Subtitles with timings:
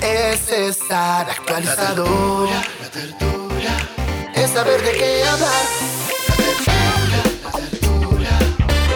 [0.00, 2.48] Es estar actualizado.
[4.34, 5.50] Es saber de qué hablar.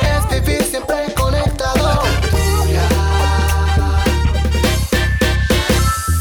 [0.03, 2.03] Es vivir siempre conectado.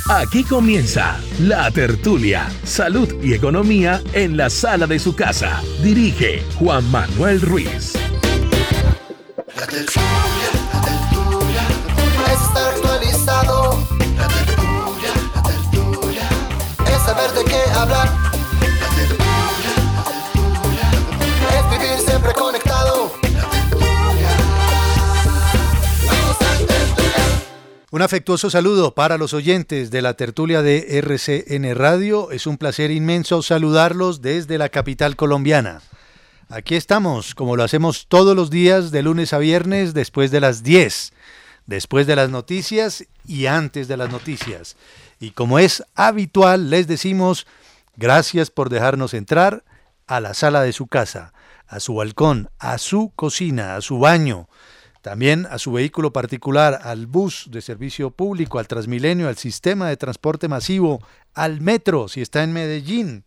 [0.10, 5.62] Aquí comienza La Tertulia, Salud y Economía en la sala de su casa.
[5.82, 7.94] Dirige Juan Manuel Ruiz.
[9.56, 10.57] Es
[17.18, 18.28] saber.
[27.90, 32.32] Un afectuoso saludo para los oyentes de la tertulia de RCN Radio.
[32.32, 35.82] Es un placer inmenso saludarlos desde la capital colombiana.
[36.50, 40.64] Aquí estamos, como lo hacemos todos los días, de lunes a viernes, después de las
[40.64, 41.14] 10,
[41.66, 44.76] después de las noticias y antes de las noticias.
[45.20, 47.48] Y como es habitual, les decimos
[47.96, 49.64] gracias por dejarnos entrar
[50.05, 51.33] a la sala de su casa,
[51.67, 54.48] a su balcón, a su cocina, a su baño,
[55.02, 59.98] también a su vehículo particular, al bus de servicio público, al Transmilenio, al sistema de
[59.98, 61.02] transporte masivo,
[61.34, 63.23] al metro, si está en Medellín,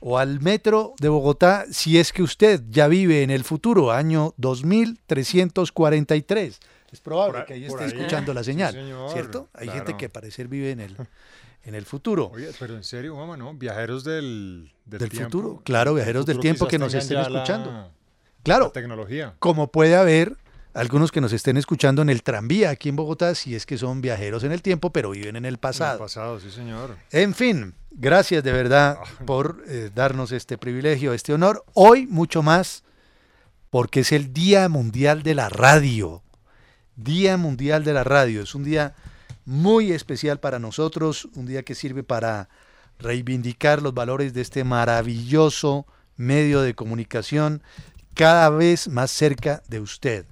[0.00, 4.34] o al metro de Bogotá, si es que usted ya vive en el futuro, año
[4.36, 6.60] 2343.
[6.94, 7.90] Es probable Por que ahí esté ahí.
[7.90, 9.48] escuchando la Sí, señal, señor, ¿cierto?
[9.52, 10.96] Hay gente que parecer vive en el,
[11.64, 12.30] en el futuro.
[12.32, 13.52] Oye, pero en serio, mamá, ¿no?
[13.54, 15.26] Viajeros del, del, Del tiempo.
[15.30, 17.90] futuro, claro, viajeros del tiempo que nos estén la- escuchando.
[18.44, 19.34] Claro, La tecnología.
[19.40, 20.36] como puede haber
[20.74, 24.00] algunos que nos estén escuchando en el tranvía aquí en Bogotá, si es que son
[24.00, 25.98] viajeros en el tiempo, pero viven en el En el pasado.
[25.98, 26.96] pasado, sí, señor.
[27.12, 31.64] En fin, gracias de verdad por eh, darnos este privilegio, este honor.
[31.74, 32.82] Hoy mucho más,
[33.70, 36.22] porque es el Día Mundial de la Radio.
[36.96, 38.42] Día Mundial de la Radio.
[38.42, 38.94] Es un día
[39.44, 42.48] muy especial para nosotros, un día que sirve para
[42.98, 47.62] reivindicar los valores de este maravilloso medio de comunicación
[48.14, 50.26] cada vez más cerca de usted.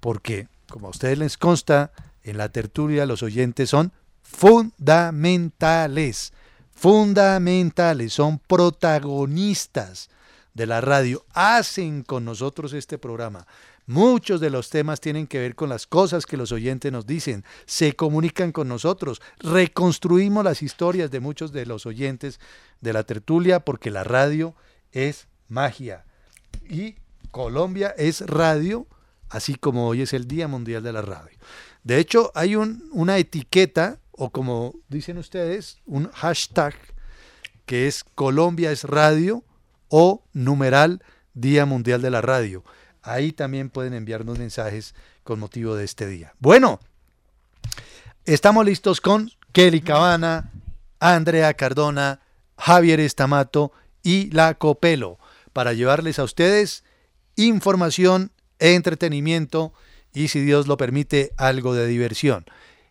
[0.00, 1.92] Porque, como a ustedes les consta,
[2.22, 3.92] en la tertulia los oyentes son
[4.22, 6.32] fundamentales,
[6.74, 10.10] fundamentales, son protagonistas
[10.54, 13.46] de la radio, hacen con nosotros este programa.
[13.86, 17.44] Muchos de los temas tienen que ver con las cosas que los oyentes nos dicen,
[17.66, 22.40] se comunican con nosotros, reconstruimos las historias de muchos de los oyentes
[22.80, 24.54] de la tertulia porque la radio
[24.90, 26.04] es magia
[26.68, 26.96] y
[27.30, 28.86] Colombia es radio,
[29.28, 31.38] así como hoy es el Día Mundial de la Radio.
[31.84, 36.74] De hecho, hay un- una etiqueta, o como dicen ustedes, un hashtag,
[37.66, 39.44] que es Colombia es radio
[39.88, 41.02] o numeral
[41.34, 42.64] Día Mundial de la Radio.
[43.06, 46.34] Ahí también pueden enviarnos mensajes con motivo de este día.
[46.40, 46.80] Bueno,
[48.24, 50.50] estamos listos con Kelly Cabana,
[50.98, 52.20] Andrea Cardona,
[52.58, 53.70] Javier Estamato
[54.02, 55.18] y La Copelo
[55.52, 56.82] para llevarles a ustedes
[57.36, 59.72] información, entretenimiento
[60.12, 62.44] y, si Dios lo permite, algo de diversión.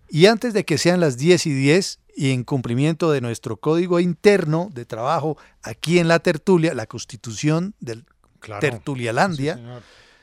[0.07, 4.00] Y antes de que sean las 10 y 10 y en cumplimiento de nuestro código
[4.00, 8.06] interno de trabajo aquí en la tertulia, la constitución del
[8.39, 8.61] Claro.
[8.61, 9.61] Tertulialandia, Sí.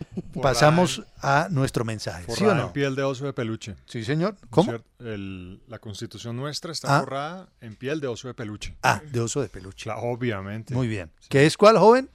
[0.42, 2.24] pasamos a nuestro mensaje.
[2.26, 2.72] ¿Sí o Forrada en no?
[2.72, 3.76] piel de oso de peluche.
[3.86, 4.36] Sí, señor.
[4.42, 4.72] ¿no ¿Cómo?
[5.00, 7.00] El- la constitución nuestra está Ah.
[7.00, 8.76] forrada en piel de oso de peluche.
[8.82, 9.90] Ah, de oso de peluche.
[9.94, 10.74] Obviamente.
[10.74, 11.10] Muy bien.
[11.28, 12.08] ¿Qué es cuál, joven?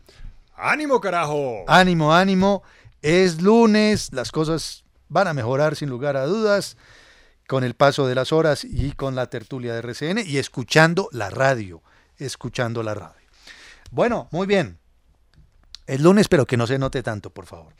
[0.56, 1.63] ¡Ánimo, carajo!
[1.68, 2.63] Ánimo, ánimo.
[3.01, 6.78] Es lunes, las cosas van a mejorar sin lugar a dudas
[7.48, 11.30] con el paso de las horas y con la tertulia de RCN y escuchando la
[11.30, 11.81] radio,
[12.18, 13.16] escuchando la radio.
[13.92, 14.80] Bueno, muy bien.
[15.88, 17.74] Es lunes, pero que no se note tanto, por favor.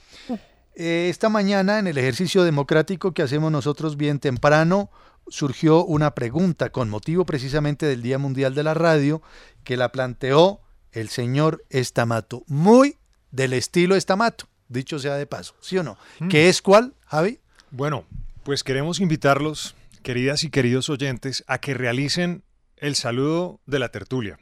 [0.75, 4.89] Eh, esta mañana, en el ejercicio democrático que hacemos nosotros bien temprano,
[5.27, 9.21] surgió una pregunta con motivo precisamente del Día Mundial de la Radio,
[9.63, 10.62] que la planteó
[10.92, 12.44] el señor Estamato.
[12.48, 12.98] Muy
[13.31, 15.98] del estilo Estamato, dicho sea de paso, ¿sí o no?
[16.19, 16.30] Mm.
[16.30, 17.39] ¿Qué es cuál, Javi?
[17.71, 18.06] Bueno,
[18.44, 22.44] pues queremos invitarlos, queridas y queridos oyentes, a que realicen
[22.77, 24.39] el saludo de la tertulia.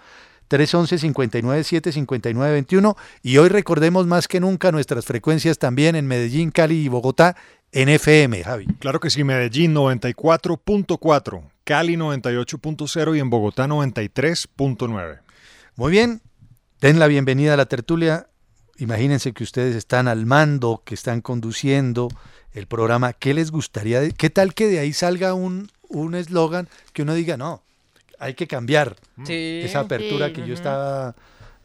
[0.50, 7.38] 311-597-5921 y hoy recordemos más que nunca nuestras frecuencias también en Medellín, Cali y Bogotá
[7.72, 8.66] en FM, Javi.
[8.80, 15.20] Claro que sí, Medellín 94.4, Cali 98.0 y en Bogotá 93.9.
[15.78, 16.22] Muy bien,
[16.82, 18.28] den la bienvenida a la tertulia.
[18.78, 22.10] Imagínense que ustedes están al mando, que están conduciendo
[22.53, 23.13] el programa.
[23.13, 24.09] ¿Qué les gustaría?
[24.12, 27.62] ¿Qué tal que de ahí salga un un eslogan que uno diga, no,
[28.18, 28.95] hay que cambiar
[29.25, 29.62] Sí.
[29.63, 30.33] esa apertura Sí.
[30.33, 31.15] que yo estaba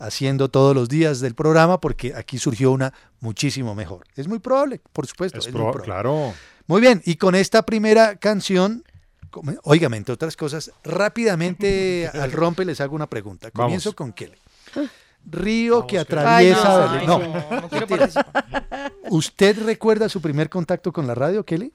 [0.01, 4.05] haciendo todos los días del programa porque aquí surgió una muchísimo mejor.
[4.17, 5.39] Es muy probable, por supuesto.
[5.39, 5.85] Es es pro- muy probable.
[5.93, 6.35] claro.
[6.67, 8.83] Muy bien, y con esta primera canción,
[9.63, 13.49] óigame, entre otras cosas, rápidamente al rompe les hago una pregunta.
[13.55, 13.67] Vamos.
[13.67, 14.37] Comienzo con Kelly.
[15.29, 17.07] Río que atraviesa Ay, Belén.
[17.09, 18.23] no, No, no quiero mentira.
[18.23, 18.93] participar.
[19.11, 21.73] ¿Usted recuerda su primer contacto con la radio, Kelly?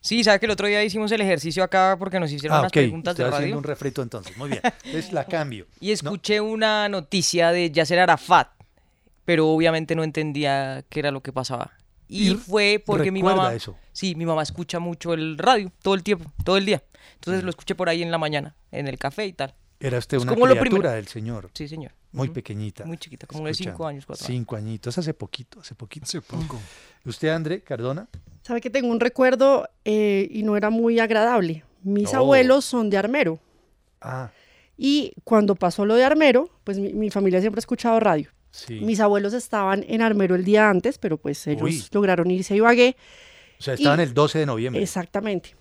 [0.00, 2.70] Sí, ¿sabe que el otro día hicimos el ejercicio acá porque nos hicieron Ah, unas
[2.70, 2.74] ok.
[2.74, 3.58] preguntas Estoy de haciendo radio?
[3.58, 4.36] un refrito entonces.
[4.36, 4.60] Muy bien.
[4.84, 5.66] Entonces la cambio.
[5.80, 8.48] Y escuché una noticia de Yasser Arafat,
[9.24, 11.72] pero obviamente no entendía qué era lo que pasaba.
[12.08, 13.52] Y, Y fue porque mi mamá...
[13.52, 13.76] eso.
[13.92, 16.84] Sí, mi mamá escucha mucho el radio, todo el tiempo, todo el día.
[17.14, 19.54] Entonces lo escuché por ahí en la mañana, en el café y tal.
[19.80, 20.94] Era usted Es una como lo criatura primero.
[20.94, 21.50] del señor.
[21.52, 21.92] Sí, señor.
[22.16, 22.84] Muy pequeñita.
[22.84, 26.04] Muy chiquita, como de cinco años, cuatro Cinco añitos, hace poquito, hace poquito.
[26.04, 26.58] Hace poco.
[27.04, 28.08] ¿Usted, André Cardona?
[28.42, 31.64] Sabe que tengo un recuerdo eh, y no era muy agradable.
[31.82, 32.18] Mis Oh.
[32.18, 33.38] abuelos son de Armero.
[34.00, 34.30] Ah,
[34.78, 38.30] Y cuando pasó lo de Armero, pues mi, mi familia siempre ha escuchado radio.
[38.50, 38.80] sí.
[38.80, 41.84] Mis abuelos estaban en Armero el día antes, pero pues ellos Uy.
[41.92, 42.96] lograron irse a Ibagué.
[43.58, 44.82] O sea, estaban y- el 12 de noviembre.
[44.82, 45.54] Exactamente.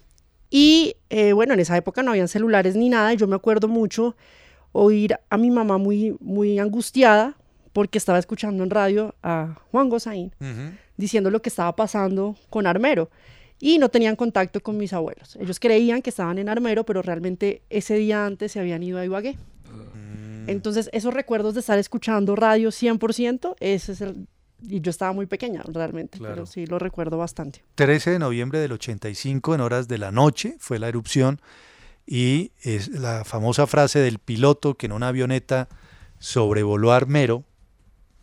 [0.49, 3.13] Y eh, bueno, en esa época no habían celulares ni nada.
[3.13, 4.15] Y yo me acuerdo mucho
[4.77, 7.37] oír a mi mamá muy, muy angustiada
[7.71, 10.33] porque estaba escuchando en radio a Juan Gozaín
[10.97, 13.09] diciendo lo que estaba pasando con Armero.
[13.57, 15.37] Y no tenían contacto con mis abuelos.
[15.37, 19.05] Ellos creían que estaban en Armero, pero realmente ese día antes se habían ido a
[19.05, 19.37] Ibagué.
[19.93, 20.49] Mm.
[20.49, 24.27] Entonces, esos recuerdos de estar escuchando radio 100%, ese es el...
[24.67, 26.33] Y yo estaba muy pequeña realmente, Claro.
[26.33, 27.63] pero sí lo recuerdo bastante.
[27.75, 31.39] 13 de noviembre del 85, en horas de la noche, fue la erupción.
[32.07, 35.67] Y es la famosa frase del piloto que en una avioneta
[36.19, 37.43] sobrevoló a Armero,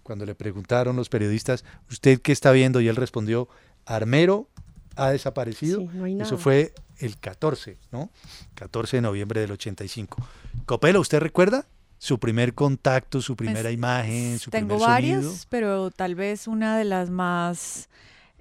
[0.03, 2.81] cuando le preguntaron los periodistas, ¿usted qué está viendo?
[2.81, 3.49] Y él respondió,
[3.87, 4.49] Armero
[4.97, 5.81] ha desaparecido.
[5.81, 8.11] Sí, no hay Eso fue el 14, ¿no?
[8.55, 10.25] 14 de noviembre del 85.
[10.67, 11.67] Copelo, ¿usted recuerda
[11.99, 15.41] su primer contacto, su primera Pues, imagen, su Tengo primer varias, sonido?
[15.49, 17.89] pero tal vez una de las más,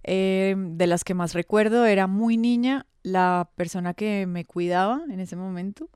[0.03, 5.19] eh, de las que más recuerdo era muy niña, la persona que me cuidaba en
[5.19, 5.89] ese momento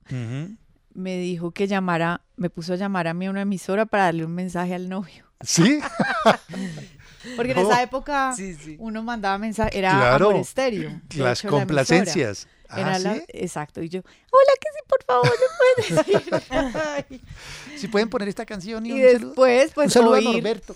[0.93, 4.25] me dijo que llamara, me puso a llamar a mí a una emisora para darle
[4.25, 5.25] un mensaje al novio.
[5.41, 5.79] ¿Sí?
[7.35, 7.69] Porque en No.
[7.69, 8.75] esa época Sí, sí.
[8.79, 10.29] uno mandaba mensajes, era Claro.
[10.29, 10.89] Amor Estéreo.
[10.89, 11.49] Las hecho, la emisora.
[11.51, 12.47] complacencias.
[12.69, 13.23] Era Ah, la- ¿sí?
[13.29, 13.81] Exacto.
[13.81, 17.19] Y yo, hola, que sí, por favor, ¿me puedes decir?
[17.77, 19.27] Si pueden poner esta canción y, y un saludo.
[19.27, 20.75] después, Un pues, saludo a Norberto.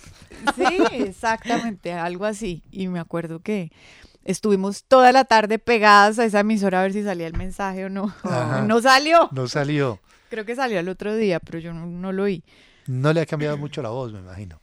[0.56, 0.64] Sí,
[1.06, 2.62] exactamente, algo así.
[2.72, 3.72] Y me acuerdo que
[4.30, 7.90] estuvimos toda la tarde pegadas a esa emisora a ver si salía el mensaje o
[7.90, 8.14] no.
[8.24, 8.62] Ajá.
[8.62, 9.30] No salió.
[9.32, 10.00] No salió.
[10.30, 12.44] Creo que salió al otro día, pero yo no, no lo oí.
[12.86, 14.62] No le ha cambiado mucho la voz, me imagino.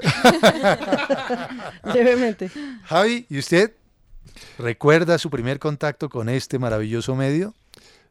[1.94, 2.50] Levemente.
[2.84, 3.74] Javi, ¿y usted
[4.58, 7.54] recuerda su primer contacto con este maravilloso medio?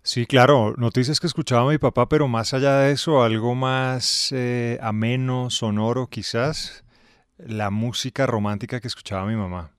[0.04, 4.78] Sí, claro, noticias que escuchaba mi papá, pero más allá de eso, algo más eh,
[4.82, 6.84] ameno, sonoro quizás,
[7.38, 9.72] la música romántica que escuchaba mi mamá.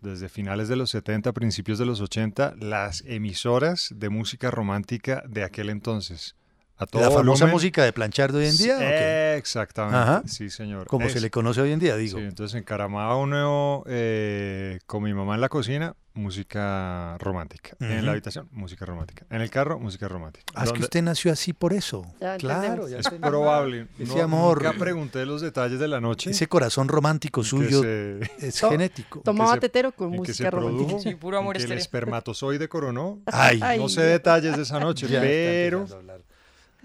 [0.00, 5.44] Desde finales de los 70, principios de los 80, las emisoras de música romántica de
[5.44, 6.34] aquel entonces.
[6.80, 7.50] A todo La famosa volumen.
[7.50, 9.36] música de planchar de hoy en día.
[9.36, 10.22] Exactamente, Ajá.
[10.26, 10.86] sí señor.
[10.86, 12.18] Como se le conoce hoy en día, digo.
[12.18, 17.76] Sí, entonces encaramaba uno eh, con mi mamá en la cocina, música romántica.
[17.80, 18.06] En Ujú.
[18.06, 19.26] la habitación, música romántica.
[19.30, 20.44] En el carro, música romántica.
[20.54, 22.06] Ah, es que usted nació así por eso.
[22.20, 23.88] Ya claro, ya Es probable.
[23.98, 24.62] Ese No- amor.
[24.62, 26.30] Nunca pregunté los detalles de la noche.
[26.30, 29.20] Ese corazón romántico suyo se- es To- genético.
[29.20, 31.10] Tomaba se- tetero con en que se música produjo, romántica.
[31.10, 33.18] Sí, puro en amor que el espermatozoide coronó.
[33.26, 35.86] Ay, Ay, No sé detalles de esa noche, ya pero...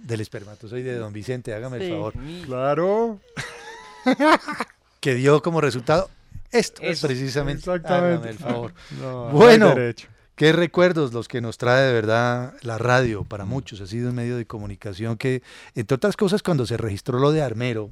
[0.03, 2.13] del espermatozoide de don Vicente, hágame el favor.
[2.45, 3.19] Claro.
[4.99, 6.09] Que dio como resultado
[6.51, 7.07] esto, Eso.
[7.07, 7.59] precisamente.
[7.59, 8.13] Exactamente.
[8.15, 8.73] Hágame el favor.
[9.01, 9.73] No, Bueno.
[10.35, 13.81] Qué recuerdos los que nos trae de verdad la radio para muchos.
[13.81, 15.43] Ha sido un medio de comunicación que,
[15.75, 17.91] entre otras cosas, cuando se registró lo de Armero,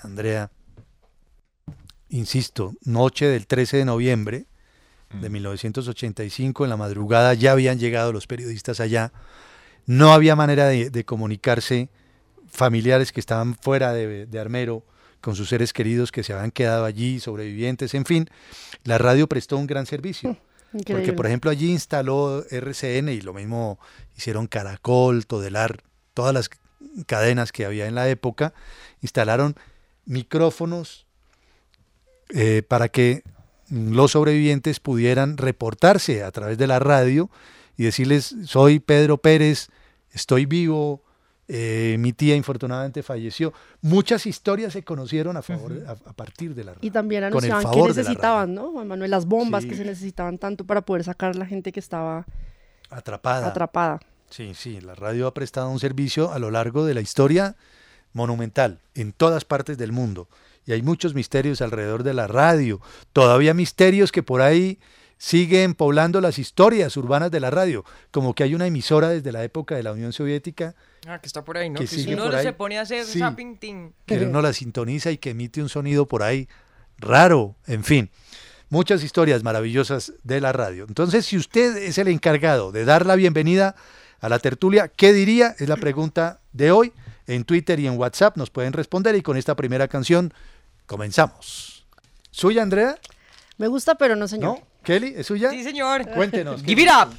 [0.00, 0.50] Andrea,
[2.10, 4.46] insisto, noche del 13 de noviembre
[5.18, 9.10] de 1985, en la madrugada ya habían llegado los periodistas allá.
[9.88, 11.88] No había manera de, de comunicarse
[12.48, 14.84] familiares que estaban fuera de, de Armero
[15.20, 18.28] con sus seres queridos que se habían quedado allí, sobrevivientes, en fin.
[18.84, 20.36] La radio prestó un gran servicio.
[20.86, 23.78] Porque, por ejemplo, allí instaló RCN y lo mismo
[24.16, 26.50] hicieron Caracol, Todelar, todas las
[27.06, 28.52] cadenas que había en la época,
[29.00, 29.56] instalaron
[30.04, 31.06] micrófonos
[32.30, 33.22] eh, para que
[33.70, 37.30] los sobrevivientes pudieran reportarse a través de la radio
[37.78, 39.68] y decirles, soy Pedro Pérez,
[40.18, 41.02] estoy vivo,
[41.48, 43.54] eh, mi tía infortunadamente falleció.
[43.80, 46.86] Muchas historias se conocieron a, favor, a, a partir de la radio.
[46.86, 48.72] Y también anunciaban que necesitaban, ¿no?
[48.72, 49.70] Juan Manuel, las bombas Sí.
[49.70, 52.26] que se necesitaban tanto para poder sacar la gente que estaba
[52.90, 53.46] Atrapada.
[53.48, 54.00] atrapada.
[54.30, 57.56] Sí, sí, la radio ha prestado un servicio a lo largo de la historia
[58.12, 60.28] monumental en todas partes del mundo.
[60.66, 62.80] Y hay muchos misterios alrededor de la radio.
[63.14, 64.78] Todavía misterios que por ahí
[65.18, 67.84] siguen poblando las historias urbanas de la radio.
[68.10, 70.74] Como que hay una emisora desde la época de la Unión Soviética
[71.06, 71.78] Ah, que está por ahí, ¿no?
[71.80, 72.44] Que Que, si uno por ahí.
[72.44, 73.18] se pone a hacer Sí.
[73.18, 73.90] zapping, ting.
[74.06, 76.48] que uno la sintoniza y que emite un sonido por ahí
[76.98, 77.54] raro.
[77.66, 78.10] En fin,
[78.68, 80.84] muchas historias maravillosas de la radio.
[80.88, 83.74] Entonces, si usted es el encargado de dar la bienvenida
[84.20, 85.54] a la tertulia, ¿qué diría?
[85.58, 86.92] Es la pregunta de hoy.
[87.26, 90.32] En Twitter y en WhatsApp nos pueden responder y con esta primera canción
[90.86, 91.86] comenzamos.
[92.30, 92.98] ¿Suya, Andrea?
[93.58, 94.58] Me gusta, pero no, señor.
[94.58, 94.67] ¿No?
[94.82, 95.14] ¿Kelly?
[95.16, 95.50] ¿Es suya?
[95.50, 96.08] Sí, señor.
[96.10, 96.62] Cuéntenos.
[96.62, 97.14] Give it up.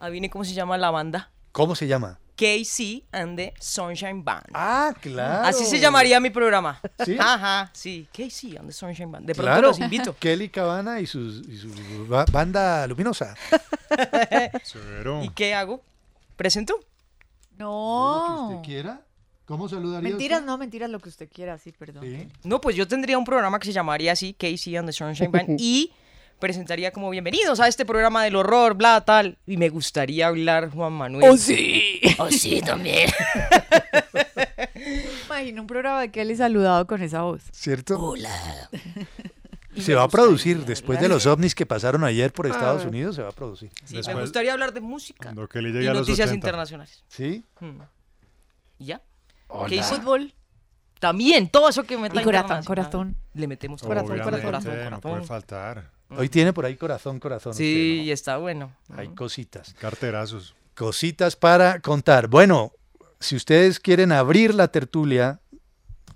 [0.00, 1.30] Adivine cómo se llama la banda.
[1.52, 2.18] ¿Cómo se llama?
[2.36, 4.44] KC and the Sunshine Band.
[4.52, 5.48] Ah, claro.
[5.48, 6.80] Así se llamaría mi programa.
[7.04, 7.16] ¿Sí?
[7.20, 8.06] Ajá, sí.
[8.12, 9.26] KC and the Sunshine Band.
[9.26, 9.68] De pronto Claro.
[9.68, 10.14] los invito.
[10.20, 13.34] Kelly Cabana y, sus, y su ba- banda luminosa.
[15.22, 15.82] ¿Y qué hago?
[16.36, 16.78] ¿Presento?
[17.56, 18.60] No.
[18.64, 19.00] quiera.
[19.46, 22.02] ¿Cómo saludaría Mentiras, no, mentiras, lo que usted quiera, sí, perdón.
[22.04, 22.28] Sí.
[22.42, 25.56] No, pues yo tendría un programa que se llamaría así, KC and the Sunshine Band,
[25.60, 25.92] y
[26.38, 29.38] presentaría como bienvenidos a este programa del horror, bla, tal.
[29.46, 31.30] Y me gustaría hablar Juan Manuel.
[31.30, 32.00] ¡Oh, sí!
[32.18, 33.10] Oh, sí, también.
[35.26, 37.42] Imagino un programa de Kelly saludado con esa voz.
[37.52, 37.98] ¿Cierto?
[37.98, 38.68] Hola.
[39.76, 43.16] Se me va a producir después de los ovnis que pasaron ayer por Estados Unidos,
[43.16, 43.70] se va a producir.
[43.84, 46.34] Sí, me gustaría hablar de música Cuando Kelly y a los noticias 80.
[46.34, 47.04] internacionales.
[47.08, 47.44] ¿Sí?
[47.60, 47.80] Hmm.
[48.78, 49.02] ¿Y ya?
[49.48, 49.68] Hola.
[49.68, 49.82] ¿Qué?
[49.82, 50.32] Fútbol.
[50.98, 53.16] También, todo eso que meta Y corazón, corazón.
[53.34, 55.90] Le metemos Corazón, Obviamente, corazón, no puede faltar.
[56.10, 57.54] Hoy tiene por ahí corazón, corazón.
[57.54, 58.72] Sí, usted, está bueno.
[58.88, 58.98] ¿no?
[58.98, 59.74] Hay cositas.
[59.80, 60.54] Carterazos.
[60.74, 62.28] Cositas para contar.
[62.28, 62.72] Bueno,
[63.18, 65.40] si ustedes quieren abrir la tertulia,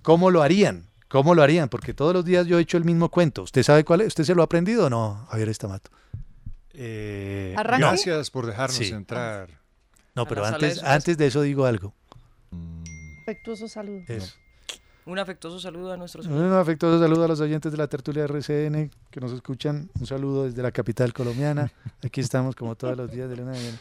[0.02, 0.86] ¿cómo lo harían?
[1.08, 1.68] ¿Cómo lo harían?
[1.68, 3.42] Porque todos los días yo he hecho el mismo cuento.
[3.42, 4.08] ¿Usted sabe cuál es?
[4.08, 5.90] ¿Usted se lo ha aprendido o no, Javier Estamato?
[6.72, 8.90] Eh, gracias por dejarnos Sí.
[8.92, 9.48] entrar.
[10.14, 11.94] No, pero antes, antes de eso digo algo.
[13.22, 14.02] Afectuoso saludo.
[14.06, 14.34] Eso.
[15.06, 18.90] Un afectuoso saludo a nuestros Un afectuoso saludo a los oyentes de la tertulia RCN
[19.10, 19.90] que nos escuchan.
[19.98, 21.72] Un saludo desde la capital colombiana.
[22.04, 23.72] Aquí estamos como todos los días de luna de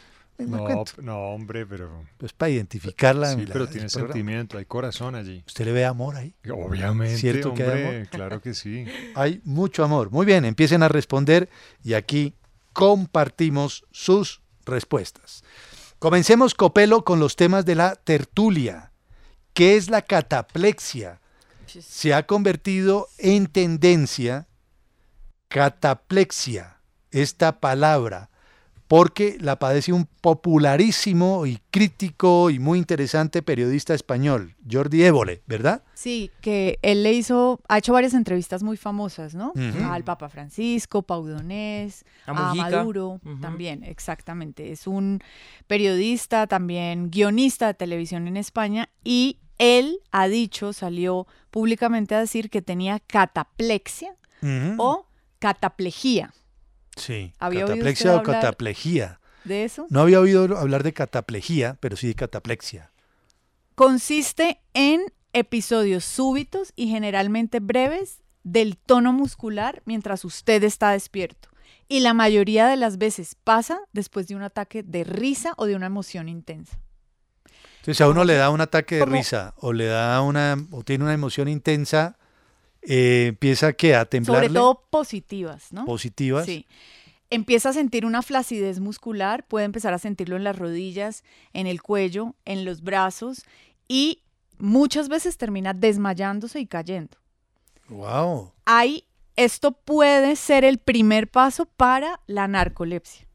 [0.46, 0.92] No, cuento.
[1.02, 1.90] no, hombre, pero.
[2.16, 3.28] Pues para identificarla.
[3.34, 5.44] Sí, en la- pero en tiene sentimiento, hay corazón allí.
[5.46, 6.34] ¿Usted le ve amor ahí?
[6.50, 8.08] Obviamente, ¿Cierto que hay hombre, amor?
[8.08, 8.86] claro que sí.
[9.14, 10.10] Hay mucho amor.
[10.10, 11.50] Muy bien, empiecen a responder
[11.84, 12.34] y aquí
[12.72, 15.44] compartimos sus respuestas.
[15.98, 18.89] Comencemos, Copelo, con los temas de la tertulia.
[19.60, 21.20] ¿Qué es la cataplexia?
[21.66, 24.48] Se ha convertido en tendencia
[25.48, 26.78] cataplexia,
[27.10, 28.30] esta palabra,
[28.88, 35.82] porque la padece un popularísimo y crítico y muy interesante periodista español, Jordi Évole, ¿verdad?
[35.92, 39.52] Sí, que él le hizo, ha hecho varias entrevistas muy famosas, ¿no?
[39.90, 42.54] Al Papa Francisco, Paudonés, A a.
[42.54, 44.72] Maduro, también, exactamente.
[44.72, 45.20] Es un
[45.66, 52.48] periodista, también guionista de televisión en España y él ha dicho, salió públicamente a decir
[52.48, 54.16] que tenía cataplexia
[54.78, 55.06] o
[55.38, 56.32] cataplejía.
[56.96, 59.20] Sí, ¿Había cataplexia o cataplejía.
[59.44, 59.86] ¿De eso?
[59.90, 62.90] No había oído hablar de cataplejía, pero sí de cataplexia.
[63.74, 65.02] Consiste en
[65.34, 71.50] episodios súbitos y generalmente breves del tono muscular mientras usted está despierto.
[71.86, 75.76] Y la mayoría de las veces pasa después de un ataque de risa o de
[75.76, 76.78] una emoción intensa.
[77.80, 81.04] Entonces, a uno le da un ataque de risa o le da una o tiene
[81.04, 82.18] una emoción intensa,
[82.82, 85.84] eh, empieza que a temblarle Sobre todo positivas, ¿no?
[85.86, 86.46] positivas.
[86.46, 86.66] Sí.
[87.30, 91.22] Empieza a sentir una flacidez muscular, puede empezar a sentirlo en las rodillas,
[91.52, 93.44] en el cuello, en los brazos
[93.88, 94.22] y
[94.58, 97.16] muchas veces termina desmayándose y cayendo.
[97.88, 98.52] Wow.
[98.66, 99.04] Hay,
[99.36, 103.26] esto puede ser el primer paso para la narcolepsia.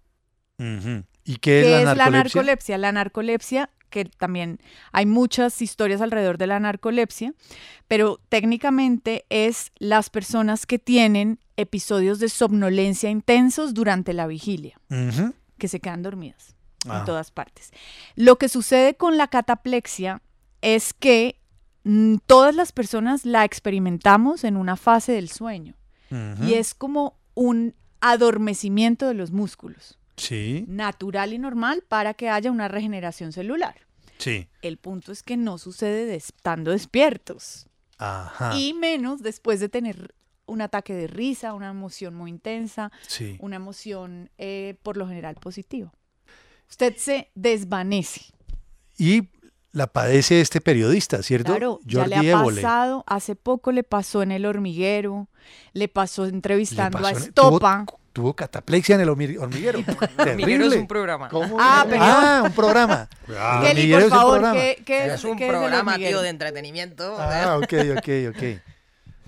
[0.57, 2.11] ¿Y qué es, ¿Qué la, es la narcolepsia?
[2.11, 2.77] narcolepsia?
[2.77, 4.59] La narcolepsia, que también
[4.91, 7.33] hay muchas historias alrededor de la narcolepsia,
[7.87, 14.77] pero técnicamente es las personas que tienen episodios de somnolencia intensos durante la vigilia,
[15.57, 16.55] que se quedan dormidas
[16.87, 16.99] Ah.
[16.99, 17.71] en todas partes.
[18.15, 20.21] Lo que sucede con la cataplexia
[20.61, 21.39] es que
[21.85, 25.73] mm, todas las personas la experimentamos en una fase del sueño
[26.43, 32.49] y es como un adormecimiento de los músculos Sí, natural y normal para que haya
[32.51, 33.75] una regeneración celular.
[34.17, 34.47] Sí.
[34.61, 38.55] El punto es que no sucede de- estando despiertos Ajá.
[38.57, 40.15] y menos después de tener
[40.47, 43.37] un ataque de risa, una emoción muy intensa, Sí.
[43.39, 45.91] una emoción eh, por lo general positiva.
[46.69, 48.21] Usted se desvanece.
[48.97, 49.29] Y
[49.71, 51.51] la padece este periodista, ¿cierto?
[51.51, 52.61] Claro, ya Jordi le ha Évole.
[52.61, 55.27] pasado, hace poco le pasó en el hormiguero,
[55.73, 57.85] le pasó Le entrevistando pasó a en- Estopa.
[57.87, 59.79] Tuvo, tuvo cataplexia en el hormi- hormiguero.
[59.79, 60.67] Hormiguero Terrible.
[60.67, 61.27] es un programa.
[61.27, 61.57] ¿Cómo?
[61.59, 62.07] Ah, perdón.
[62.09, 63.09] Ah, un programa.
[63.27, 64.53] Kelly, por es un programa.
[64.53, 66.17] ¿qué, qué Es un qué programa, hormiguero?
[66.19, 67.17] tío, de entretenimiento.
[67.19, 68.43] Ah, ok, ok, ok.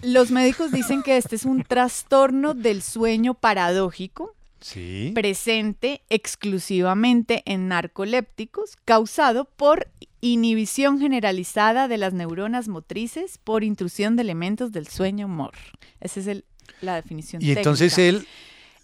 [0.04, 5.12] Los médicos dicen que este es un trastorno del sueño paradójico Sí.
[5.14, 9.88] presente exclusivamente en narcolépticos causado por
[10.22, 15.54] inhibición generalizada de las neuronas motrices por intrusión de elementos del sueño MOR.
[16.00, 16.46] Esa es el-
[16.82, 18.28] la definición Y entonces él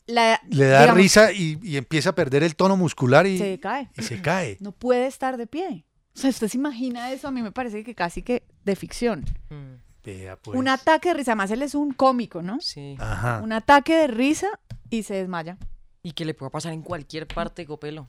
[0.07, 3.59] La- le da digamos, risa y, y empieza a perder el tono muscular y Se
[3.59, 3.89] cae.
[3.97, 4.57] y se cae.
[4.59, 5.85] No puede estar de pie.
[6.15, 9.25] O sea, usted se imagina eso, a mí me parece que casi que de ficción.
[9.49, 10.59] Mm, Vea, pues.
[10.59, 12.59] Un ataque de risa, además él es un cómico, ¿no?
[12.59, 12.97] Sí.
[12.99, 13.39] Ajá.
[13.41, 14.47] Un ataque de risa
[14.89, 15.57] y se desmaya.
[16.03, 18.07] Y que le pueda pasar en cualquier parte, Copelo.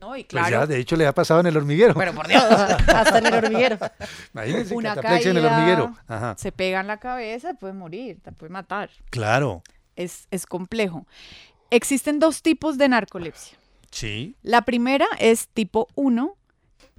[0.00, 1.92] No, y Pues claro, ya, de hecho, le ha pasado en el hormiguero.
[1.94, 2.42] Pero por Dios.
[2.88, 3.76] Hasta en el hormiguero.
[4.32, 5.96] Imagínense, una cataplexia en el caída, hormiguero.
[6.08, 6.34] Ajá.
[6.38, 8.88] se pega en la cabeza, puede morir, te puede matar.
[9.10, 9.62] Claro.
[10.02, 11.06] Es, es complejo.
[11.70, 13.58] Existen dos tipos de narcolepsia.
[13.90, 14.36] Sí.
[14.42, 16.36] La primera es tipo 1,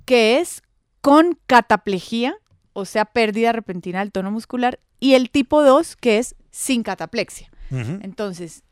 [0.06, 0.62] que es
[1.02, 2.36] con cataplejía,
[2.74, 7.50] o sea, pérdida repentina del tono muscular, y el tipo 2, que es sin cataplexia.
[7.72, 8.64] Entonces,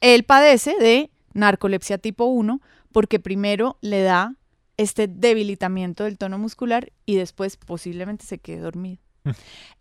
[0.00, 4.34] él padece de narcolepsia tipo 1 porque primero le da
[4.78, 9.02] este debilitamiento del tono muscular y después posiblemente se quede dormido.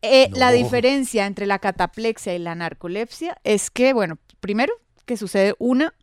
[0.02, 4.74] Eh, La diferencia entre la cataplexia y la narcolepsia es que, bueno, primero
[5.06, 5.94] que sucede una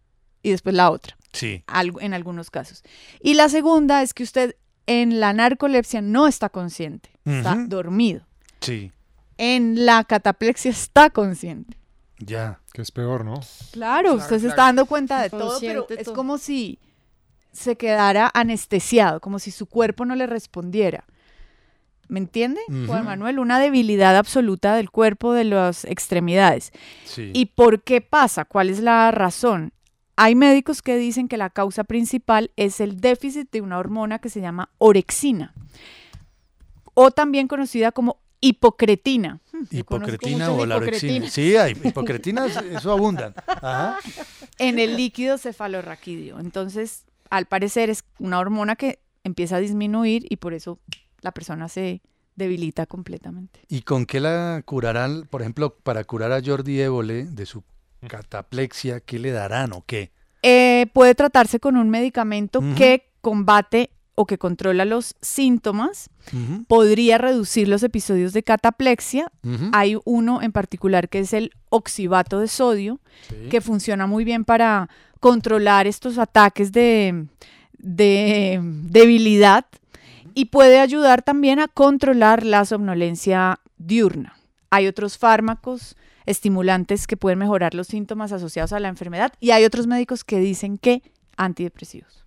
[0.42, 1.62] y después la otra, Sí.
[1.66, 2.82] algo- en algunos casos.
[3.20, 8.24] Y la segunda es que usted en la narcolepsia no está consciente, está dormido.
[8.60, 8.92] Sí.
[9.38, 11.76] En la cataplexia está consciente.
[12.18, 12.60] Ya.
[12.72, 13.34] Que es peor, ¿no?
[13.72, 16.78] Claro, Claro, usted se está dando cuenta de todo, pero es como si
[17.52, 21.04] se quedara anestesiado, como si su cuerpo no le respondiera.
[22.08, 23.04] ¿Me entiende, Juan Ujú.
[23.08, 23.38] Manuel?
[23.38, 26.72] Una debilidad absoluta del cuerpo, de las extremidades.
[27.04, 27.30] Sí.
[27.34, 28.44] ¿Y por qué pasa?
[28.44, 29.72] ¿Cuál es la razón?
[30.16, 34.30] Hay médicos que dicen que la causa principal es el déficit de una hormona que
[34.30, 35.52] se llama orexina,
[36.94, 39.40] o también conocida como hipocretina.
[39.52, 41.28] Hmm, Hipocretina o la orexina.
[41.28, 43.34] Sí, hay hipocretinas, eso abundan.
[43.46, 43.96] Ajá.
[44.58, 46.38] en el líquido cefalorraquídeo.
[46.40, 50.78] Entonces, al parecer es una hormona que empieza a disminuir y por eso
[51.26, 52.02] la persona se
[52.36, 53.60] debilita completamente.
[53.68, 57.64] ¿Y con qué la curarán, por ejemplo, para curar a Jordi Évole de su
[58.06, 60.12] cataplexia, qué le darán o qué?
[60.42, 66.10] Eh, puede tratarse con un medicamento que combate o que controla los síntomas.
[66.68, 69.32] Podría reducir los episodios de cataplexia.
[69.72, 73.48] Hay uno en particular que es el oxibato de sodio, sí.
[73.50, 77.26] que funciona muy bien para controlar estos ataques de,
[77.78, 79.66] de debilidad
[80.36, 84.36] y puede ayudar también a controlar la somnolencia diurna.
[84.68, 85.96] Hay otros fármacos
[86.26, 90.38] estimulantes que pueden mejorar los síntomas asociados a la enfermedad y hay otros médicos que
[90.38, 91.02] dicen que
[91.38, 92.26] antidepresivos.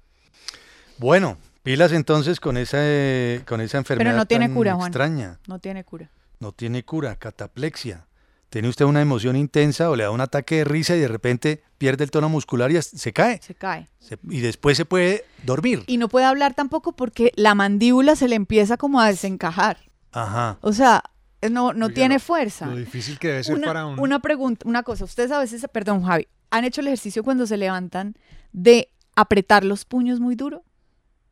[0.98, 4.88] Bueno, pilas entonces con esa, eh, con esa enfermedad no tiene tan cura, Juan.
[4.88, 5.40] extraña.
[5.48, 6.10] No tiene cura.
[6.40, 8.08] No tiene cura, cataplexia.
[8.50, 11.62] Tiene usted una emoción intensa o le da un ataque de risa y de repente
[11.78, 13.40] pierde el tono muscular y se cae.
[13.44, 13.88] Se cae.
[14.00, 15.84] Se- y después se puede dormir.
[15.88, 19.78] Y no puede hablar tampoco porque la mandíbula se le empieza como a desencajar.
[20.12, 20.58] Ajá.
[20.62, 21.04] O sea,
[21.44, 22.66] no, no Oiga, tiene lo- fuerza.
[22.66, 24.00] Lo difícil que debe ser una, para un...
[24.00, 25.06] una pregunta, una cosa.
[25.06, 28.16] Ustedes a veces, perdón, Javi, ¿han hecho el ejercicio cuando se levantan
[28.52, 30.64] de apretar los puños muy duro?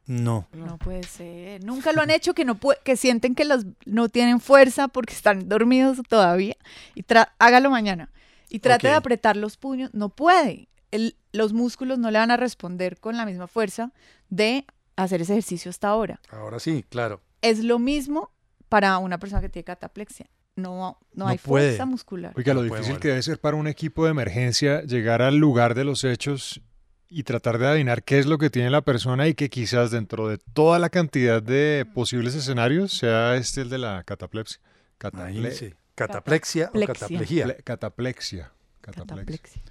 [0.08, 0.48] No.
[0.54, 1.64] No, puede ser.
[1.64, 5.48] Nunca lo han hecho que no que sienten que los no tienen fuerza porque están
[5.50, 6.56] dormidos todavía.
[6.96, 8.10] Y tra- hágalo mañana.
[8.50, 9.90] Y trate de apretar los puños.
[9.94, 10.70] No puede.
[10.92, 13.92] El- los músculos no le van a responder con la misma fuerza
[14.30, 14.66] de
[14.96, 16.22] hacer ese ejercicio hasta ahora.
[16.32, 17.22] Ahora sí, claro.
[17.42, 18.32] Es lo mismo
[18.70, 20.28] para una persona que tiene cataplexia.
[20.56, 21.68] No, no, No hay puede.
[21.72, 22.34] fuerza muscular.
[22.36, 25.36] Oiga, lo No puede difícil que debe ser para un equipo de emergencia llegar al
[25.38, 26.62] lugar de los hechos
[27.10, 30.28] y tratar de adivinar qué es lo que tiene la persona y que quizás dentro
[30.28, 34.60] de toda la cantidad de posibles escenarios sea este el de la cataplepsia.
[35.00, 35.76] Cataple- Imagínese.
[35.96, 36.94] Cataplexia o Cataplexia.
[37.08, 37.46] cataplejía.
[37.48, 38.52] ple- cataplexia.
[38.82, 39.26] Cataplexia.
[39.26, 39.62] Cataplexia.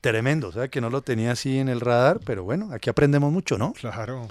[0.00, 3.32] Tremendo, o sea que no lo tenía así en el radar, pero bueno, aquí aprendemos
[3.32, 3.72] mucho, ¿no?
[3.72, 4.28] Claro.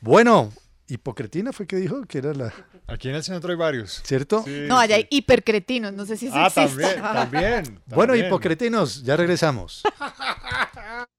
[0.00, 0.52] Bueno,
[0.88, 2.52] Hipocretina fue que dijo que era la,
[2.86, 4.00] Aquí en el centro hay varios.
[4.04, 4.44] ¿cierto?
[4.44, 5.02] Sí, No, allá sí.
[5.02, 5.92] hay hipercretinos.
[5.92, 6.68] No sé si eso Ah, exista.
[6.68, 7.80] también, también.
[7.86, 8.26] Bueno, también.
[8.28, 9.82] hipocretinos, ya regresamos.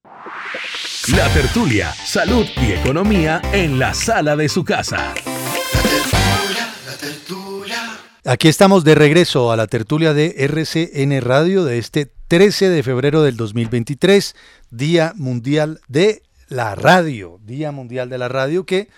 [1.15, 5.13] La tertulia, salud y economía en la sala de su casa.
[8.25, 13.23] Aquí estamos de regreso a la tertulia de RCN Radio de este 13 de febrero
[13.23, 14.35] del 2023,
[14.69, 18.89] Día Mundial de la Radio, Día Mundial de la Radio que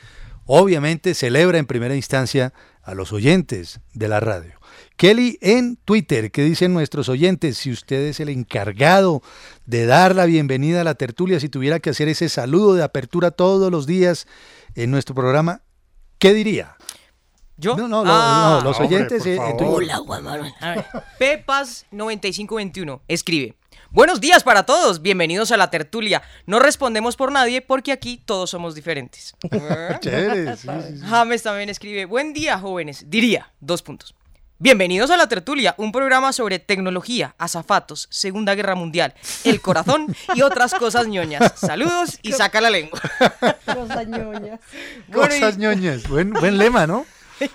[0.45, 4.58] obviamente celebra en primera instancia a los oyentes de la radio.
[4.99, 7.57] Kelly en Twitter, ¿qué dicen nuestros oyentes?
[7.57, 9.21] Si usted es el encargado
[9.65, 13.31] de dar la bienvenida a la tertulia, si tuviera que hacer ese saludo de apertura
[13.31, 14.27] todos los días
[14.75, 15.61] en nuestro programa,
[16.17, 16.75] ¿qué diría?
[17.55, 17.77] ¿Yo?
[17.77, 19.53] No, no, lo- Ah, no, los hombre, oyentes por eh.
[19.61, 20.01] Hola,
[21.17, 23.55] ver, Pepas9521 escribe.
[23.91, 26.21] Buenos días para todos, bienvenidos a la tertulia.
[26.45, 29.33] No respondemos por nadie porque aquí todos somos diferentes.
[30.01, 31.05] Chévere, sí, sí, sí.
[31.05, 34.13] James también escribe, buen día jóvenes, diría, dos puntos.
[34.61, 39.13] Bienvenidos a La Tertulia, un programa sobre tecnología, azafatos, Segunda Guerra Mundial,
[39.45, 41.53] el corazón y otras cosas ñoñas.
[41.57, 42.99] Saludos y saca la lengua.
[43.65, 44.59] Cosas ñoñas.
[45.07, 46.03] Bueno, y- Cosas ñoñas.
[46.09, 47.05] Buen, buen lema, ¿no?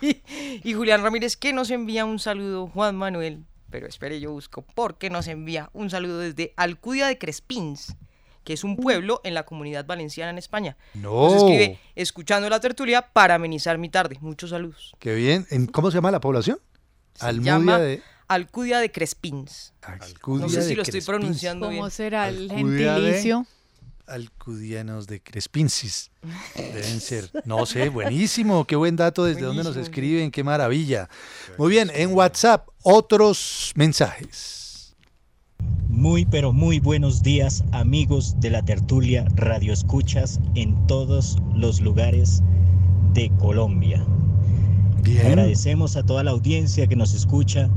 [0.00, 5.10] y Julián Ramírez que nos envía un saludo, Juan Manuel, pero espere, yo busco, porque
[5.10, 7.96] nos envía un saludo desde Alcudia de Crespins,
[8.44, 10.78] que es un pueblo en la comunidad valenciana en España.
[10.94, 11.24] No.
[11.24, 14.16] Nos escribe, escuchando la tertulia para amenizar mi tarde.
[14.22, 14.94] Muchos saludos.
[15.00, 15.46] Qué bien.
[15.50, 16.58] ¿En- ¿Cómo se llama la población?
[17.14, 18.02] Se Almudia llama de...
[18.28, 19.72] Alcudia de Crespins.
[19.82, 21.06] Alcudia No sé si de lo estoy Crespins.
[21.06, 21.90] pronunciando ¿Cómo bien.
[21.90, 23.46] será el Alcudia de- gentilicio?
[24.06, 26.10] Alcudianos de Crespinsis.
[26.54, 27.30] Deben ser.
[27.46, 28.66] No sé, buenísimo.
[28.66, 29.24] Qué buen dato.
[29.24, 29.82] ¿Desde dónde nos Buenísimo.
[29.94, 30.30] escriben?
[30.30, 31.08] Qué maravilla.
[31.56, 31.90] Muy bien.
[31.94, 34.94] En WhatsApp, otros mensajes.
[35.88, 42.42] Muy pero muy buenos días amigos de la tertulia Radio Escuchas en todos los lugares
[43.14, 44.04] de Colombia.
[45.04, 45.26] Bien.
[45.26, 47.68] Agradecemos a toda la audiencia que nos escucha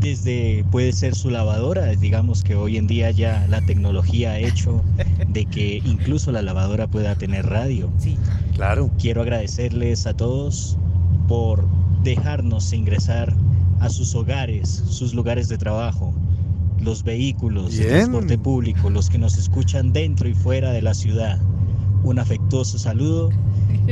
[0.00, 4.82] desde puede ser su lavadora, digamos que hoy en día ya la tecnología ha hecho
[5.28, 7.90] de que incluso la lavadora pueda tener radio.
[7.98, 8.16] Sí.
[8.54, 8.90] Claro.
[8.98, 10.78] Quiero agradecerles a todos
[11.28, 11.66] por
[12.02, 13.34] dejarnos ingresar
[13.80, 16.14] a sus hogares, sus lugares de trabajo,
[16.80, 21.38] los vehículos, el transporte público, los que nos escuchan dentro y fuera de la ciudad.
[22.02, 23.30] Un afectuoso saludo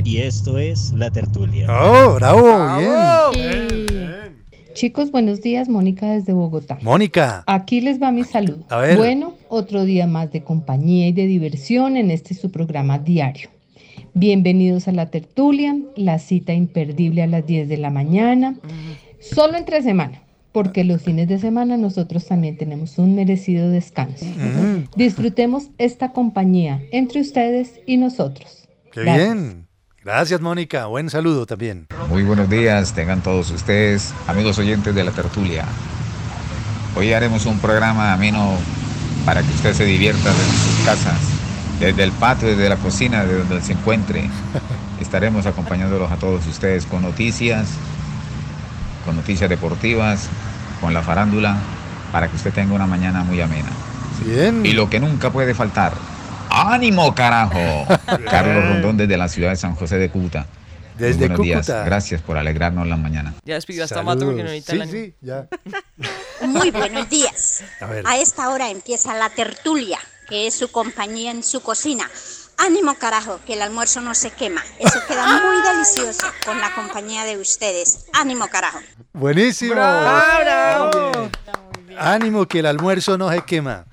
[0.05, 1.67] y esto es La Tertulia.
[1.71, 3.33] Oh, bravo.
[3.33, 4.45] Bien.
[4.75, 5.69] Chicos, buenos días.
[5.69, 6.79] Mónica desde Bogotá.
[6.83, 7.43] Mónica.
[7.47, 8.65] Aquí les va mi saludo.
[8.69, 8.97] A ver.
[8.97, 13.51] Bueno, otro día más de compañía y de diversión en este su programa diario.
[14.15, 18.57] Bienvenidos a la tertulia, la cita imperdible a las 10 de la mañana.
[19.21, 24.27] Solo entre semana, porque los fines de semana nosotros también tenemos un merecido descanso.
[24.97, 28.69] Disfrutemos esta compañía entre ustedes y nosotros.
[28.93, 29.35] Qué Gracias.
[29.35, 29.68] bien.
[30.09, 30.87] Gracias, Mónica.
[30.87, 31.87] Buen saludo también.
[32.09, 35.67] Muy buenos días, tengan todos ustedes, amigos oyentes de la tertulia.
[36.97, 38.57] Hoy haremos un programa ameno
[39.27, 41.19] para que usted se divierta desde sus casas,
[41.79, 44.31] desde el patio, desde la cocina, de donde se encuentre.
[45.03, 47.69] Estaremos acompañándolos a todos ustedes con noticias,
[49.05, 50.31] con noticias deportivas,
[50.81, 51.59] con la farándula,
[52.13, 53.69] para que usted tenga una mañana muy amena.
[54.25, 54.65] Bien.
[54.65, 55.93] Y lo que nunca puede faltar,
[56.61, 57.87] ¡ánimo, carajo!
[58.31, 60.47] Carlos Rondón desde la ciudad de San José de Cúcuta.
[60.97, 61.67] Desde buenos días.
[61.67, 61.85] Cúcuta.
[61.85, 63.35] Gracias por alegrarnos la mañana.
[63.45, 65.47] Ya despidió hasta Mato porque no Sí, el sí, ya.
[66.47, 67.63] Muy buenos días.
[67.81, 68.05] A ver.
[68.07, 72.11] A esta hora empieza la tertulia, que es su compañía en su cocina.
[72.57, 74.63] Ánimo carajo, que el almuerzo no se quema.
[74.81, 78.07] Eso queda muy delicioso con la compañía de ustedes.
[78.13, 78.81] Ánimo carajo.
[79.13, 79.75] Buenísimo.
[79.75, 81.31] ¡Bravo!
[81.87, 81.99] Bien.
[81.99, 83.87] Ánimo que el almuerzo no se quema.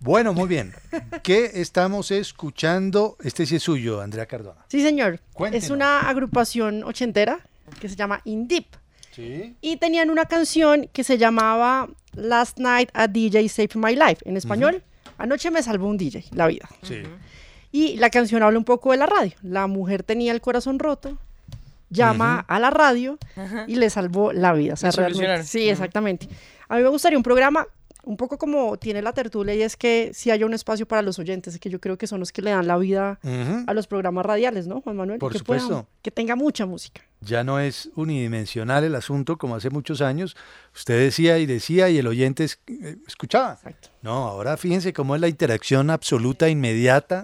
[0.00, 0.74] Bueno, muy bien.
[1.22, 3.16] ¿Qué estamos escuchando?
[3.22, 4.64] Este sí es suyo, Andrea Cardona.
[4.68, 5.20] Sí, señor.
[5.32, 5.64] Cuéntenos.
[5.64, 7.40] Es una agrupación ochentera
[7.80, 8.66] que se llama Indip.
[9.12, 9.56] Sí.
[9.60, 14.18] Y tenían una canción que se llamaba Last Night a DJ Saved My Life.
[14.24, 14.82] En español,
[15.18, 16.68] Anoche me salvó un DJ, la vida.
[16.82, 17.02] Sí.
[17.72, 19.32] Y la canción habla un poco de la radio.
[19.42, 21.18] La mujer tenía el corazón roto,
[21.90, 23.18] llama a la radio
[23.66, 24.74] y le salvó la vida.
[24.74, 26.28] O sea, realmente- sí, exactamente.
[26.68, 27.66] A mí me gustaría un programa
[28.08, 31.18] un poco como tiene la tertulia y es que si haya un espacio para los
[31.18, 33.20] oyentes, que yo creo que son los que le dan la vida
[33.66, 35.18] a los programas radiales, ¿no, Juan Manuel?
[35.18, 35.88] Por que puedan- supuesto.
[36.00, 37.02] que tenga mucha música.
[37.20, 40.36] Ya no es unidimensional el asunto como hace muchos años.
[40.74, 43.52] Usted decía y decía y el oyente es- eh, escuchaba.
[43.54, 43.90] Exacto.
[44.02, 47.22] No, ahora fíjense cómo es la interacción absoluta, inmediata,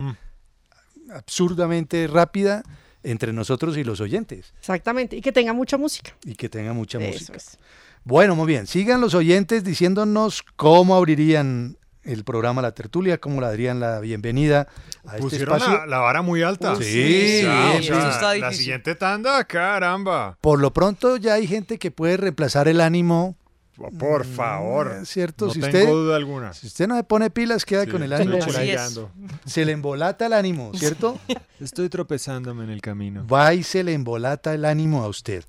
[1.10, 2.62] absurdamente rápida
[3.02, 4.52] entre nosotros y los oyentes.
[4.58, 5.16] Exactamente.
[5.16, 6.12] Y que tenga mucha música.
[6.24, 7.36] Y que tenga mucha Eso música.
[7.36, 7.58] es.
[8.04, 8.66] Bueno, muy bien.
[8.66, 14.68] Sigan los oyentes diciéndonos cómo abrirían el programa La Tertulia, cómo le darían la bienvenida
[15.06, 15.78] a este Pusieron espacio.
[15.78, 16.74] la, la vara muy alta.
[16.74, 20.36] Uy, sí, o sí, sea, eso está la siguiente tanda, caramba.
[20.42, 23.36] Por lo pronto ya hay gente que puede reemplazar el ánimo,
[23.98, 25.00] Por favor.
[25.00, 25.46] Mm, ¿cierto?
[25.46, 26.52] No si tengo usted, duda alguna.
[26.52, 28.76] si usted no se pone pilas, queda Sí, con el ánimo por ahí.
[29.46, 31.18] Se le embolata el ánimo, ¿cierto?
[31.58, 33.26] Estoy tropezándome en el camino.
[33.26, 35.42] Va y se le embolata el ánimo a usted.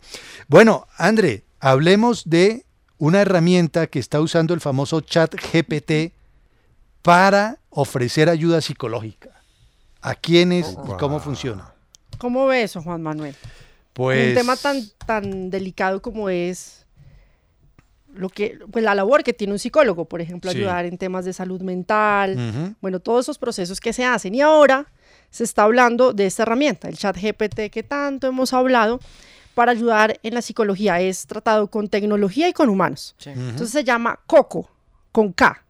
[0.48, 2.63] Bueno, André, hablemos de
[2.99, 6.13] una herramienta que está usando el famoso chat GPT
[7.01, 9.32] para ofrecer ayuda psicológica.
[10.01, 11.73] ¿A quiénes y cómo funciona?
[12.19, 13.36] ¿Cómo ve eso, Juan Manuel?
[13.93, 16.86] Pues Un tema tan, tan delicado como es
[18.13, 20.58] lo que, pues la labor que tiene un psicólogo, por ejemplo, Sí.
[20.60, 24.36] ayudar en temas de salud mental, bueno, todos esos procesos que se hacen.
[24.36, 24.86] Y ahora
[25.32, 28.99] se está hablando de esta herramienta, el chat GPT que tanto hemos hablado,
[29.56, 31.02] para ayudar en la psicología.
[31.02, 33.15] Es tratado con tecnología y con humanos.
[33.18, 33.32] Sí.
[33.32, 34.70] Entonces se llama Coco,
[35.12, 35.63] con K.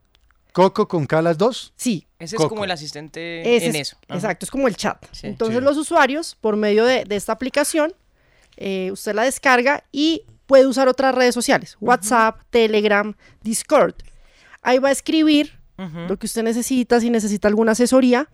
[0.51, 1.73] Coco con K las dos.
[1.77, 3.97] Sí, Ese es como el asistente ese en es- eso.
[4.07, 4.15] Ajá.
[4.17, 5.03] Exacto, es como el chat.
[5.11, 5.27] Sí.
[5.27, 5.63] Entonces Sí.
[5.63, 7.93] los usuarios, por medio de, de esta aplicación,
[8.57, 13.95] eh, usted la descarga y puede usar otras redes sociales, WhatsApp, Telegram, Discord.
[14.61, 15.59] Ahí va a escribir
[16.07, 18.29] lo que usted necesita, si necesita alguna asesoría,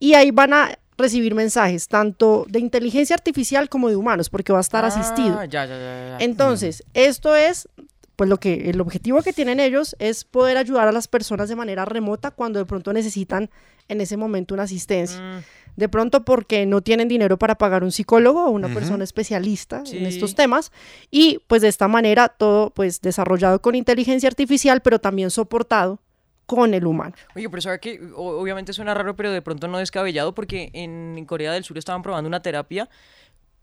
[0.00, 4.58] y ahí van a recibir mensajes tanto de inteligencia artificial como de humanos, porque va
[4.58, 5.38] a estar asistido.
[5.38, 6.16] Ah, ya, ya, ya, ya.
[6.20, 7.68] Entonces, esto es,
[8.16, 11.56] pues lo que, el objetivo que tienen ellos es poder ayudar a las personas de
[11.56, 13.50] manera remota cuando de pronto necesitan
[13.88, 15.20] en ese momento una asistencia.
[15.20, 15.42] Mm,
[15.76, 20.04] De pronto porque no tienen dinero para pagar un psicólogo o una persona especialista en
[20.04, 20.72] estos temas.
[21.10, 26.00] Y pues de esta manera todo pues desarrollado con inteligencia artificial, pero también soportado
[26.50, 27.14] con el humano.
[27.36, 31.52] Oye, pero sabe que obviamente suena raro, pero de pronto no descabellado porque en Corea
[31.52, 32.88] del Sur estaban probando una terapia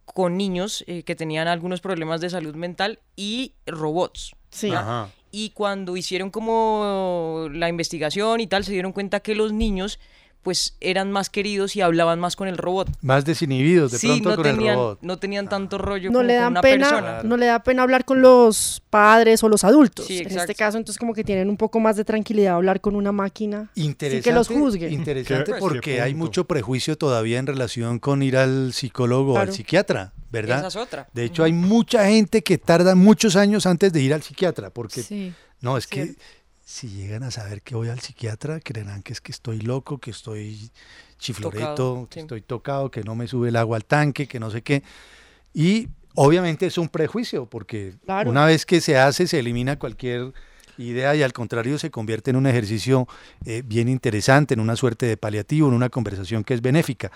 [0.06, 4.34] con niños eh, que tenían algunos problemas de salud mental y robots.
[4.48, 4.70] Sí.
[4.70, 5.10] Ajá.
[5.30, 10.00] Y cuando hicieron como la investigación y tal, se dieron cuenta que los niños
[10.42, 12.88] pues eran más queridos y hablaban más con el robot.
[13.02, 14.98] Más desinhibidos de sí, pronto no con tenían, el robot.
[15.02, 17.22] no tenían tanto rollo No como le con dan una pena, persona.
[17.24, 20.06] no le da pena hablar con los padres o los adultos.
[20.06, 22.94] Sí, en este caso, entonces como que tienen un poco más de tranquilidad hablar con
[22.96, 24.88] una máquina Interesante, sin que los juzgue.
[24.90, 29.38] interesante Qué- porque qué hay mucho prejuicio todavía en relación con ir al psicólogo o
[29.38, 30.58] al psiquiatra, ¿verdad?
[30.60, 31.08] Esa es otra.
[31.12, 35.02] De hecho, hay mucha gente que tarda muchos años antes de ir al psiquiatra, porque
[35.02, 35.34] Sí.
[35.60, 36.14] no, es que.
[36.70, 40.10] Si llegan a saber que voy al psiquiatra, creerán que es que estoy loco, que
[40.10, 40.70] estoy
[41.18, 42.20] chifloreto, Tocado, que sí.
[42.20, 44.82] estoy tocado, que no me sube el agua al tanque, que no sé qué.
[45.54, 48.28] Y obviamente es un prejuicio, porque Claro.
[48.28, 50.34] una vez que se hace, se elimina cualquier
[50.76, 53.08] idea y al contrario se convierte en un ejercicio
[53.46, 57.10] eh, bien interesante, en una suerte de paliativo, en una conversación que es benéfica.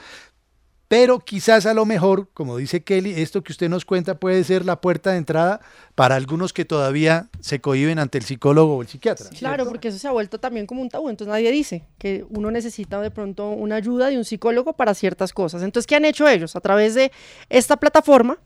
[0.92, 4.66] Pero quizás a lo mejor, como dice Kelly, esto que usted nos cuenta puede ser
[4.66, 5.62] la puerta de entrada
[5.94, 9.30] para algunos que todavía se cohiben ante el psicólogo o el psiquiatra.
[9.30, 12.50] Claro, porque eso se ha vuelto también como un tabú, entonces nadie dice que uno
[12.50, 15.62] necesita de pronto una ayuda de un psicólogo para ciertas cosas.
[15.62, 16.56] Entonces, ¿qué han hecho ellos?
[16.56, 17.10] A través de
[17.48, 18.36] esta plataforma,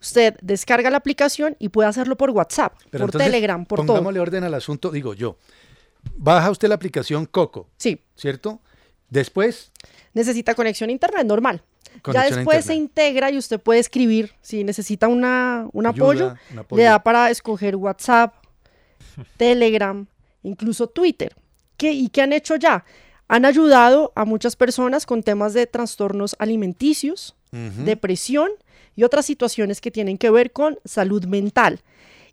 [0.00, 3.88] usted descarga la aplicación y puede hacerlo por WhatsApp, Pero por entonces, Telegram, por todo.
[3.88, 5.36] Pongámosle orden al asunto, digo yo.
[6.16, 7.68] Baja usted la aplicación Coco.
[7.76, 8.00] Sí.
[8.16, 8.62] ¿Cierto?
[9.10, 9.70] Después,
[10.14, 11.62] Necesita conexión a internet normal.
[12.12, 14.32] Ya después se integra y usted puede escribir.
[14.40, 16.78] Si necesita una, un apoyo, Ayuda, un apoyo.
[16.78, 18.34] le da para escoger WhatsApp,
[19.36, 20.06] Telegram,
[20.42, 21.34] incluso Twitter.
[21.76, 22.84] ¿Qué, ¿Y qué han hecho ya?
[23.28, 28.50] Han ayudado a muchas personas con temas de trastornos alimenticios, depresión
[28.96, 31.80] y otras situaciones que tienen que ver con salud mental.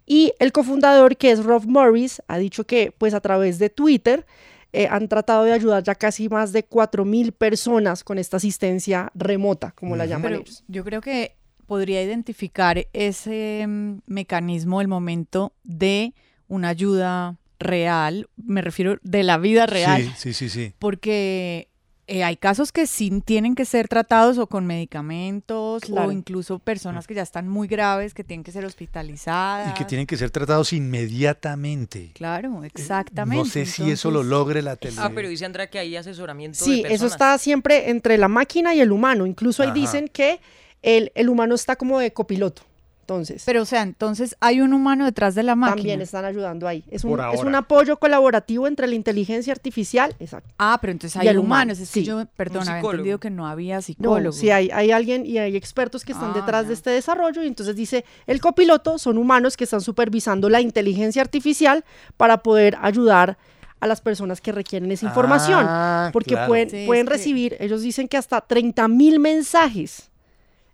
[0.06, 4.26] Y el cofundador, que es Rob Morris, ha dicho que pues a través de Twitter
[4.74, 9.72] eh, han tratado de ayudar ya casi más de 4.000 personas con esta asistencia remota,
[9.72, 10.64] como la llaman Pero ellos.
[10.68, 16.14] yo creo que podría identificar ese mm, mecanismo, el momento de
[16.48, 20.74] una ayuda real, me refiero de la vida real, Sí, sí, sí, sí.
[20.80, 21.68] porque
[22.10, 26.10] eh, hay casos que sí tienen que ser tratados o con medicamentos Claro.
[26.10, 29.70] o incluso personas que ya están muy graves, que tienen que ser hospitalizadas.
[29.72, 32.12] Y que tienen que ser tratados inmediatamente.
[32.14, 33.44] Claro, exactamente.
[33.44, 34.96] No sé si eso lo logre la tele.
[35.00, 36.96] Ah, pero dice Andrea que hay asesoramiento de Sí, personas.
[36.96, 39.26] eso está siempre entre la máquina y el humano.
[39.26, 39.76] Incluso ahí Ajá.
[39.80, 40.40] dicen que
[40.82, 42.64] el, el humano está como de copiloto.
[43.10, 45.76] Entonces, Pero o sea, entonces hay un humano detrás de la máquina.
[45.78, 46.84] también están ayudando ahí.
[46.92, 50.16] Es un, es un apoyo colaborativo entre la inteligencia artificial.
[50.20, 50.54] Exacto.
[50.60, 51.80] Ah, pero entonces Y hay el humano, humanos.
[51.80, 52.06] Es que sí.
[52.06, 54.32] yo, perdón, había entendido que no había No, psicólogo.
[54.32, 57.48] sí hay, hay alguien y hay expertos que están Ah, detrás de este desarrollo y
[57.48, 61.84] entonces dice, el copiloto son humanos que están supervisando la inteligencia artificial
[62.16, 63.38] para poder ayudar
[63.80, 65.66] a las personas que requieren esa información.
[65.68, 66.48] Ah, porque claro.
[66.50, 70.09] pueden, Sí, pueden es que- recibir, ellos dicen que hasta 30 mil mensajes.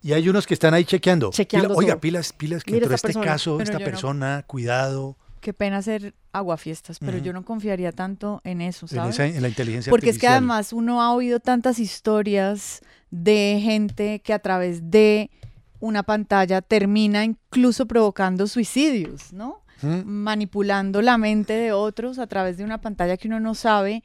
[0.05, 1.31] Y hay unos que están ahí chequeando.
[1.31, 3.25] Chequeando Pila- oiga, pilas, pilas, que Mire entró este persona.
[3.25, 5.17] caso, esta no- persona, cuidado.
[5.41, 9.15] Qué pena hacer aguafiestas, pero yo no confiaría tanto en eso, En, ¿sabes?
[9.15, 14.19] esa- en la inteligencia Porque es que además uno ha oído tantas historias de gente
[14.19, 15.31] que a través de
[15.79, 19.63] una pantalla termina incluso provocando suicidios, ¿no?
[19.81, 20.01] ¿Mm?
[20.05, 24.03] Manipulando la mente de otros a través de una pantalla que uno no sabe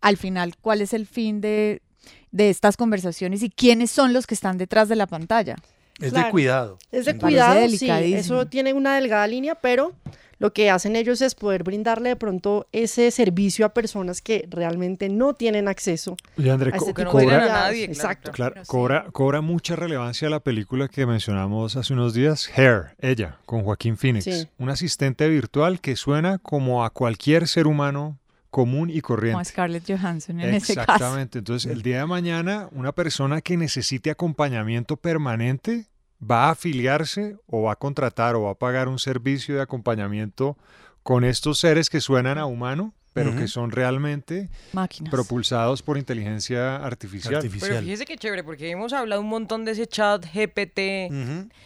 [0.00, 1.81] al final cuál es el fin de,
[2.32, 5.56] de estas conversaciones y quiénes son los que están detrás de la pantalla.
[6.00, 6.78] Es de cuidado.
[6.90, 8.18] Es de cuidado, sí, delicadísimo.
[8.18, 9.92] eso tiene una delgada línea, pero
[10.38, 15.08] lo que hacen ellos es poder brindarle de pronto ese servicio a personas que realmente
[15.08, 18.32] no tienen acceso Oye, André, a co- este que no tipo de a nadie, Exacto.
[18.32, 23.62] Claro, cobra, cobra mucha relevancia la película que mencionamos hace unos días, Hair, ella, con
[23.62, 24.24] Joaquín Phoenix.
[24.24, 24.48] Sí.
[24.58, 28.18] Un asistente virtual que suena como a cualquier ser humano
[28.52, 29.44] común y Como corriente.
[29.46, 30.92] Scarlett Johansson en ese caso.
[30.92, 31.38] Exactamente.
[31.38, 35.86] Entonces, el día de mañana, una persona que necesite acompañamiento permanente
[36.22, 40.58] va a afiliarse o va a contratar o va a pagar un servicio de acompañamiento
[41.02, 45.10] con estos seres que suenan a humano, pero que son realmente Máquinas.
[45.10, 47.40] propulsados por inteligencia artificial.
[47.60, 51.12] Pero fíjese qué chévere, porque hemos hablado un montón de ese chat GPT.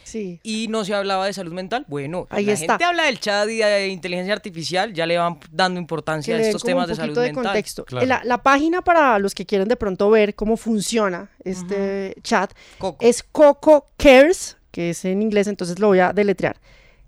[0.04, 0.40] Sí.
[0.42, 1.84] y no se hablaba de salud mental.
[1.88, 2.74] Bueno, Ahí la está.
[2.74, 6.46] gente habla del chat y de inteligencia artificial, ya le van dando importancia que a
[6.46, 7.44] estos temas un de salud de mental.
[7.44, 7.84] contexto.
[7.84, 8.06] Claro.
[8.06, 12.98] La, la página para los que quieren de pronto ver cómo funciona este chat Coco.
[13.04, 16.56] es Coco Cares, que es en inglés, entonces lo voy a deletrear.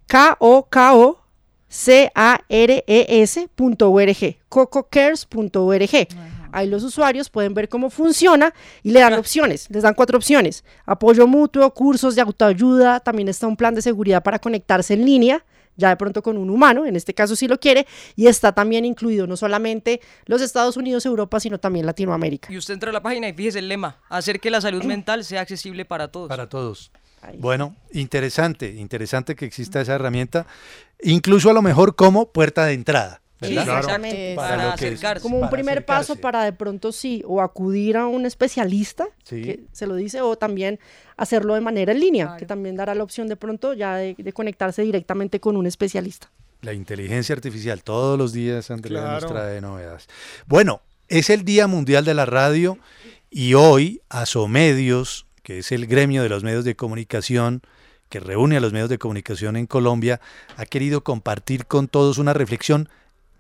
[0.06, 1.18] K-O-K-O
[1.68, 3.46] C-A-R-E-S.org,
[4.48, 6.08] cococares.org.
[6.50, 10.64] Ahí los usuarios pueden ver cómo funciona y le dan opciones, les dan cuatro opciones.
[10.86, 15.44] Apoyo mutuo, cursos de autoayuda, también está un plan de seguridad para conectarse en línea,
[15.76, 18.84] ya de pronto con un humano, en este caso si lo quiere, y está también
[18.84, 22.52] incluido no solamente los Estados Unidos, Europa, sino también Latinoamérica.
[22.52, 25.24] Y usted entra a la página y fíjese el lema, hacer que la salud mental
[25.24, 26.28] sea accesible para todos.
[26.28, 26.90] Para todos.
[27.22, 27.36] Ahí.
[27.38, 30.46] Bueno, interesante, interesante que exista esa herramienta,
[31.02, 33.20] incluso a lo mejor como puerta de entrada.
[33.40, 34.38] Sí, Para para, lo que es-
[34.94, 35.22] acercarse.
[35.22, 39.42] como un para primer paso para de pronto sí, o acudir a un especialista, Sí.
[39.42, 40.80] que se lo dice, o también
[41.16, 42.38] hacerlo de manera en línea, Claro.
[42.40, 46.28] que también dará la opción de pronto ya de, de conectarse directamente con un especialista.
[46.62, 49.28] La inteligencia artificial, todos los días Andrea nos Claro.
[49.28, 50.08] trae novedades.
[50.48, 52.76] Bueno, es el Día Mundial de la Radio
[53.30, 57.62] y hoy Asomedios, que es el gremio de los medios de comunicación
[58.10, 60.20] que reúne a los medios de comunicación en Colombia,
[60.58, 62.90] ha querido compartir con todos una reflexión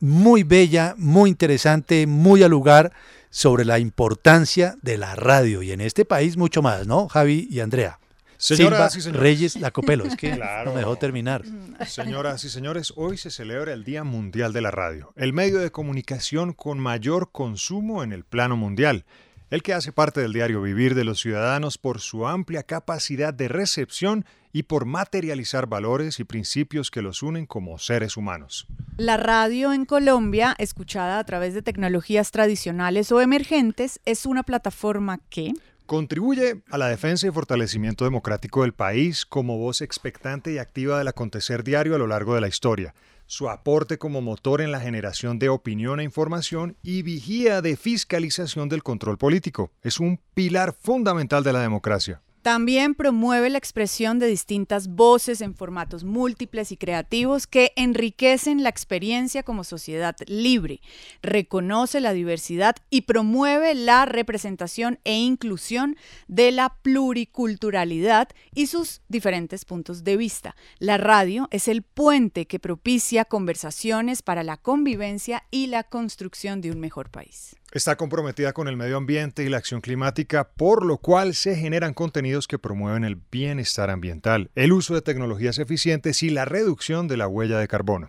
[0.00, 2.94] muy bella, muy interesante, muy al lugar
[3.28, 7.08] sobre la importancia de la radio y en este país mucho más, ¿no?
[7.08, 7.98] Javi y Andrea.
[8.38, 9.20] Señoras Silva y señores.
[9.20, 10.70] Reyes Lacopelo, es que Claro.
[10.70, 11.42] no me dejó terminar.
[11.86, 15.70] Señoras y señores, hoy se celebra el Día Mundial de la Radio, el medio de
[15.70, 19.04] comunicación con mayor consumo en el plano mundial.
[19.50, 23.48] El que hace parte del diario Vivir de los Ciudadanos por su amplia capacidad de
[23.48, 28.66] recepción y por materializar valores y principios que los unen como seres humanos.
[28.96, 35.20] La radio en Colombia, escuchada a través de tecnologías tradicionales o emergentes, es una plataforma
[35.30, 35.52] que
[35.88, 41.08] Contribuye a la defensa y fortalecimiento democrático del país como voz expectante y activa del
[41.08, 42.94] acontecer diario a lo largo de la historia.
[43.30, 48.70] Su aporte como motor en la generación de opinión e información y vigía de fiscalización
[48.70, 49.70] del control político.
[49.82, 52.22] Es un pilar fundamental de la democracia.
[52.48, 58.70] También promueve la expresión de distintas voces en formatos múltiples y creativos que enriquecen la
[58.70, 60.80] experiencia como sociedad libre,
[61.20, 65.96] reconoce la diversidad y promueve la representación e inclusión
[66.26, 70.56] de la pluriculturalidad y sus diferentes puntos de vista.
[70.78, 76.70] La radio es el puente que propicia conversaciones para la convivencia y la construcción de
[76.70, 77.58] un mejor país.
[77.70, 81.92] Está comprometida con el medio ambiente y la acción climática, por lo cual se generan
[81.92, 87.18] contenidos que promueven el bienestar ambiental, el uso de tecnologías eficientes y la reducción de
[87.18, 88.08] la huella de carbono.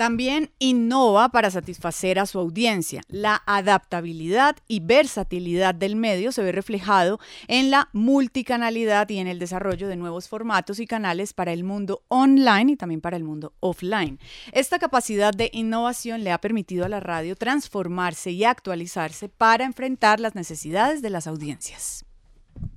[0.00, 3.02] También innova para satisfacer a su audiencia.
[3.08, 9.38] La adaptabilidad y versatilidad del medio se ve reflejado en la multicanalidad y en el
[9.38, 13.52] desarrollo de nuevos formatos y canales para el mundo online y también para el mundo
[13.60, 14.18] offline.
[14.52, 20.18] Esta capacidad de innovación le ha permitido a la radio transformarse y actualizarse para enfrentar
[20.18, 22.06] las necesidades de las audiencias.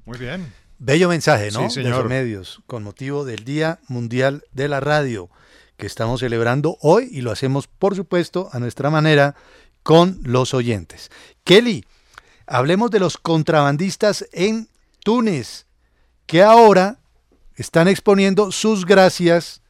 [0.03, 0.51] Muy bien.
[0.77, 1.69] Bello mensaje, ¿no?
[1.69, 1.99] Sí, De señor.
[1.99, 5.29] los medios, con motivo del Día Mundial de la Radio,
[5.77, 9.35] que estamos celebrando hoy y lo hacemos, por supuesto, a nuestra manera,
[9.81, 11.11] con los oyentes.
[11.43, 11.85] Kelly,
[12.47, 14.69] hablemos de los contrabandistas en
[15.03, 15.65] Túnez,
[16.25, 16.99] que ahora
[17.55, 19.61] están exponiendo sus gracias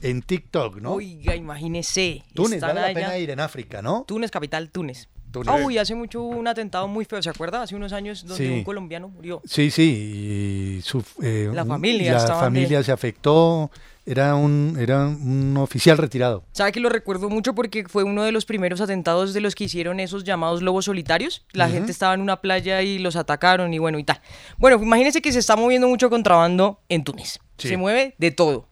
[0.00, 0.94] en TikTok, ¿no?
[0.94, 2.24] Oiga, imagínese.
[2.34, 4.04] Túnez, vale la pena ir en África, ¿no?
[4.08, 5.08] Túnez, capital, Túnez.
[5.46, 7.60] Ah, uy, hace mucho hubo un atentado muy feo, ¿se acuerda?
[7.62, 8.52] Hace unos años donde Sí.
[8.52, 9.42] un colombiano murió.
[9.44, 13.68] Sí, sí, y su, eh, La familia la familia de- se afectó,
[14.06, 16.44] era un, era un oficial retirado.
[16.52, 19.64] ¿Sabe que lo recuerdo mucho porque fue uno de los primeros atentados de los que
[19.64, 21.44] hicieron esos llamados lobos solitarios?
[21.52, 24.20] La gente estaba en una playa y los atacaron y bueno y tal.
[24.58, 27.38] Bueno, imagínense que se está moviendo mucho contrabando en Túnez.
[27.56, 27.68] Sí.
[27.68, 28.68] Se mueve de todo.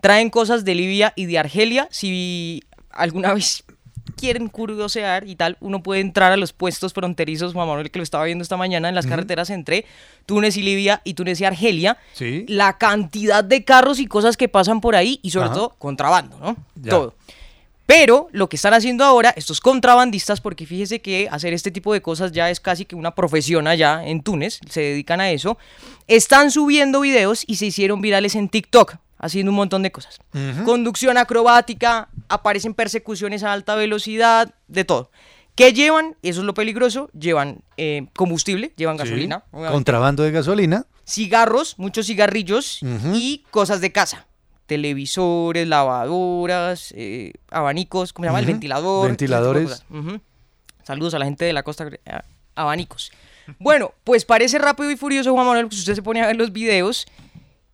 [0.00, 1.88] Traen cosas de Libia y de Argelia.
[1.90, 3.64] Si alguna vez
[4.16, 8.02] quieren curiosear y tal, uno puede entrar a los puestos fronterizos, Juan Manuel, que lo
[8.02, 9.84] estaba viendo esta mañana en las carreteras entre
[10.26, 11.98] Túnez y Libia y Túnez y Argelia.
[12.12, 12.44] Sí.
[12.48, 15.54] La cantidad de carros y cosas que pasan por ahí y sobre Ajá.
[15.54, 16.56] todo contrabando, ¿no?
[16.74, 16.90] Ya.
[16.90, 17.14] Todo.
[17.86, 22.02] Pero lo que están haciendo ahora estos contrabandistas, porque fíjese que hacer este tipo de
[22.02, 25.56] cosas ya es casi que una profesión allá en Túnez, se dedican a eso,
[26.08, 30.18] están subiendo videos y se hicieron virales en TikTok, haciendo un montón de cosas.
[30.64, 35.10] Conducción acrobática, aparecen persecuciones a alta velocidad, de todo.
[35.54, 36.16] ¿Qué llevan?
[36.22, 37.08] Eso es lo peligroso.
[37.18, 39.74] Llevan eh, combustible, llevan Sí, gasolina, obviamente.
[39.74, 40.84] Contrabando de gasolina.
[41.06, 42.80] cigarros, muchos cigarrillos
[43.14, 44.26] y cosas de casa.
[44.66, 48.40] Televisores, lavadoras, eh, abanicos, ¿cómo se llama?
[48.40, 49.06] El ventilador.
[49.08, 49.84] Ventiladores.
[50.82, 51.88] Saludos a la gente de la costa.
[52.06, 53.12] A- Abanicos.
[53.58, 56.52] Bueno, pues parece rápido y furioso, Juan Manuel, que usted se pone a ver los
[56.52, 57.06] videos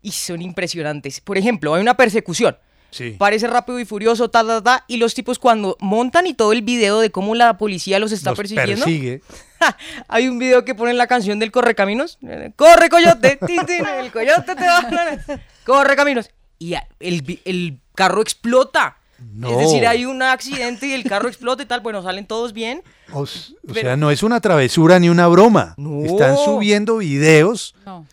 [0.03, 1.20] y son impresionantes.
[1.20, 2.57] Por ejemplo, hay una persecución.
[2.90, 3.16] Sí.
[3.18, 6.61] Parece rápido y furioso, ta, ta, ta, y los tipos cuando montan y todo el
[6.61, 8.84] video de cómo la policía los está Los persiguiendo.
[8.84, 9.22] persigue.
[10.09, 12.18] Hay un video que ponen la canción del Correcaminos.
[12.57, 13.38] Corre, coyote.
[13.46, 15.20] tin, tin, el coyote te va a...
[15.64, 16.28] Corre, caminos.
[16.59, 18.98] Y el, el carro explota.
[19.32, 19.50] No.
[19.53, 21.80] Es decir, hay un accidente y el carro explota y tal.
[21.80, 22.82] Bueno, salen todos bien.
[23.12, 25.74] O, s- o Pero- sea, no es una travesura ni una broma.
[25.78, 26.05] No.
[26.05, 28.05] Están subiendo videos No.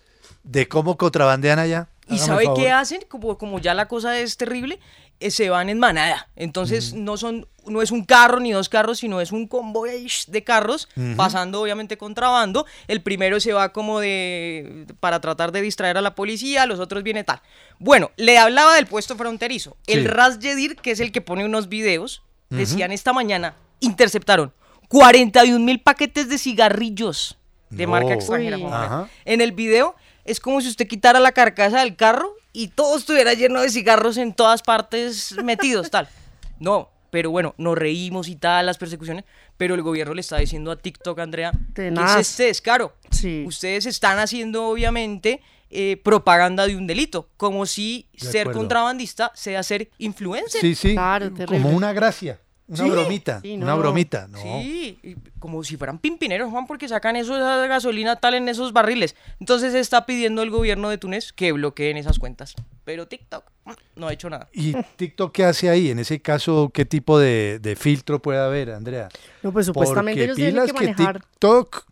[0.50, 1.89] De cómo contrabandean allá.
[2.08, 3.02] ¿Y sabe qué hacen?
[3.08, 4.80] Como, como ya la cosa es terrible,
[5.20, 6.28] eh, se van en manada.
[6.36, 10.43] Entonces no son no es un carro ni dos carros, sino es un convoy de
[10.43, 12.66] carros pasando obviamente contrabando.
[12.88, 17.04] El primero se va como de para tratar de distraer a la policía, los otros
[17.04, 17.41] viene tal.
[17.78, 19.78] Bueno, le hablaba del puesto fronterizo.
[19.86, 20.06] El.
[20.06, 24.52] Ras Yedir, que es el que pone unos videos, decían esta mañana, interceptaron
[24.88, 27.38] 41 mil paquetes de cigarrillos
[27.70, 27.91] de No.
[27.91, 29.08] marca extranjera.
[29.26, 29.95] En el video
[30.26, 34.17] es como si usted quitara la carcasa del carro y todo estuviera lleno de cigarros
[34.17, 36.07] en todas partes metidos, tal.
[36.59, 39.24] No, pero bueno, nos reímos y tal, las persecuciones,
[39.55, 42.93] pero el gobierno le está diciendo a TikTok, Andrea, que es este descaro.
[43.11, 43.45] Sí.
[43.47, 48.59] Ustedes están haciendo, obviamente, eh, propaganda de un delito, como si De ser acuerdo.
[48.59, 50.59] contrabandista sea ser influencer.
[50.61, 50.93] Sí, sí.
[50.93, 52.39] Claro, como una gracia.
[52.70, 52.89] Una Sí.
[52.89, 53.41] bromita.
[53.41, 53.78] Sí, Una no.
[53.80, 54.28] bromita.
[54.28, 54.39] No.
[54.41, 58.74] Sí, y como si fueran pimpineros, Juan, porque sacan eso esa gasolina tal en esos
[58.74, 59.15] barriles.
[59.39, 62.53] Entonces está pidiendo el gobierno de Túnez que bloqueen esas cuentas.
[62.86, 64.49] Pero TikTok mm, no ha hecho nada.
[64.53, 65.89] ¿Y TikTok qué hace ahí?
[65.89, 69.09] En ese caso, ¿qué tipo de, de filtro puede haber, Andrea?
[69.43, 71.20] No, pues supuestamente Porque ellos tienen pilas que que manejar.
[71.22, 71.86] TikTok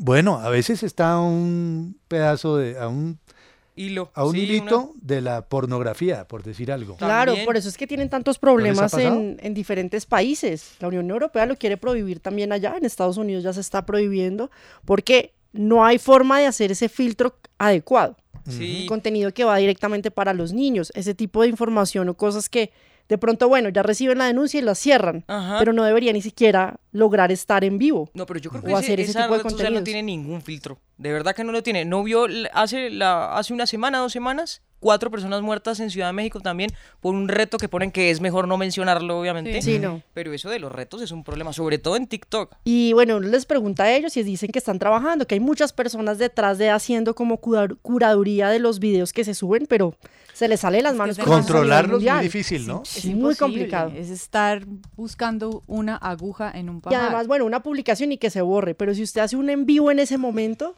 [0.00, 3.18] bueno, a veces está a un pedazo de, a un,
[3.78, 4.10] Hilo.
[4.14, 6.96] a un Sí, hilito de la pornografía, por decir algo.
[6.96, 7.46] Claro, También.
[7.46, 10.72] por eso es que tienen tantos problemas en, en diferentes países.
[10.80, 14.50] La Unión Europea lo quiere prohibir también allá, en Estados Unidos ya se está prohibiendo,
[14.84, 18.16] porque no hay forma de hacer ese filtro adecuado.
[18.48, 18.86] Sí.
[18.88, 22.72] Contenido que va directamente para los niños, ese tipo de información o cosas que
[23.08, 25.58] de pronto, bueno, ya reciben la denuncia y la cierran, Ajá.
[25.58, 28.10] pero no debería ni siquiera lograr estar en vivo.
[28.12, 29.82] No, pero yo creo o que ese, hacer ese esa tipo de red social no
[29.82, 30.78] tiene ningún filtro.
[30.98, 31.84] De verdad que no lo tiene.
[31.84, 34.62] ¿No vio hace, la, hace una semana, dos semanas?
[34.80, 36.70] Cuatro personas muertas en Ciudad de México también
[37.00, 39.60] por un reto que ponen que es mejor no mencionarlo, obviamente.
[39.60, 39.72] Sí.
[39.74, 40.02] Sí, no.
[40.14, 42.54] Pero eso de los retos es un problema, sobre todo en TikTok.
[42.64, 45.72] Y bueno, uno les pregunta a ellos y dicen que están trabajando, que hay muchas
[45.72, 49.96] personas detrás de haciendo como cura- curaduría de los videos que se suben, pero
[50.32, 51.16] se les sale de las manos.
[51.18, 52.16] con la Controlarlos mundial.
[52.18, 52.82] muy difícil, ¿no?
[52.84, 53.90] Sí, Es muy complicado.
[53.96, 54.64] Es estar
[54.96, 57.00] buscando una aguja en un Y pajar.
[57.02, 59.90] además, bueno, una publicación y que se borre, pero si usted hace un en vivo
[59.90, 60.76] en ese momento,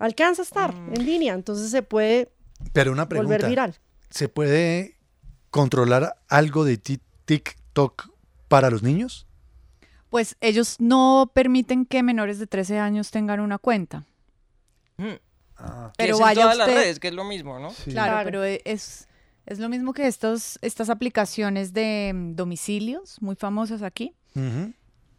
[0.00, 0.94] alcanza a estar Mm.
[0.94, 2.32] en línea, entonces se puede
[2.72, 3.74] Pero una volver pregunta, viral.
[4.10, 4.96] ¿se puede
[5.50, 8.10] controlar algo de ti- TikTok
[8.48, 9.26] para los niños?
[10.08, 14.04] Pues ellos no permiten que menores de 13 años tengan una cuenta.
[14.96, 15.14] Mm.
[15.56, 17.70] Ah, Pero es en vaya las usted- redes, que es lo mismo, ¿no?
[17.70, 17.90] sí.
[17.92, 18.24] Claro, Claro.
[18.24, 19.06] pero es,
[19.46, 24.14] es lo mismo que estos, estas aplicaciones de mm, domicilios muy famosas aquí.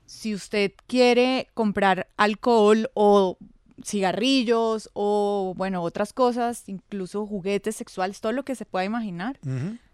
[0.05, 3.37] Si usted quiere comprar alcohol o
[3.85, 9.39] cigarrillos o, bueno, otras cosas, incluso juguetes sexuales, todo lo que se pueda imaginar,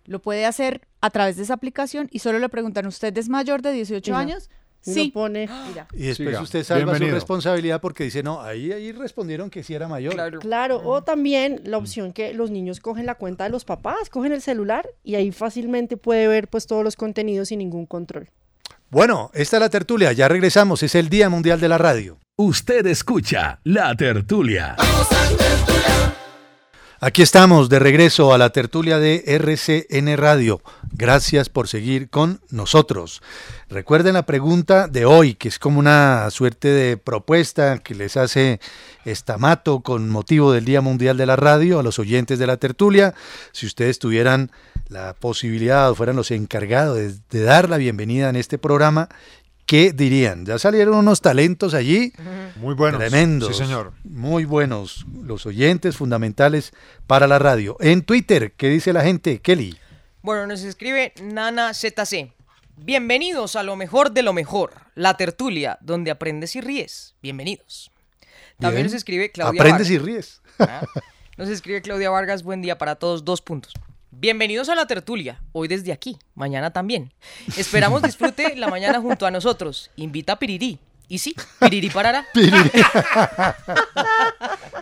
[0.05, 3.61] lo puede hacer a través de esa aplicación y solo le preguntan, ¿usted es mayor
[3.61, 4.17] de 18 Y no.
[4.17, 4.49] años?
[4.85, 5.11] Uno Sí.
[5.11, 5.88] pone, mira.
[5.93, 6.41] Y después Siga.
[6.41, 7.09] usted salva Bienvenido.
[7.11, 10.13] su responsabilidad porque dice, no, ahí, ahí respondieron que sí era mayor.
[10.13, 10.39] Claro.
[10.39, 14.31] Claro, o también la opción que los niños cogen la cuenta de los papás, cogen
[14.31, 18.29] el celular y ahí fácilmente puede ver pues todos los contenidos sin ningún control.
[18.89, 22.17] Bueno, esta es la tertulia, ya regresamos, es el Día Mundial de la Radio.
[22.39, 24.75] Usted escucha La Tertulia.
[26.99, 30.61] Aquí estamos de regreso a la tertulia de RCN Radio.
[30.91, 33.23] Gracias por seguir con nosotros.
[33.69, 38.59] Recuerden la pregunta de hoy, que es como una suerte de propuesta que les hace
[39.03, 43.15] Estamato con motivo del Día Mundial de la Radio a los oyentes de la tertulia.
[43.51, 44.51] Si ustedes tuvieran
[44.89, 49.09] la posibilidad o fueran los encargados de, de dar la bienvenida en este programa,
[49.68, 50.45] ¿qué dirían?
[50.45, 52.13] Ya salieron unos talentos allí.
[52.55, 52.99] Muy buenos.
[52.99, 53.55] Tremendos.
[53.55, 53.93] Sí, señor.
[54.03, 55.05] Muy buenos.
[55.22, 56.74] Los oyentes fundamentales
[57.05, 57.78] para la radio.
[57.80, 59.39] En Twitter, ¿qué dice la gente?
[59.39, 59.78] Kelly.
[60.24, 62.32] Bueno, nos escribe Nana ZC.
[62.78, 67.15] Bienvenidos a lo mejor de lo mejor, la tertulia, donde aprendes y ríes.
[67.22, 67.91] Bienvenidos.
[68.59, 68.86] También Bien.
[68.88, 70.41] nos escribe Claudia Aprendes y ríes.
[70.59, 70.86] Ah,
[71.38, 73.74] Nos escribe Claudia Vargas, buen día para todos, dos puntos.
[74.20, 77.13] Bienvenidos a la tertulia, hoy desde aquí, mañana también.
[77.55, 79.91] Esperamos disfrute la mañana junto a nosotros.
[79.95, 80.80] Invita a Pirirí.
[81.07, 82.26] Y sí, Pirirí parará.
[82.34, 82.72] Pirirí.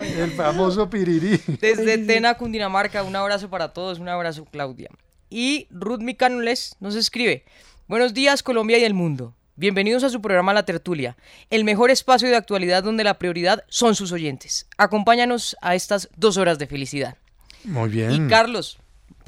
[0.00, 1.38] El famoso Pirirí.
[1.60, 4.88] Desde Tena, Cundinamarca, un abrazo para todos, un abrazo Claudia.
[5.28, 7.44] Y Ruth Micanules nos escribe,
[7.88, 9.34] buenos días Colombia y el mundo.
[9.54, 11.14] Bienvenidos a su programa La Tertulia,
[11.50, 14.66] el mejor espacio de actualidad donde la prioridad son sus oyentes.
[14.78, 17.18] Acompáñanos a estas dos horas de felicidad.
[17.64, 18.12] Muy bien.
[18.12, 18.78] Y Carlos,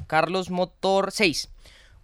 [0.08, 1.48] Carlos Motor 6.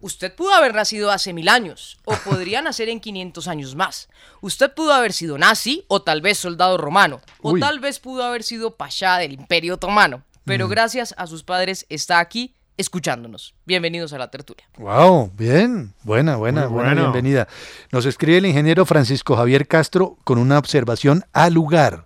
[0.01, 4.09] Usted pudo haber nacido hace mil años, o podría nacer en 500 años más.
[4.41, 7.61] Usted pudo haber sido nazi, o tal vez soldado romano, o Uy.
[7.61, 10.23] tal vez pudo haber sido pasha del Imperio Otomano.
[10.45, 13.55] Pero gracias a sus padres está aquí escuchándonos.
[13.65, 14.69] Bienvenidos a la tertulia.
[14.77, 15.95] Wow, bien.
[16.03, 17.03] Buena, buena, Muy buena bueno.
[17.13, 17.49] bienvenida.
[17.93, 22.05] Nos escribe el ingeniero Francisco Javier Castro con una observación al lugar.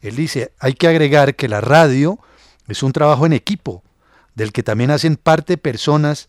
[0.00, 2.18] Él dice, hay que agregar que la radio
[2.66, 3.84] es un trabajo en equipo,
[4.38, 6.28] del que también hacen parte personas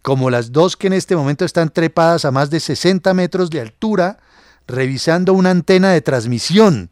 [0.00, 3.60] como las dos que en este momento están trepadas a más de 60 metros de
[3.60, 4.18] altura,
[4.68, 6.90] revisando una antena de transmisión.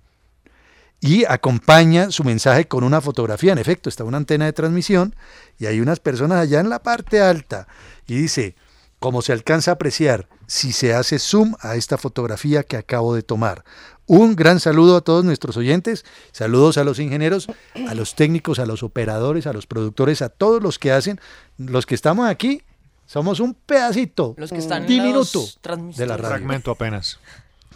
[1.00, 3.52] Y acompaña su mensaje con una fotografía.
[3.52, 5.14] En efecto, está una antena de transmisión
[5.56, 7.68] y hay unas personas allá en la parte alta.
[8.08, 8.56] Y dice,
[8.98, 13.22] como se alcanza a apreciar si se hace zoom a esta fotografía que acabo de
[13.22, 13.62] tomar.
[14.06, 17.48] Un gran saludo a todos nuestros oyentes, saludos a los ingenieros,
[17.88, 21.20] a los técnicos, a los operadores, a los productores, a todos los que hacen,
[21.58, 22.62] los que estamos aquí,
[23.06, 26.28] somos un pedacito, Los que están en diminuto los de la radio.
[26.36, 27.18] Fragmento apenas.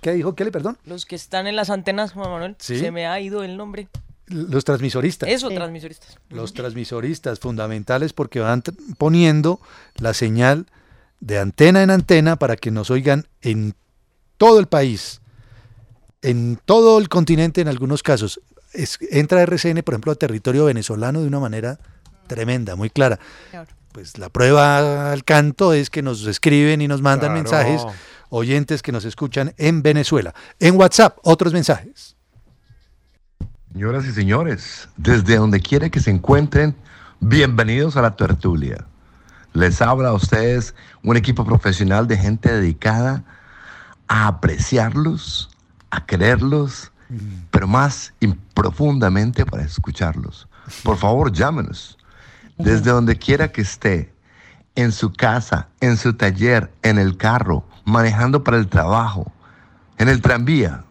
[0.01, 0.79] ¿Qué dijo Kelly, perdón?
[0.85, 2.79] Los que están en las antenas, Juan Manuel, Sí.
[2.79, 3.89] se me ha ido el nombre.
[4.27, 5.29] Los transmisoristas.
[5.29, 6.17] Eso, transmisoristas.
[6.29, 8.63] Los transmisoristas fundamentales porque van
[8.99, 9.61] poniendo
[9.97, 10.67] la señal
[11.19, 13.75] de antena en antena para que nos oigan en
[14.39, 15.20] todo el país,
[16.23, 18.41] en todo el continente en algunos casos.
[18.73, 21.79] Es- entra RCN, por ejemplo, a territorio venezolano de una manera
[22.27, 23.19] tremenda, muy clara.
[23.93, 27.43] Pues la prueba al canto es que nos escriben y nos mandan Claro.
[27.43, 27.83] mensajes
[28.29, 30.33] oyentes que nos escuchan en Venezuela.
[30.61, 32.15] En WhatsApp, otros mensajes.
[33.73, 36.77] Señoras y señores, desde donde quiera que se encuentren,
[37.19, 38.87] bienvenidos a la tertulia.
[39.53, 43.25] Les habla a ustedes un equipo profesional de gente dedicada
[44.07, 45.50] a apreciarlos,
[45.91, 46.93] a quererlos,
[47.51, 48.13] pero más
[48.55, 50.49] profundamente para escucharlos.
[50.85, 51.99] Por favor, llámenos.
[52.59, 54.13] Desde donde quiera que esté,
[54.77, 59.33] en su casa, en su taller, en el carro, manejando para el trabajo,
[59.99, 60.85] en el tranvía,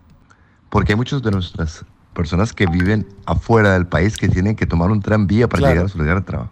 [0.69, 4.91] porque hay muchas de nuestras personas que viven afuera del país que tienen que tomar
[4.91, 5.73] un tranvía para Claro.
[5.73, 6.51] llegar a su lugar de trabajo.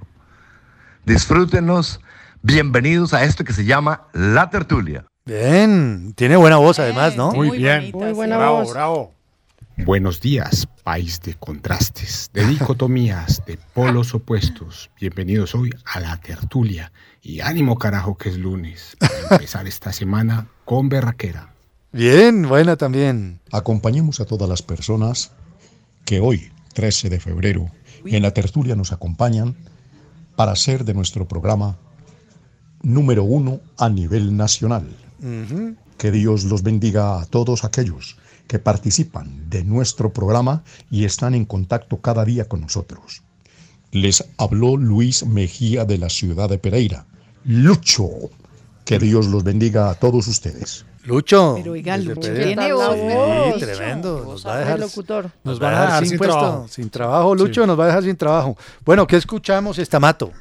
[1.06, 2.00] Disfrútenos,
[2.42, 5.06] bienvenidos a esto que se llama La Tertulia.
[5.28, 7.34] Bien, tiene buena voz además, ¿no?
[7.34, 7.92] Muy bien.
[7.94, 8.72] Muy buena bravo, voz.
[8.72, 9.12] bravo.
[9.76, 14.90] Buenos días, país de contrastes, de dicotomías, de polos opuestos.
[14.98, 16.94] Bienvenidos hoy a la tertulia.
[17.22, 21.54] Y ánimo carajo que es lunes, para empezar esta semana con berraquera.
[21.92, 23.42] Bien, buena también.
[23.52, 25.34] Acompañemos a todas las personas
[26.06, 27.70] que hoy, 13 de febrero,
[28.06, 29.58] en la tertulia nos acompañan
[30.38, 31.78] para hacer de nuestro programa
[32.82, 34.88] número uno a nivel nacional.
[35.98, 41.46] Que Dios los bendiga a todos aquellos que participan de nuestro programa y están en
[41.46, 43.24] contacto cada día con nosotros.
[43.92, 47.06] Les habló Luis Mejía de la ciudad de Pereira.
[47.44, 48.10] Lucho,
[48.86, 50.86] que Dios los bendiga a todos ustedes.
[51.04, 51.54] Lucho.
[51.56, 52.96] Pero oiga, Lucho tiene voz,
[53.54, 54.26] Sí, tremendo.
[54.26, 55.32] Nos va a dejar, locutor.
[55.44, 56.68] nos va a dejar sin, puesto, trabajo.
[56.68, 57.36] sin trabajo.
[57.36, 58.58] Lucho nos va a dejar sin trabajo.
[58.84, 59.80] Bueno, ¿qué escuchamos?
[59.80, 60.32] Estamato.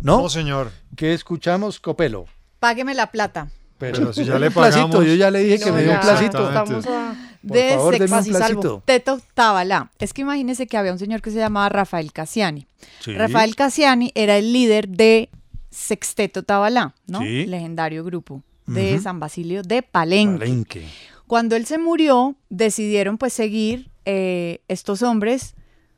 [0.00, 0.22] ¿No?
[0.22, 0.70] No, señor.
[0.96, 1.78] ¿Qué escuchamos?
[1.78, 2.24] Copelo.
[2.58, 3.50] Págueme la plata.
[3.78, 5.06] Pero, Pero si ya le un placito, pagamos.
[5.06, 6.48] yo ya le dije que No, me dio un placito.
[6.48, 8.60] estamos Por de favor, Sexas y Salvo.
[8.60, 8.82] placito.
[8.84, 9.90] Teto Tabalá.
[9.98, 12.66] Es que imagínese que había un señor que se llamaba Rafael Cassiani.
[13.00, 13.12] Sí.
[13.14, 15.28] Rafael Cassiani era el líder de
[15.70, 17.20] Sexteto Tabalá, ¿no?
[17.20, 17.46] Sí.
[17.46, 18.98] Legendario grupo de.
[19.00, 20.38] San Basilio de Palenque.
[20.38, 20.86] Palenque.
[21.26, 25.54] Cuando él se murió, decidieron pues seguir eh, estos hombres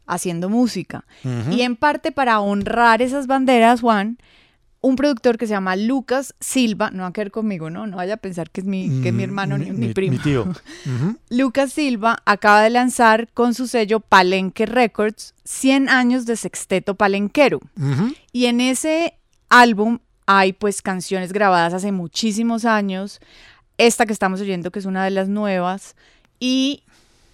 [0.06, 1.04] haciendo música.
[1.50, 4.18] Y en parte para honrar esas banderas, Juan,
[4.86, 7.88] un productor que se llama Lucas Silva, no va a quedar conmigo, ¿no?
[7.88, 10.12] No vaya a pensar que es mi, que es mi hermano ni mi, primo.
[10.12, 10.46] Mm, Mi tío.
[11.28, 17.60] Lucas Silva acaba de lanzar con su sello Palenque Records 100 años de sexteto palenquero.
[18.30, 19.14] Y en ese
[19.48, 23.18] álbum hay pues canciones grabadas hace muchísimos años,
[23.78, 25.96] esta que estamos oyendo que es una de las nuevas
[26.38, 26.84] y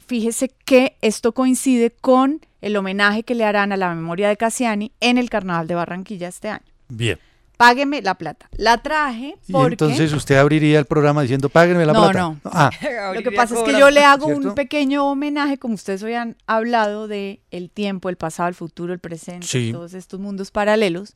[0.07, 4.91] fíjese que esto coincide con el homenaje que le harán a la memoria de Cassiani
[5.01, 6.65] en el Carnaval de Barranquilla este año.
[6.89, 7.19] Bien.
[7.63, 8.49] Págueme la plata.
[8.57, 12.19] La traje Y porque entonces usted abriría el programa diciendo, páguenme la No, plata.
[12.19, 12.41] no.
[12.45, 12.71] Ah,
[13.15, 16.37] Lo que pasa es que yo le hago un pequeño homenaje, como ustedes hoy han
[16.49, 19.71] hablado de el tiempo, el pasado, el futuro, el presente, Sí.
[19.73, 21.15] todos estos mundos paralelos,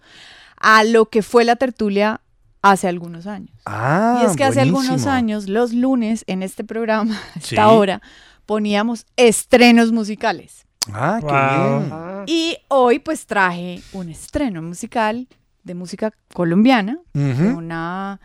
[0.56, 2.20] a lo que fue la tertulia
[2.62, 3.50] hace algunos años.
[3.64, 7.74] Ah, y es que hace algunos años, los lunes, en este programa, a esta Sí.
[7.74, 8.00] hora,
[8.46, 10.64] poníamos estrenos musicales.
[10.92, 11.80] Ah, qué Wow.
[11.80, 12.24] bien.
[12.26, 15.26] Y hoy pues traje un estreno musical
[15.66, 18.20] de música colombiana, de una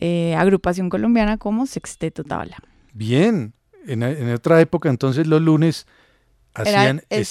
[0.00, 2.56] eh, agrupación colombiana como Sexteto Tabla.
[2.92, 3.52] Bien.
[3.86, 5.86] En, en otra época, entonces, los lunes
[6.54, 7.28] hacían Eran estrenos,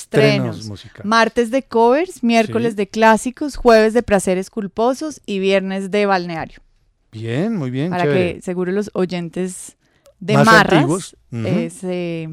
[0.58, 0.66] estrenos.
[0.68, 1.06] musicales.
[1.06, 2.78] Martes de covers, miércoles Sí.
[2.78, 6.60] de clásicos, jueves de placeres culposos y viernes de balneario.
[7.12, 7.90] Bien, muy bien.
[7.90, 8.36] para chévere.
[8.36, 9.76] que seguro los oyentes
[10.20, 12.30] de Más Marras eh, se,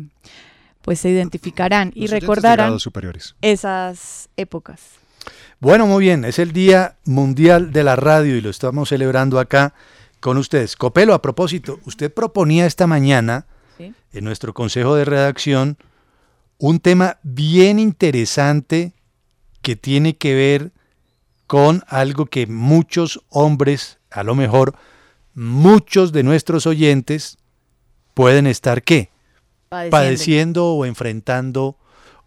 [0.83, 2.77] pues se identificarán y Los recordarán
[3.43, 4.81] esas épocas.
[5.65, 6.27] Bueno, muy bien.
[6.27, 9.73] Es el Día Mundial de la Radio y lo estamos celebrando acá
[10.21, 10.77] con ustedes.
[10.77, 13.47] Copelo, a propósito, usted proponía esta mañana
[13.79, 13.95] Sí.
[14.13, 15.79] en nuestro consejo de redacción
[16.59, 18.93] un tema bien interesante
[19.63, 20.73] que tiene que ver
[21.47, 24.75] con algo que muchos hombres, a lo mejor
[25.33, 27.39] muchos de nuestros oyentes,
[28.13, 29.09] pueden estar qué?
[29.71, 29.91] Padeciendo.
[29.91, 31.79] Padeciendo o enfrentando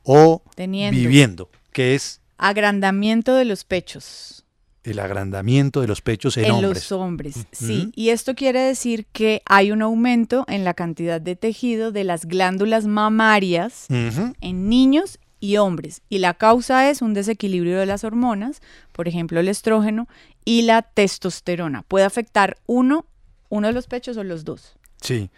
[0.01, 0.99] o Teniendo.
[0.99, 4.43] viviendo, que es Agrandamiento de los pechos
[4.83, 6.73] el agrandamiento de los pechos en, en, hombres.
[6.75, 7.35] los hombres.
[7.51, 12.05] Sí, y esto quiere decir que hay un aumento en la cantidad de tejido de
[12.05, 16.01] las glándulas mamarias en niños y hombres.
[16.09, 18.61] Y la causa es un desequilibrio de las hormonas,
[18.93, 20.07] por ejemplo el estrógeno
[20.45, 21.83] y la testosterona.
[21.83, 23.05] Puede afectar uno,
[23.49, 24.77] uno de los pechos o los dos.
[25.01, 25.29] Sí.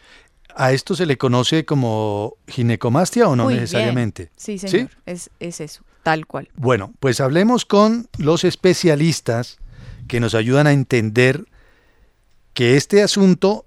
[0.55, 3.63] ¿A esto se le conoce como ginecomastia o no Muy bien.
[3.63, 4.31] necesariamente?
[4.35, 6.49] Sí, señor, Es, es eso, tal cual.
[6.55, 9.57] Bueno, pues hablemos con los especialistas
[10.07, 11.45] que nos ayudan a entender
[12.53, 13.65] que este asunto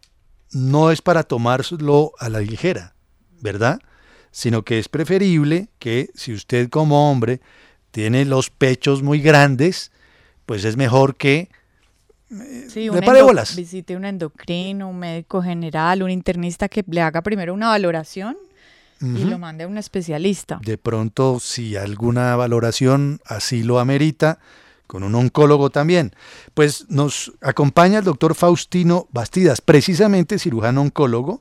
[0.51, 2.95] no es para tomárselo a la ligera,
[3.41, 3.81] ¿verdad?
[4.31, 7.41] Sino que es preferible que si usted como hombre
[7.91, 9.93] tiene los pechos muy grandes,
[10.47, 11.51] pues es mejor que
[12.69, 13.57] Sí, le un.
[13.57, 18.39] Visite un endocrino, un médico general, un internista que le haga primero una valoración
[19.03, 20.61] y lo mande a un especialista.
[20.63, 24.39] De pronto, si alguna valoración así lo amerita,
[24.93, 26.15] con un oncólogo también.
[26.53, 31.41] Pues nos acompaña el doctor Faustino Bastidas, precisamente cirujano oncólogo,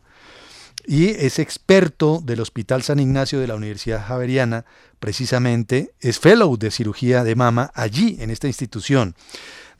[0.88, 4.64] y es experto del Hospital San Ignacio de la Universidad Javeriana,
[5.01, 9.16] precisamente es fellow de cirugía de mama allí, en esta institución.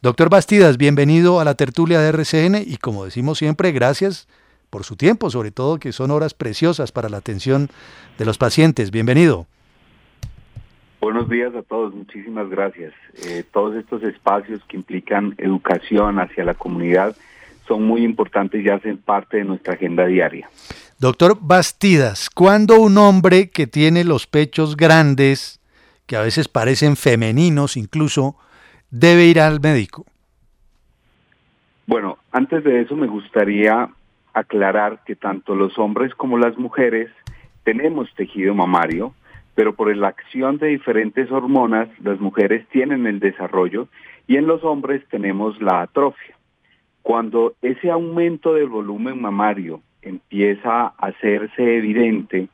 [0.02, 4.28] Doctor Bastidas, bienvenido a la tertulia de RCN y como decimos siempre, gracias
[4.72, 7.70] por su tiempo, sobre todo que son horas preciosas para la atención
[8.18, 8.90] de los pacientes.
[8.90, 9.46] Bienvenido.
[11.02, 12.94] Buenos días a todos, muchísimas gracias.
[13.26, 17.16] Eh, todos estos espacios que implican educación hacia la comunidad
[17.68, 20.50] son muy importantes y hacen parte de nuestra agenda diaria.
[21.00, 25.60] Doctor Bastidas, ¿cuándo un hombre que tiene los pechos grandes,
[26.06, 28.36] que a veces parecen femeninos incluso,
[28.92, 30.06] debe ir al médico?
[31.88, 33.90] Bueno, antes de eso me gustaría
[34.34, 37.10] aclarar que tanto los hombres como las mujeres
[37.64, 39.14] tenemos tejido mamario,
[39.56, 43.88] pero por la acción de diferentes hormonas, las mujeres tienen el desarrollo
[44.28, 46.36] y en los hombres tenemos la atrofia.
[47.02, 52.48] Cuando ese aumento del volumen mamario empieza a hacerse evidente,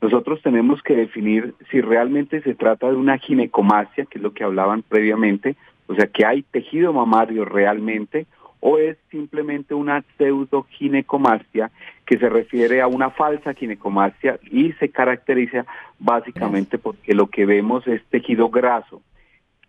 [0.00, 4.44] nosotros tenemos que definir si realmente se trata de una ginecomastia, que es lo que
[4.44, 5.56] hablaban previamente,
[5.86, 8.26] o sea, que hay tejido mamario realmente,
[8.66, 11.70] o es simplemente una pseudoginecomastia
[12.06, 15.66] que se refiere a una falsa ginecomastia y se caracteriza
[15.98, 19.02] básicamente porque lo que vemos es tejido graso.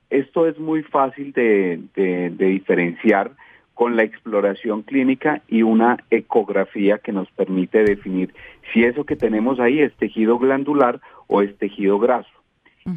[0.10, 3.32] Esto es muy fácil de, de diferenciar
[3.74, 8.34] con la exploración clínica y una ecografía que nos permite definir
[8.72, 12.30] si eso que tenemos ahí es tejido glandular o es tejido graso.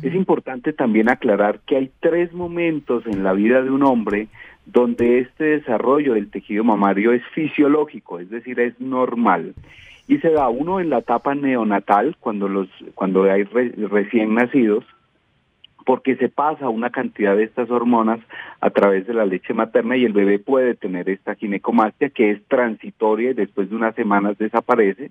[0.02, 4.28] Es importante también aclarar que hay tres momentos en la vida de un hombre
[4.72, 9.54] donde este desarrollo del tejido mamario es fisiológico, es decir, es normal.
[10.06, 14.84] Y se da uno en la etapa neonatal, cuando, los, cuando hay recién nacidos,
[15.86, 18.20] porque se pasa una cantidad de estas hormonas
[18.60, 22.44] a través de la leche materna y el bebé puede tener esta ginecomastia que es
[22.46, 25.10] transitoria y después de unas semanas desaparece.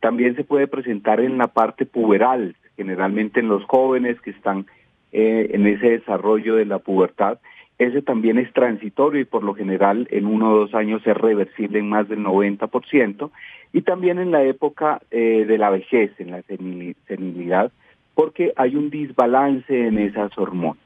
[0.00, 4.64] También se puede presentar en la parte puberal, generalmente en los jóvenes que están
[5.12, 7.38] eh, en ese desarrollo de la pubertad.
[7.78, 11.78] Ese también es transitorio y por lo general en uno o dos años es reversible
[11.78, 13.30] en más del 90%.
[13.72, 17.70] Y también en la época eh, de la vejez, en la senilidad,
[18.14, 20.82] porque hay un desbalance en esas hormonas.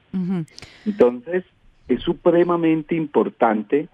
[0.85, 1.45] Entonces,
[1.87, 3.87] es supremamente importante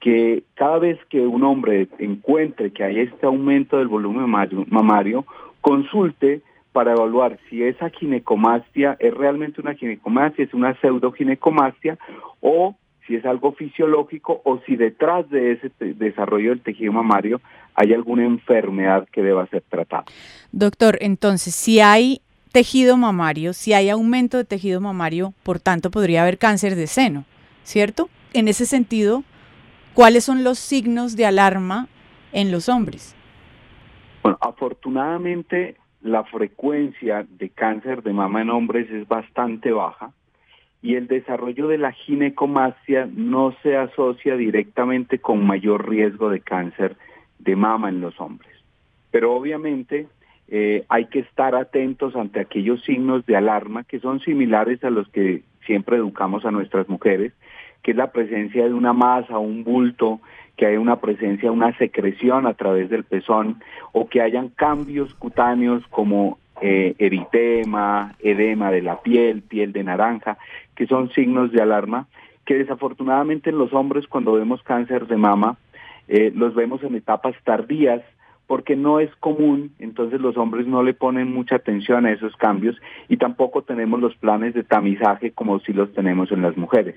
[0.00, 4.28] que cada vez que un hombre encuentre que hay este aumento del volumen
[4.68, 5.24] mamario,
[5.60, 6.40] consulte
[6.72, 11.98] para evaluar si esa ginecomastia es realmente una ginecomastia, es una pseudoginecomastia
[12.40, 17.40] o si es algo fisiológico o si detrás de ese desarrollo del tejido mamario
[17.74, 20.04] hay alguna enfermedad que deba ser tratada.
[20.52, 22.20] Doctor, entonces, si hay
[22.52, 27.24] tejido mamario, si hay aumento de tejido mamario, por tanto podría haber cáncer de seno,
[27.64, 28.08] ¿cierto?
[28.32, 29.24] En ese sentido,
[29.94, 31.88] ¿cuáles son los signos de alarma
[32.32, 33.16] en los hombres?
[34.22, 40.12] Bueno, afortunadamente la frecuencia de cáncer de mama en hombres es bastante baja
[40.82, 46.96] y el desarrollo de la ginecomastia no se asocia directamente con mayor riesgo de cáncer
[47.38, 48.50] de mama en los hombres.
[49.10, 50.06] Pero obviamente
[50.48, 55.08] eh, hay que estar atentos ante aquellos signos de alarma que son similares a los
[55.08, 57.32] que siempre educamos a nuestras mujeres,
[57.82, 60.20] que es la presencia de una masa, un bulto,
[60.60, 65.82] que haya una presencia, una secreción a través del pezón, o que hayan cambios cutáneos
[65.86, 70.36] como eh, eritema, edema de la piel, piel de naranja,
[70.76, 72.08] que son signos de alarma,
[72.44, 75.56] que desafortunadamente en los hombres cuando vemos cáncer de mama,
[76.08, 78.02] eh, los vemos en etapas tardías,
[78.46, 82.76] porque no es común, entonces los hombres no le ponen mucha atención a esos cambios
[83.08, 86.96] y tampoco tenemos los planes de tamizaje como si los tenemos en las mujeres.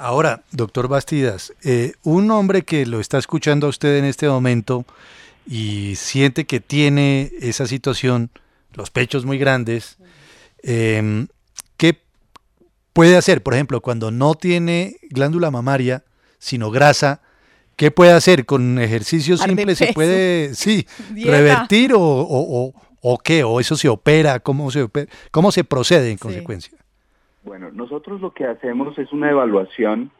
[0.00, 4.86] Ahora, doctor Bastidas, eh, un hombre que lo está escuchando a usted en este momento
[5.46, 8.30] y siente que tiene esa situación,
[8.72, 9.98] los pechos muy grandes,
[10.62, 11.26] eh,
[11.76, 12.00] ¿qué
[12.94, 13.42] puede hacer?
[13.42, 16.02] Por ejemplo, cuando no tiene glándula mamaria,
[16.38, 17.20] sino grasa,
[17.76, 18.44] ¿Qué puede hacer?
[18.44, 20.86] ¿Con ejercicios simples se puede, sí,
[21.24, 23.42] revertir o, o, qué?
[23.42, 24.40] ¿O eso se opera?
[24.40, 24.86] ¿Cómo se,
[25.30, 26.76] cómo se procede en consecuencia?
[27.42, 30.10] Bueno, nosotros lo que hacemos es una evaluación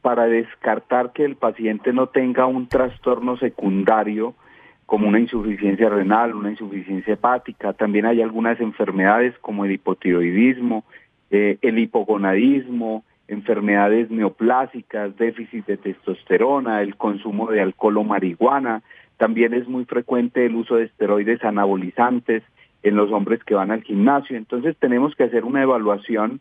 [0.00, 4.34] para descartar que el paciente no tenga un trastorno secundario
[4.86, 7.74] como una insuficiencia renal, una insuficiencia hepática.
[7.74, 10.84] También hay algunas enfermedades como el hipotiroidismo,
[11.30, 18.82] eh, el hipogonadismo, enfermedades neoplásicas, déficit de testosterona, el consumo de alcohol o marihuana,
[19.18, 22.42] También es muy frecuente el uso de esteroides anabolizantes
[22.82, 24.36] en los hombres que van al gimnasio.
[24.36, 26.40] Entonces tenemos que hacer una evaluación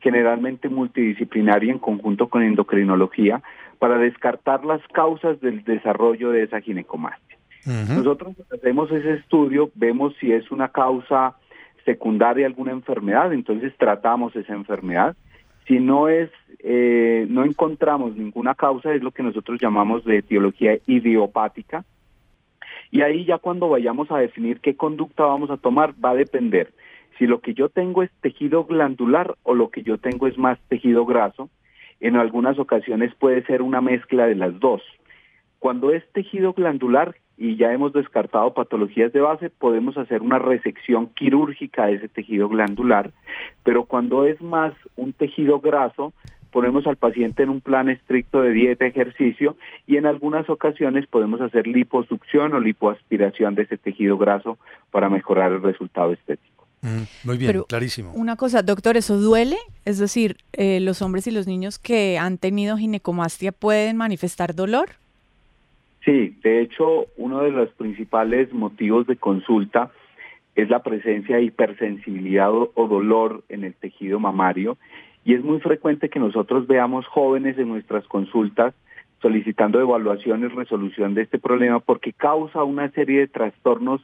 [0.00, 3.42] generalmente multidisciplinaria en conjunto con endocrinología
[3.78, 7.38] para descartar las causas del desarrollo de esa ginecomastia.
[7.66, 11.36] Nosotros hacemos ese estudio, vemos si es una causa
[11.84, 15.16] secundaria alguna enfermedad, entonces tratamos esa enfermedad.
[15.66, 20.78] Si no es, eh, no encontramos ninguna causa, es lo que nosotros llamamos de etiología
[20.86, 21.84] idiopática.
[22.90, 26.72] Y ahí ya cuando vayamos a definir qué conducta vamos a tomar va a depender
[27.18, 30.58] si lo que yo tengo es tejido glandular o lo que yo tengo es más
[30.68, 31.50] tejido graso.
[32.00, 34.82] En algunas ocasiones puede ser una mezcla de las dos.
[35.58, 41.08] Cuando es tejido glandular y ya hemos descartado patologías de base, podemos hacer una resección
[41.08, 43.10] quirúrgica de ese tejido glandular,
[43.64, 46.12] pero cuando es más un tejido graso,
[46.50, 51.40] ponemos al paciente en un plan estricto de dieta, ejercicio y en algunas ocasiones podemos
[51.40, 54.58] hacer liposucción o lipoaspiración de ese tejido graso
[54.90, 56.66] para mejorar el resultado estético.
[56.82, 58.12] Mm, muy bien, Pero clarísimo.
[58.14, 59.56] Una cosa, doctor, ¿eso duele?
[59.84, 64.90] Es decir, eh, ¿los hombres y los niños que han tenido ginecomastia pueden manifestar dolor?
[66.04, 69.90] Sí, de hecho, uno de los principales motivos de consulta
[70.54, 74.78] es la presencia de hipersensibilidad o, o dolor en el tejido mamario
[75.28, 78.72] y es muy frecuente que nosotros veamos jóvenes en nuestras consultas
[79.20, 84.00] solicitando evaluación y resolución de este problema porque causa una serie de trastornos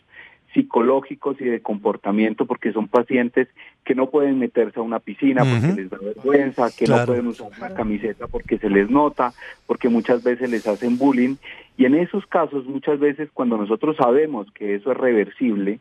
[0.52, 3.48] psicológicos y de comportamiento porque son pacientes
[3.86, 7.00] que no pueden meterse a una piscina porque les da vergüenza, que Claro.
[7.00, 9.32] no pueden usar una camiseta porque se les nota,
[9.66, 11.36] porque muchas veces les hacen bullying
[11.78, 15.80] y en esos casos muchas veces cuando nosotros sabemos que eso es reversible,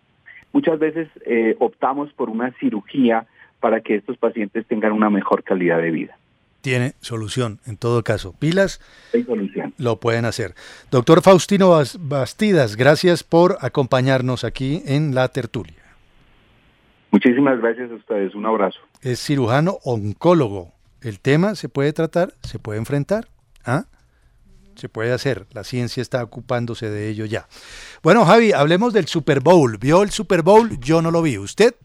[0.53, 3.27] muchas veces eh, optamos por una cirugía
[3.64, 6.18] para que estos pacientes tengan una mejor calidad de vida.
[6.59, 8.34] Tiene solución, en todo caso.
[8.38, 8.82] Pilas
[9.14, 9.74] Hay solución.
[9.78, 10.53] lo pueden hacer.
[10.91, 15.82] Doctor Faustino Bas- Bastidas, gracias por acompañarnos aquí en la tertulia.
[17.11, 18.80] Muchísimas gracias a ustedes, un abrazo.
[19.01, 20.74] Es cirujano oncólogo.
[21.01, 23.28] El tema se puede tratar, se puede enfrentar,
[23.66, 23.86] ¿ah?
[24.76, 25.47] Se puede hacer.
[25.51, 27.47] La ciencia está ocupándose de ello ya.
[28.01, 29.78] Bueno, Javi, hablemos del Super Bowl.
[29.78, 30.80] ¿Vio el Super Bowl?
[30.80, 31.38] Yo no lo vi.
[31.38, 31.76] ¿Usted?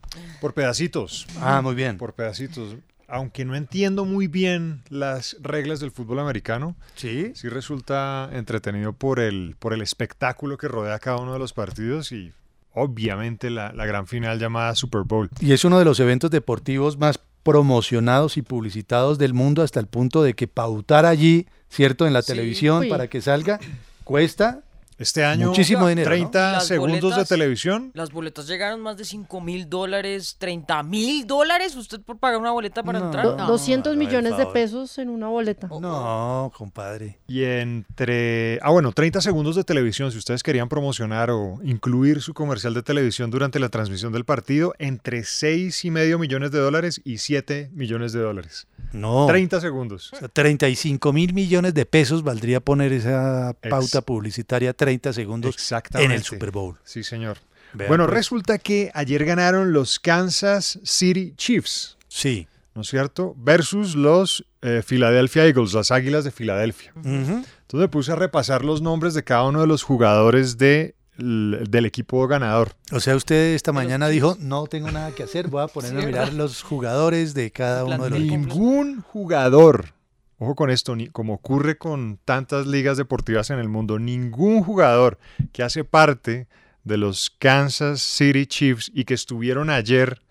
[0.41, 1.27] Por pedacitos.
[1.39, 1.97] Ah, muy bien.
[1.97, 2.75] Por pedacitos.
[3.07, 9.19] Aunque no entiendo muy bien las reglas del fútbol americano, sí, sí resulta entretenido por
[9.19, 12.33] el, por el espectáculo que rodea cada uno de los partidos y
[12.71, 15.27] obviamente la, la gran final llamada Super Bowl.
[15.39, 19.87] Y es uno de los eventos deportivos más promocionados y publicitados del mundo hasta el
[19.87, 22.07] punto de que pautar allí, ¿cierto?
[22.07, 22.27] En la Sí.
[22.33, 22.89] televisión Uy.
[22.89, 23.59] para que salga,
[24.03, 24.59] cuesta
[24.99, 26.09] Este año muchísimo dinero.
[26.09, 26.15] ¿no?
[26.15, 27.91] 30 Las segundos boletas- de televisión.
[27.93, 31.75] Las boletas llegaron más de 5 mil dólares, 30 mil dólares.
[31.75, 33.25] ¿Usted por pagar una boleta para entrar?
[33.25, 35.67] Do- 200 no, millones de pesos en una boleta.
[35.67, 37.17] No, compadre.
[37.27, 38.59] Y entre...
[38.61, 40.11] Ah, bueno, 30 segundos de televisión.
[40.11, 44.73] Si ustedes querían promocionar o incluir su comercial de televisión durante la transmisión del partido,
[44.79, 48.67] entre 6 y medio millones de dólares y 7 millones de dólares.
[48.91, 49.27] No.
[49.27, 50.11] 30 segundos.
[50.13, 55.55] O sea, 35 mil millones de pesos valdría poner esa pauta Ex- publicitaria 30 segundos
[55.93, 56.77] en el Super Bowl.
[56.83, 57.37] Sí, señor.
[57.73, 58.15] Bueno, pues.
[58.17, 61.97] resulta que ayer ganaron los Kansas City Chiefs.
[62.07, 62.47] Sí.
[62.75, 63.35] ¿No es cierto?
[63.37, 66.93] Versus los eh, Philadelphia Eagles, las Águilas de Filadelfia.
[66.95, 71.85] Entonces me puse a repasar los nombres de cada uno de los jugadores de, del
[71.85, 72.73] equipo ganador.
[72.91, 76.03] O sea, usted esta mañana dijo, no tengo nada que hacer, voy a ponerme Sí,
[76.05, 76.37] a mirar ¿verdad?
[76.37, 78.37] los jugadores de cada uno de los equipos.
[78.39, 79.93] Ningún jugador,
[80.39, 85.19] ojo con esto, ni, como ocurre con tantas ligas deportivas en el mundo, ningún jugador
[85.51, 86.47] que hace parte
[86.83, 90.21] de los Kansas City Chiefs y que estuvieron ayer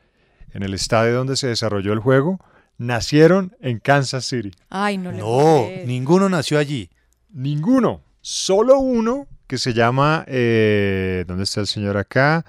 [0.52, 2.40] en el estadio donde se desarrolló el juego,
[2.78, 4.50] nacieron en Kansas City.
[4.70, 6.90] Ay, no le No, ninguno nació allí.
[7.30, 12.44] Ninguno, solo uno que se llama, eh, ¿dónde está el señor acá?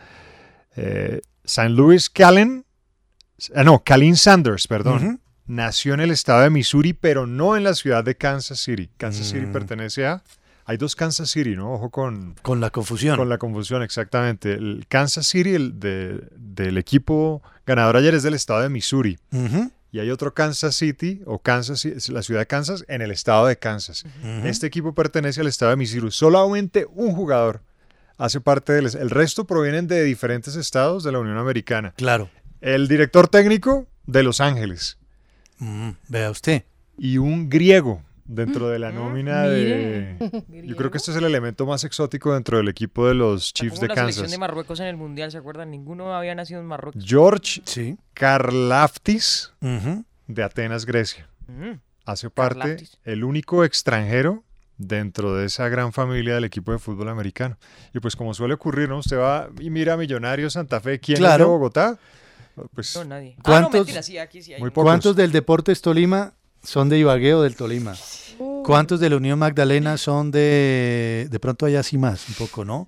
[0.76, 2.66] Eh, San Luis Callen,
[3.56, 5.22] ah, no, Calin Sanders, perdón.
[5.50, 8.90] Nació en el estado de Missouri, pero no en la ciudad de Kansas City.
[8.98, 9.52] Kansas City Mm.
[9.52, 10.24] pertenece a...
[10.66, 11.74] Hay dos Kansas City, ¿no?
[11.74, 13.18] Ojo con, Con la confusión.
[13.18, 14.54] con la confusión, exactamente.
[14.54, 19.18] El Kansas City el de- del equipo ganador ayer es del estado de Missouri.
[19.92, 23.58] Y hay otro Kansas City, o Kansas, la ciudad de Kansas, en el estado de
[23.58, 24.04] Kansas.
[24.44, 26.12] Este equipo pertenece al estado de Missouri.
[26.12, 27.64] Solamente un jugador
[28.20, 28.86] hace parte del...
[28.96, 31.96] El resto provienen de diferentes estados de la Unión Americana.
[31.98, 32.30] Claro.
[32.62, 34.99] El director técnico de Los Ángeles.
[35.60, 36.64] Mm, vea usted.
[36.98, 40.16] Y un griego dentro de la nómina mire.
[40.20, 40.44] de...
[40.68, 43.76] Yo creo que este es el elemento más exótico dentro del equipo de los Chiefs
[43.76, 44.32] Como de la selección Kansas.
[44.32, 45.72] de Marruecos en el Mundial, ¿se acuerdan?
[45.72, 47.04] Ninguno había nacido en Marruecos.
[47.06, 47.98] George Sí.
[48.14, 50.06] Karlaftis Ujú.
[50.28, 51.28] de Atenas, Grecia.
[51.48, 51.80] Mm.
[52.06, 52.98] Hace parte, Karlaftis.
[53.04, 54.44] el único extranjero
[54.78, 57.58] dentro de esa gran familia del equipo de fútbol americano.
[57.94, 58.98] Y pues como suele ocurrir, ¿no?
[59.00, 61.50] Usted va y mira a Millonarios Santa Fe, ¿quién es de Claro.
[61.50, 61.98] Bogotá?
[62.74, 63.34] Pues No, nadie.
[63.36, 64.60] Ah, no, ¿Cuántos, mentira, sí, aquí sí hay.
[64.60, 64.84] Muy pocos.
[64.90, 66.34] ¿Cuántos del Deportes Tolima
[66.64, 67.96] son de Ibagué o del Tolima?
[68.66, 71.28] ¿Cuántos de la Unión Magdalena son de...
[71.30, 72.88] De pronto allá sí más, un poco, ¿no?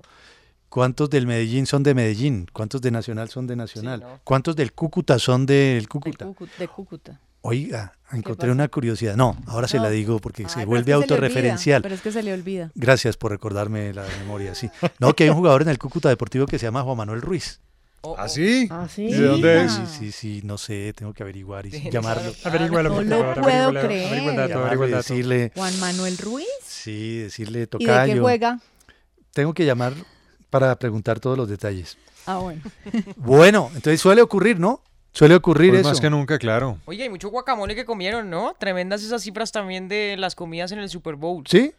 [0.70, 2.48] ¿Cuántos del Medellín son de Medellín?
[2.54, 4.00] ¿Cuántos de Nacional son de Nacional?
[4.00, 4.20] ¿no?
[4.24, 6.26] ¿Cuántos del Cúcuta son del Cúcuta?
[6.28, 7.20] Cúcu- de Cúcuta.
[7.42, 9.16] Oiga, encontré una curiosidad.
[9.16, 11.82] No, ahora se la digo porque Ay, se vuelve es que se le olvida, autorreferencial.
[11.82, 12.72] Pero es que se le olvida.
[12.76, 14.70] Gracias por recordarme la memoria, sí.
[15.00, 17.60] No, que hay un jugador en el Cúcuta Deportivo que se llama Juan Manuel Ruiz.
[18.18, 18.68] ¿Ah, sí?
[18.72, 19.06] Ah, sí.
[19.06, 19.72] ¿Y de dónde es?
[19.74, 22.34] Sí, sí, sí, no sé, tengo que averiguar y llamarlo.
[22.44, 24.08] Averígualo, No por lo favor, puedo averígualo, creer.
[24.08, 25.14] averigua el dato, Llamarlo averigua y el dato.
[25.14, 26.48] decirle, Juan Manuel Ruiz.
[26.66, 28.14] sí, decirle ¿Y de tocayo.
[28.14, 28.60] qué juega?
[29.34, 29.94] Tengo que llamar
[30.50, 31.98] para preguntar todos los detalles.
[32.26, 32.62] Ah, bueno.
[33.16, 34.82] Bueno, entonces suele ocurrir, ¿no?
[35.14, 35.90] Suele ocurrir Pues eso.
[35.90, 36.80] más que nunca, claro.
[36.86, 38.56] Oye, hay mucho guacamole que comieron, ¿no?
[38.58, 41.44] Tremendas esas cifras también de las comidas en el Super Bowl.
[41.48, 41.74] ¿Sí?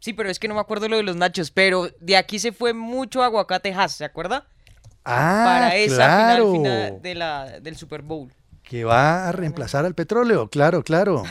[0.00, 2.50] Sí, pero es que no me acuerdo lo de los nachos, pero de aquí se
[2.52, 4.46] fue mucho aguacatejas, ¿se acuerda?
[5.04, 6.52] Ah, Para esa claro.
[6.52, 8.32] final, final de la, del Super Bowl.
[8.62, 11.24] Que va a reemplazar al petróleo, claro, claro.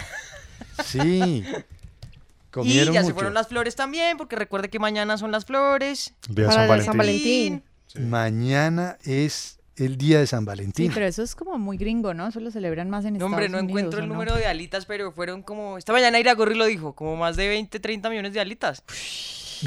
[0.84, 1.44] Sí.
[2.52, 6.14] Comieron y ya se fueron las flores también, porque recuerde que mañana son las flores.
[6.30, 7.64] Día Para San Valentín.
[7.98, 10.92] Mañana es el día de San Sí, Valentín.
[10.94, 12.28] pero eso es como muy gringo, ¿no?
[12.28, 13.70] Eso lo celebran más en No, Estados hombre, no Unidos.
[13.70, 14.14] encuentro ¿o el no?
[14.16, 15.78] número de alitas, pero fueron como...
[15.78, 18.84] Esta mañana Ira Gorri lo dijo, como más de 20, 30 millones de alitas.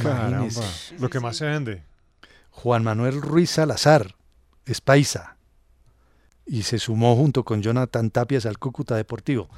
[0.02, 0.48] Caramba,
[0.98, 1.82] lo que más se vende.
[2.54, 4.14] Juan Manuel Ruiz Salazar
[4.64, 5.36] es paisa
[6.46, 9.48] y se sumó junto con Jonathan Tapias al Cúcuta Deportivo.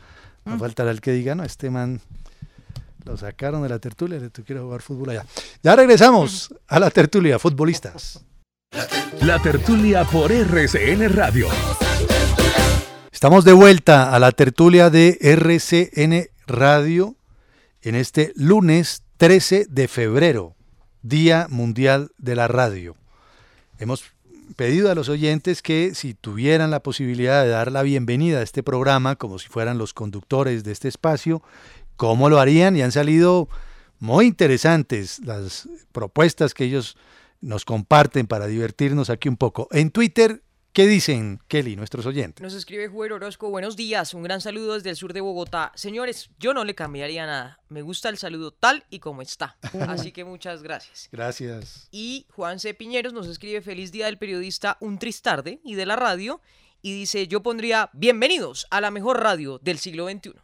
[0.45, 0.51] Mm.
[0.51, 2.01] No faltará el que diga, no, este man
[3.05, 5.27] lo sacaron de la tertulia, tú quieres jugar fútbol allá.
[5.63, 8.25] Ya regresamos a la tertulia, futbolistas.
[9.21, 11.49] La tertulia por RCN Radio.
[13.13, 17.17] Estamos de vuelta a la tertulia de RCN Radio
[17.83, 20.56] en este lunes 13 de febrero,
[21.09, 22.97] Día Mundial de la Radio.
[23.79, 24.05] Hemos
[24.57, 28.65] pedido a los oyentes que si tuvieran la posibilidad de dar la bienvenida a este
[28.65, 31.43] programa como si fueran los conductores de este espacio,
[31.97, 32.77] ¿cómo lo harían?
[32.77, 33.49] Y han salido
[34.01, 36.97] muy interesantes las propuestas que ellos
[37.41, 39.69] nos comparten para divertirnos aquí un poco.
[39.71, 40.43] En Twitter,
[40.77, 42.43] ¿qué dicen, Kelly, nuestros oyentes?
[42.43, 45.73] Nos escribe Juber Orozco, buenos días, un gran saludo desde el sur de Bogotá.
[45.75, 49.57] Señores, yo no le cambiaría nada, me gusta el saludo tal y como está.
[49.89, 51.09] Así que muchas gracias.
[51.11, 51.89] Gracias.
[51.93, 52.75] Y Juan C.
[52.75, 56.43] Piñeros nos escribe feliz día del periodista Un Tristarde y de la radio
[56.83, 60.35] y dice yo pondría bienvenidos a la mejor radio del siglo XXI.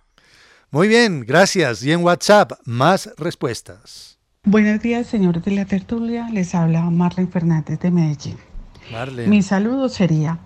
[0.70, 1.83] Muy bien, gracias.
[1.83, 4.18] Y en WhatsApp, más respuestas.
[4.45, 6.26] Buenos días, señores de la tertulia.
[6.33, 8.51] Les habla Marlene Fernández de Medellín.
[8.93, 9.28] Marlene.
[9.28, 10.38] Mi saludo sería,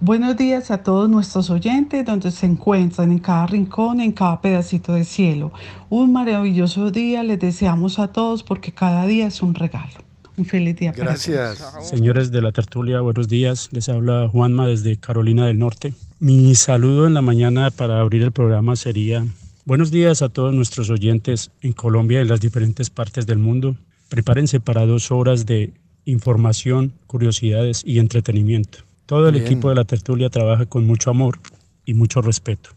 [0.00, 4.94] buenos días a todos nuestros oyentes donde se encuentran en cada rincón, en cada pedacito
[4.94, 5.52] de cielo.
[5.88, 9.94] Un maravilloso día les deseamos a todos porque cada día es un regalo.
[10.36, 11.58] Un feliz día para Gracias.
[11.58, 11.88] todos.
[11.88, 13.70] Señores de la tertulia, buenos días.
[13.72, 15.94] Les habla Juanma desde Carolina del Norte.
[16.20, 19.24] Mi saludo en la mañana para abrir el programa sería
[19.64, 23.76] buenos días a todos nuestros oyentes en Colombia y en las diferentes partes del mundo.
[24.10, 25.72] Prepárense para dos horas de
[26.06, 28.78] información, curiosidades y entretenimiento.
[29.04, 29.46] Todo el Bien.
[29.46, 31.38] equipo de la tertulia trabaja con mucho amor
[31.84, 32.70] y mucho respeto.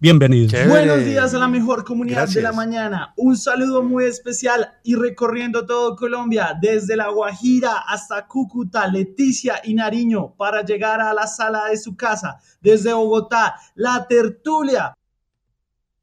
[0.00, 0.52] Bienvenidos.
[0.68, 3.12] Buenos días a la mejor comunidad de la mañana.
[3.16, 9.74] Un saludo muy especial y recorriendo todo Colombia, desde La Guajira hasta Cúcuta, Leticia y
[9.74, 12.38] Nariño, para llegar a la sala de su casa.
[12.60, 14.94] Desde Bogotá, La Tertulia.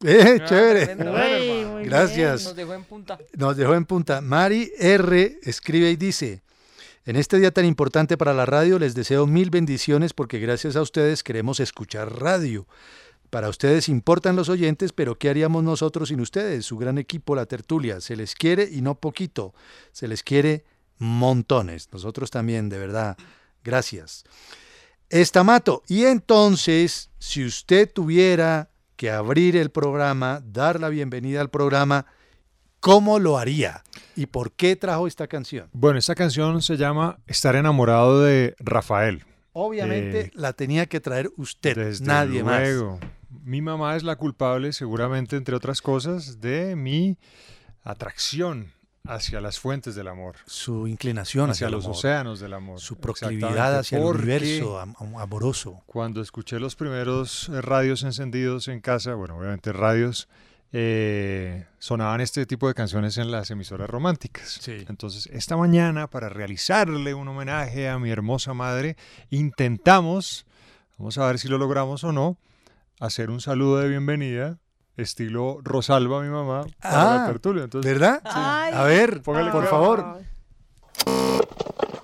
[0.03, 0.95] Eh, Ah, chévere.
[0.95, 2.15] muy Gracias.
[2.17, 2.32] bien.
[2.43, 3.17] Nos dejó en punta.
[3.38, 4.19] Nos dejó en punta.
[4.21, 5.39] Mari R.
[5.43, 6.43] escribe y dice,
[7.06, 10.82] en este día tan importante para la radio les deseo mil bendiciones porque gracias a
[10.82, 12.68] ustedes queremos escuchar radio.
[13.30, 16.66] Para ustedes importan los oyentes, pero ¿qué haríamos nosotros sin ustedes?
[16.66, 18.01] Su gran equipo, la tertulia.
[18.01, 19.53] Se les quiere y no poquito.
[19.91, 20.64] Se les quiere
[20.97, 21.89] montones.
[21.91, 23.18] Nosotros también, de verdad.
[23.64, 24.24] Gracias.
[25.10, 25.84] Estamato.
[25.88, 32.06] Y entonces, si usted tuviera que abrir el programa, dar la bienvenida al programa,
[32.86, 33.83] ¿cómo lo haría?
[34.15, 35.67] ¿Y por qué trajo esta canción?
[35.73, 39.23] Bueno, esta canción se llama Estar enamorado de Rafael.
[39.53, 42.99] Obviamente Eh, la tenía que traer usted, Desde nadie luego.
[43.01, 43.09] más.
[43.43, 47.17] Mi mamá es la culpable, seguramente, entre otras cosas, de mi
[47.83, 48.71] atracción
[49.07, 50.36] hacia las fuentes del amor.
[50.45, 51.97] Su inclinación hacia, los amor.
[51.97, 52.79] océanos del amor.
[52.79, 55.81] Su proclividad hacia el universo am- am- amoroso.
[55.86, 60.27] Cuando escuché los primeros eh, radios encendidos en casa, bueno, obviamente radios,
[60.78, 64.59] eh, sonaban este tipo de canciones en las emisoras románticas.
[64.67, 68.97] Entonces, esta mañana, para realizarle un homenaje a mi hermosa madre,
[69.30, 70.45] intentamos,
[70.97, 72.38] vamos a ver si lo logramos o no,
[72.99, 74.59] hacer un saludo de bienvenida
[74.97, 77.63] estilo Rosalba, mi mamá, para Ah, la tertulia.
[77.63, 78.21] Entonces, ¿verdad?
[78.26, 78.30] sí.
[78.34, 80.19] A ver, Póngale por favor.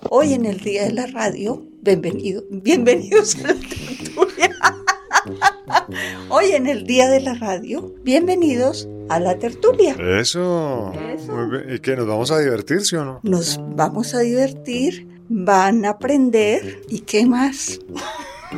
[0.09, 4.55] Hoy en el Día de la Radio, bienvenido, bienvenidos a la tertulia.
[6.33, 9.95] Hoy en el Día de la Radio, bienvenidos a la tertulia.
[10.19, 10.91] Eso.
[11.29, 11.75] Muy bien.
[11.75, 11.95] ¿Y qué?
[11.95, 13.19] ¿Nos vamos a divertir, sí o no?
[13.23, 17.79] Nos vamos a divertir, van a aprender y qué más.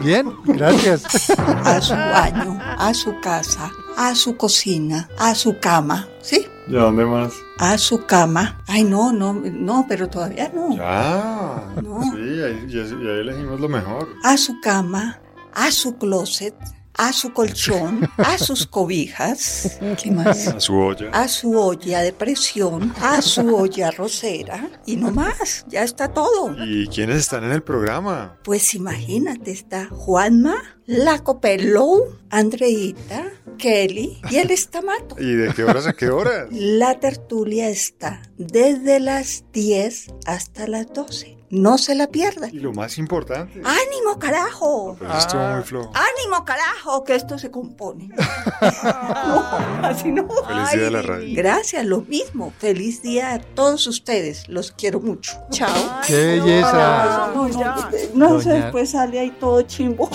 [0.04, 1.30] Bien, gracias.
[1.40, 6.46] A su baño, a su casa, a su cocina, a su cama, ¿sí?
[6.68, 7.32] ¿Y a dónde más?
[7.60, 8.60] A su cama.
[8.68, 10.76] Ay, no, no, no, pero todavía no.
[10.76, 11.64] Ya.
[11.76, 14.10] Sí, ahí, así- y ahí elegimos lo mejor.
[14.24, 15.20] a su cama,
[15.54, 16.56] a su closet,
[16.96, 20.48] a su colchón, a sus cobijas, ¿qué más?
[20.48, 21.10] A su olla.
[21.12, 26.56] A su olla de presión, a su olla rosera y no más, ya está todo.
[26.66, 28.38] ¿Y quiénes están en el programa?
[28.44, 35.16] Pues imagínate, está Juanma, la Copello, Andreita, Kelly y el Estamato.
[35.20, 36.48] ¿Y de qué horas a qué horas?
[36.52, 41.43] La tertulia está desde las 10 hasta las 12.
[41.54, 42.50] No se la pierdan.
[42.52, 43.62] Y lo más importante.
[43.64, 44.96] ¡Ánimo, carajo!
[44.98, 45.92] Pero eso estuvo muy flojo.
[45.94, 47.04] ¡Ánimo, carajo!
[47.04, 48.10] Que esto se compone.
[48.10, 49.46] no,
[49.84, 50.28] así no.
[50.48, 51.36] Feliz día de la radio.
[51.36, 52.52] Gracias, lo mismo.
[52.58, 54.50] Feliz día a todos ustedes.
[54.50, 55.40] Los quiero mucho.
[55.52, 56.02] Chao.
[56.08, 57.32] ¡Qué belleza!
[57.36, 60.10] No, no, no sé, después sale ahí todo chimbo.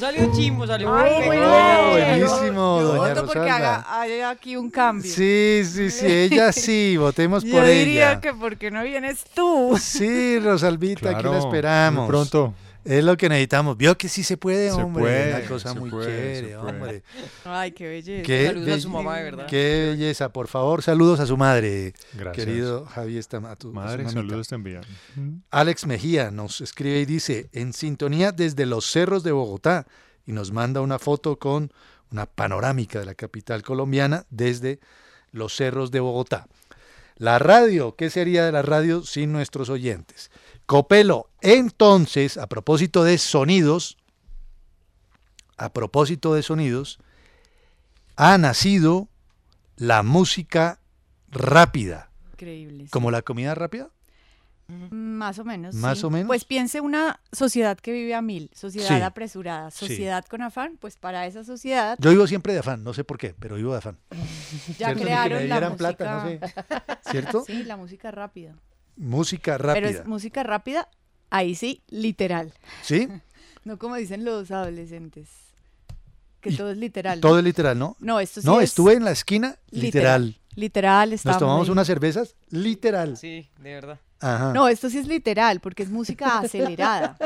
[0.00, 1.48] Salió chimbo, salió Ay, muy bien.
[1.48, 3.74] Oh, buenísimo, Yo doña voto porque Rosalba.
[3.76, 5.12] haga, haya aquí un cambio.
[5.12, 8.20] Sí, sí, sí, ella sí, votemos Yo por diría ella.
[8.20, 9.76] que porque no vienes tú.
[9.78, 12.00] Sí, Rosalvita, aquí Claro, la esperamos.
[12.04, 12.54] muy pronto.
[12.84, 13.76] Es lo que necesitamos.
[13.76, 15.02] Vio que sí se puede, Se hombre.
[15.02, 17.02] puede, Una cosa se muy puede, chévere, hombre.
[17.44, 18.22] Ay, qué belleza.
[18.26, 19.46] Qué, Saludos a su mamá, de verdad.
[19.46, 20.32] qué belleza.
[20.32, 22.46] Por favor, saludos a su madre, Gracias.
[22.46, 23.52] querido Javier Estamato.
[23.52, 24.82] a tu Madre, saludos te envían.
[25.50, 29.86] Alex Mejía nos escribe y dice, en sintonía desde los cerros de Bogotá,
[30.26, 31.72] y nos manda una foto con
[32.10, 34.80] una panorámica de la capital colombiana desde
[35.32, 36.46] los cerros de Bogotá.
[37.16, 40.30] La radio, ¿qué sería de la radio sin nuestros oyentes?
[40.70, 43.96] Copelo, entonces, a propósito de sonidos,
[45.56, 47.00] a propósito de sonidos,
[48.14, 49.08] ha nacido
[49.74, 50.78] la música
[51.28, 52.10] rápida.
[52.34, 52.84] Increíble.
[52.84, 52.90] sí.
[52.90, 53.88] ¿Como la comida rápida?
[54.90, 55.74] Más o menos.
[55.74, 56.06] ¿Más sí.
[56.06, 56.28] o menos?
[56.28, 59.02] Pues piense una sociedad que vive a mil, sociedad Sí.
[59.02, 59.88] apresurada, Sí.
[59.88, 63.18] sociedad con afán, pues para esa sociedad Yo vivo siempre de afán, no sé por
[63.18, 63.98] qué, pero vivo de afán.
[64.78, 65.76] ya crearon la música.
[65.76, 66.40] plata, no sé.
[67.10, 67.42] ¿Cierto?
[67.48, 68.54] Sí, la música rápida.
[69.00, 69.74] Música rápida.
[69.74, 70.88] Pero es música rápida,
[71.30, 72.52] ahí sí, literal.
[72.82, 73.08] ¿Sí?
[73.64, 75.28] No como dicen los adolescentes,
[76.40, 77.20] que Y todo es literal.
[77.20, 77.94] Todo es literal, ¿no?
[78.00, 80.28] No, esto sí No, es estuve en la esquina, literal.
[80.56, 81.10] literal.
[81.10, 81.72] Literal, Nos tomamos ahí.
[81.72, 83.18] unas cervezas, literal.
[83.18, 84.00] Sí, de verdad.
[84.20, 84.52] Ajá.
[84.54, 87.18] No, esto sí es literal, porque es música acelerada.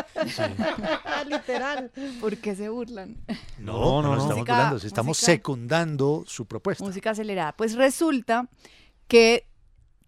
[1.29, 1.91] literal.
[2.21, 3.17] ¿Por qué se burlan?
[3.59, 6.85] No, no, no, estamos Música- burlando, estamos música- secundando su propuesta.
[6.85, 7.53] Música acelerada.
[7.57, 8.49] Pues resulta
[9.09, 9.47] que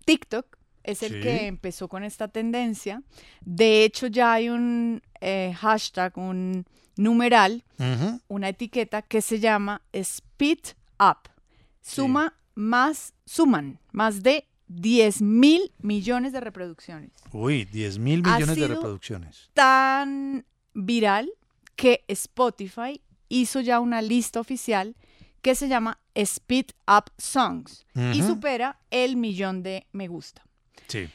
[0.05, 0.57] TikTok
[0.87, 1.21] es el Sí.
[1.21, 3.03] que empezó con esta tendencia.
[3.45, 6.65] De hecho, ya hay un eh, hashtag, un
[6.97, 7.65] numeral,
[8.29, 10.61] una etiqueta que se llama Speed
[10.99, 11.29] Up.
[11.83, 17.11] Suma más, suman más de 10 mil millones de reproducciones.
[17.33, 19.51] Uy, 10 mil Ha millones de reproducciones.
[19.55, 21.31] Tan viral
[21.77, 24.97] que Spotify hizo ya una lista oficial
[25.43, 30.46] que se llama Speed Up Songs y supera el millón de me gusta.
[30.89, 31.09] Sí.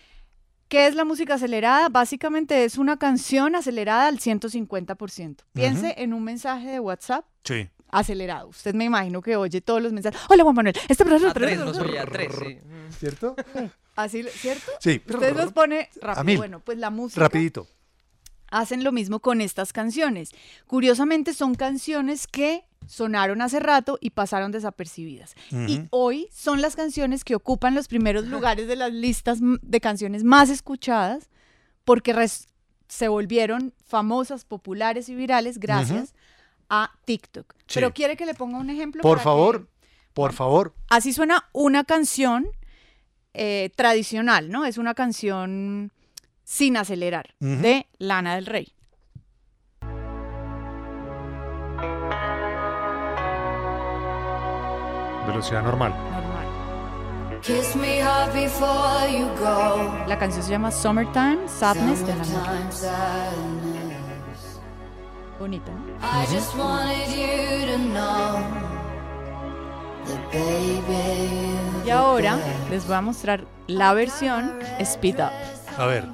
[0.67, 1.89] ¿Qué es la música acelerada?
[1.89, 5.43] Básicamente es una canción acelerada al 150%.
[5.53, 5.93] Piense Ujú.
[5.97, 7.67] en un mensaje de WhatsApp Sí.
[7.89, 8.47] acelerado.
[8.47, 10.19] Usted me imagino que oye todos los mensajes.
[10.29, 10.75] Hola Juan Manuel.
[10.87, 12.57] Este A tres, no soy a tres, sí.
[12.99, 13.35] ¿Cierto?
[13.97, 14.71] Así, ¿cierto?
[14.79, 15.01] Sí.
[15.05, 16.23] Usted los pone A rápido.
[16.23, 16.37] mil.
[16.37, 17.67] Bueno, pues la música Rapidito.
[18.51, 20.31] Hacen lo mismo con estas canciones.
[20.67, 25.33] Curiosamente son canciones que sonaron hace rato y pasaron desapercibidas.
[25.67, 30.23] Y hoy son las canciones que ocupan los primeros lugares de las listas de canciones
[30.23, 31.29] más escuchadas
[31.85, 32.13] porque
[32.87, 36.13] se volvieron famosas, populares y virales gracias
[36.69, 37.53] a TikTok.
[37.67, 37.75] Sí.
[37.75, 39.01] Pero quiere que le ponga un ejemplo.
[39.01, 39.71] Por favor, que-
[40.13, 40.73] por favor.
[40.89, 42.47] Así suena una canción
[43.33, 44.65] eh, tradicional, ¿no?
[44.65, 45.93] Es una canción
[46.43, 48.73] sin acelerar, de Lana del Rey.
[55.27, 55.93] Velocidad normal.
[57.41, 60.05] Kiss me hard before you go.
[60.07, 62.43] La canción se llama Summertime Sadness de Lana del Rey.
[62.43, 64.59] Summertime sadness.
[65.39, 65.95] Bonita, ¿no?
[66.03, 68.43] I just wanted you to know
[70.05, 71.57] that baby.
[71.83, 72.37] Y ahora
[72.69, 75.31] les voy a mostrar la versión Speed Up.
[75.77, 76.05] A ver.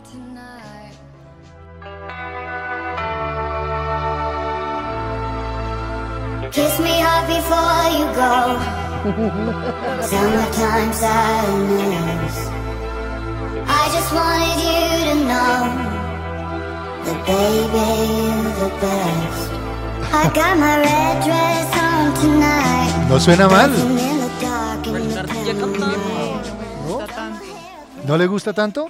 [7.07, 8.33] heart before you go.
[10.11, 12.37] Summertime sadness.
[13.79, 15.59] I just wanted you to know
[17.05, 17.87] that baby
[18.27, 19.43] you're the best.
[20.13, 23.09] I got my red dress on tonight.
[23.09, 23.71] No suena mal.
[28.05, 28.89] ¿No le gusta tanto?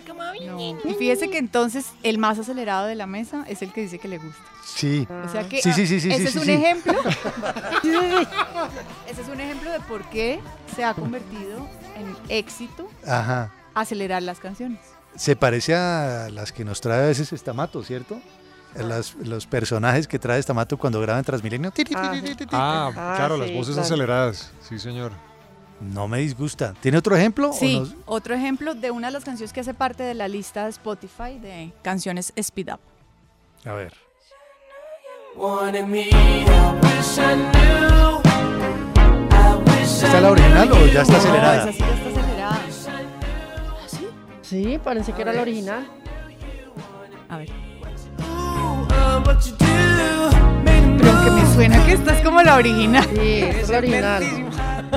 [0.85, 4.07] Y fíjese que entonces el más acelerado de la mesa es el que dice que
[4.07, 4.41] le gusta.
[4.65, 5.07] Sí.
[5.25, 6.51] O sea que Sí, sí, sí, sí, ese sí, es sí, un sí.
[6.51, 6.93] ejemplo.
[9.07, 10.39] ese es un ejemplo de por qué
[10.75, 13.51] se ha convertido en éxito Ajá.
[13.73, 14.79] acelerar las canciones.
[15.15, 18.19] Se parece a las que nos trae a veces Estamato, ¿cierto?
[18.75, 21.71] Las- los personajes que trae Estamato cuando graban Transmilenio.
[21.95, 23.85] Ah, Ah, claro, las sí, voces claro.
[23.85, 24.51] aceleradas.
[24.67, 25.11] Sí, señor.
[25.79, 26.73] No me disgusta.
[26.81, 27.49] ¿Tiene otro ejemplo?
[27.51, 30.63] o Sí, otro ejemplo de una de las canciones que hace parte de la lista
[30.63, 32.79] de Spotify de canciones Speed Up.
[33.65, 33.93] A ver.
[39.97, 41.69] ¿Esta es la original o ya está No, acelerada?
[41.69, 42.59] esa sí ya está acelerada.
[44.41, 45.87] Sí, parece que era la original.
[47.29, 47.49] A ver.
[50.97, 53.03] Pero aunque me suena que esta es como la original.
[53.13, 54.23] Sí, es la original.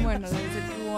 [0.02, 0.28] Bueno,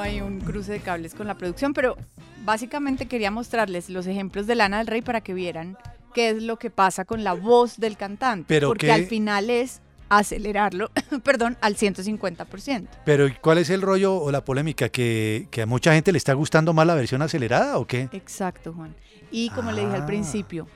[0.03, 1.97] ahí un cruce de cables con la producción, pero
[2.45, 5.77] básicamente quería mostrarles los ejemplos de Lana del Rey para que vieran
[6.15, 8.45] qué es lo que pasa con la voz del cantante.
[8.49, 10.91] Pero porque qué- al final es acelerarlo,
[11.25, 12.87] perdón, al 150%.
[13.05, 14.89] Pero ¿y ¿cuál es el rollo o la polémica?
[14.91, 18.09] ¿Que, que a mucha gente le está gustando más la versión acelerada o qué?
[18.13, 18.95] Exacto, Juan.
[19.31, 20.07] Y como le dije al Ah.
[20.07, 20.67] principio,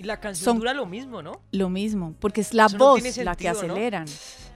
[0.00, 1.42] Y la canción Son- dura lo mismo, ¿no?
[1.52, 3.74] lo mismo, porque es la Eso no voz la que sentido, ¿no?
[3.74, 4.06] aceleran.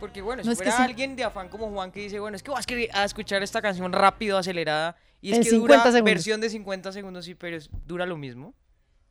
[0.00, 2.34] Porque bueno, No si es que fuera alguien de afán como Juan que dice, bueno,
[2.34, 5.84] es que voy a, escuchar esta canción rápido, acelerada, y es En que 50 dura
[5.92, 6.04] segundos.
[6.04, 8.54] versión de 50 segundos, sí, pero es- dura lo mismo.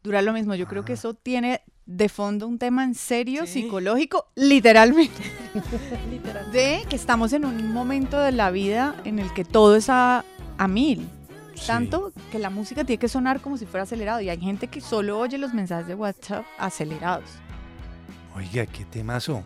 [0.01, 0.55] Dura lo mismo.
[0.55, 3.61] Yo creo que eso tiene de fondo un tema en serio, Sí.
[3.61, 5.21] psicológico, literalmente.
[6.51, 10.25] de que estamos en un momento de la vida en el que todo es a,
[10.57, 11.07] a mil.
[11.67, 14.21] Tanto que la música tiene que sonar como si fuera acelerado.
[14.21, 17.29] Y hay gente que solo oye los mensajes de WhatsApp acelerados.
[18.35, 19.43] Oiga, qué temazo.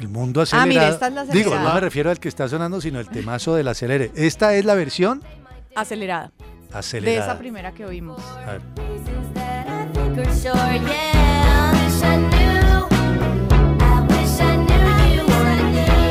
[0.00, 0.68] El mundo Ah, acelerado.
[0.68, 1.74] mira, esta es la Digo, no acelerada.
[1.74, 4.10] me refiero al que está sonando, sino el temazo del acelere.
[4.14, 5.22] Esta es la versión
[5.74, 6.32] Acelerada.
[6.72, 7.16] acelerada.
[7.18, 8.20] De esa primera que oímos.
[8.46, 8.62] A ver.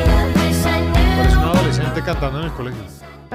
[0.06, 2.82] Parece un adolescente cantando en el colegio.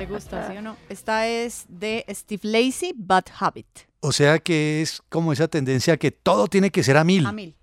[0.07, 0.77] ¿Te gusta, sí o no?
[0.89, 3.67] Esta es de Steve Lacy, Bad Habit.
[4.01, 7.27] O sea que es como esa tendencia que todo tiene que ser a mil.
[7.27, 7.55] A mil.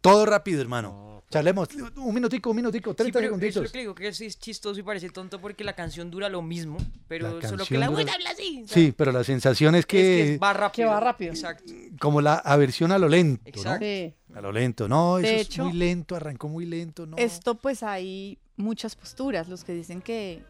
[0.00, 1.22] Todo rápido, hermano.
[1.30, 1.68] Charlemos.
[1.96, 3.62] Un minutico, un minutico, Sí, 30 pero eso es segunditos.
[3.64, 6.42] lo que digo, que sí es chistoso y parece tonto porque la canción dura lo
[6.42, 8.64] mismo, pero La solo que la dura- buena habla así.
[8.66, 10.88] Sí, pero la sensación es es que, va rápido.
[10.88, 11.30] Que va rápido.
[11.32, 11.72] Exacto.
[12.00, 13.84] como la aversión a lo lento, Exacto.
[13.84, 14.12] Sí.
[14.34, 14.88] A lo lento.
[14.88, 17.16] No, eso De es hecho, muy lento, arrancó muy lento, no.
[17.16, 20.42] Esto pues hay muchas posturas, los que dicen que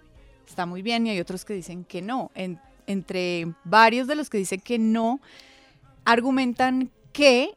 [0.51, 2.31] está muy bien y hay otros que dicen que no.
[2.35, 5.20] En- entre varios de los que dicen que no,
[6.05, 7.56] argumentan que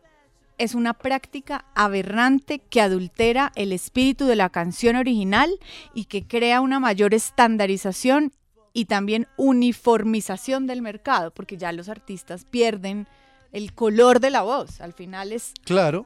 [0.59, 5.49] es una práctica aberrante que adultera el espíritu de la canción original
[5.95, 8.31] y que crea una mayor estandarización
[8.73, 13.07] y también uniformización del mercado, porque ya los artistas pierden
[13.51, 14.81] el color de la voz.
[14.81, 16.05] Al final es Claro,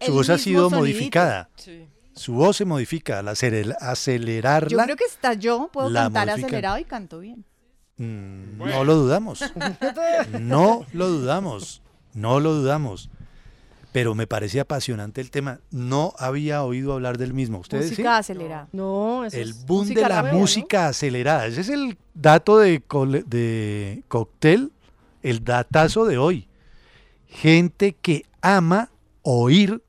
[0.00, 0.80] su voz ha sido sonidito.
[0.80, 1.48] modificada.
[1.56, 1.86] Sí.
[2.14, 3.18] Su voz se modifica.
[3.18, 6.48] Al acele- acelerarla, Yo creo que hasta yo puedo la cantar modifican.
[6.48, 7.44] acelerado y canto bien.
[7.98, 9.40] mm, no lo dudamos.
[10.40, 11.82] No lo dudamos.
[12.14, 13.10] No lo dudamos.
[13.92, 15.60] Pero me parece apasionante el tema.
[15.70, 17.58] No había oído hablar del mismo.
[17.58, 17.90] ¿Ustedes sí?
[17.92, 18.68] Música acelerada.
[18.72, 21.46] No, eso El boom de la música acelerada.
[21.46, 24.72] Ese es el dato de, cole- de cóctel,
[25.22, 26.48] el datazo de hoy.
[27.28, 28.90] Gente que ama
[29.22, 29.82] oír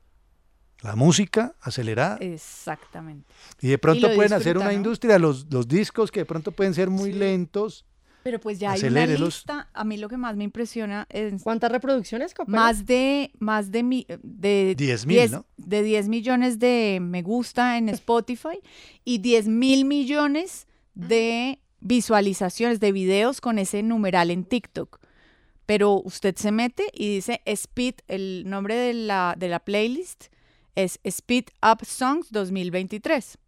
[0.86, 3.26] la música acelerada Exactamente.
[3.60, 4.72] y de pronto pueden hacer una ¿no?
[4.72, 7.84] industria, los, los discos que de pronto pueden ser muy lentos.
[8.22, 9.68] Pero pues ya hay una lista.
[9.72, 12.56] A mí lo que más me impresiona es ¿Cuántas reproducciones, Copelo?
[12.56, 15.46] más de más de mi- de 10.000, 10 ¿no?
[15.58, 18.58] de 10 millones de me gusta en Spotify
[19.04, 24.98] y 10 mil millones de visualizaciones de videos con ese numeral en TikTok.
[25.66, 30.26] Pero usted se mete y dice Speed, el nombre de la, de la playlist
[30.76, 33.38] es Speed Up Songs 2023.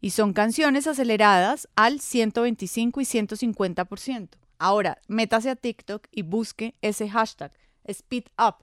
[0.00, 4.28] Y son canciones aceleradas al 125 y 150%.
[4.58, 7.52] Ahora, métase a TikTok y busque ese hashtag,
[7.84, 8.56] Speed Up.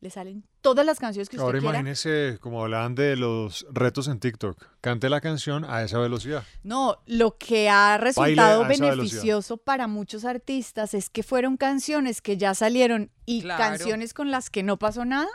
[0.00, 1.78] Le salen todas las canciones que usted Ahora quiera.
[1.78, 6.44] imagínese, como hablaban de los retos en TikTok, cante la canción a esa velocidad.
[6.64, 12.54] No, lo que ha resultado beneficioso para muchos artistas es que fueron canciones que ya
[12.54, 13.62] salieron y Claro.
[13.62, 15.30] canciones con las que no pasó nada.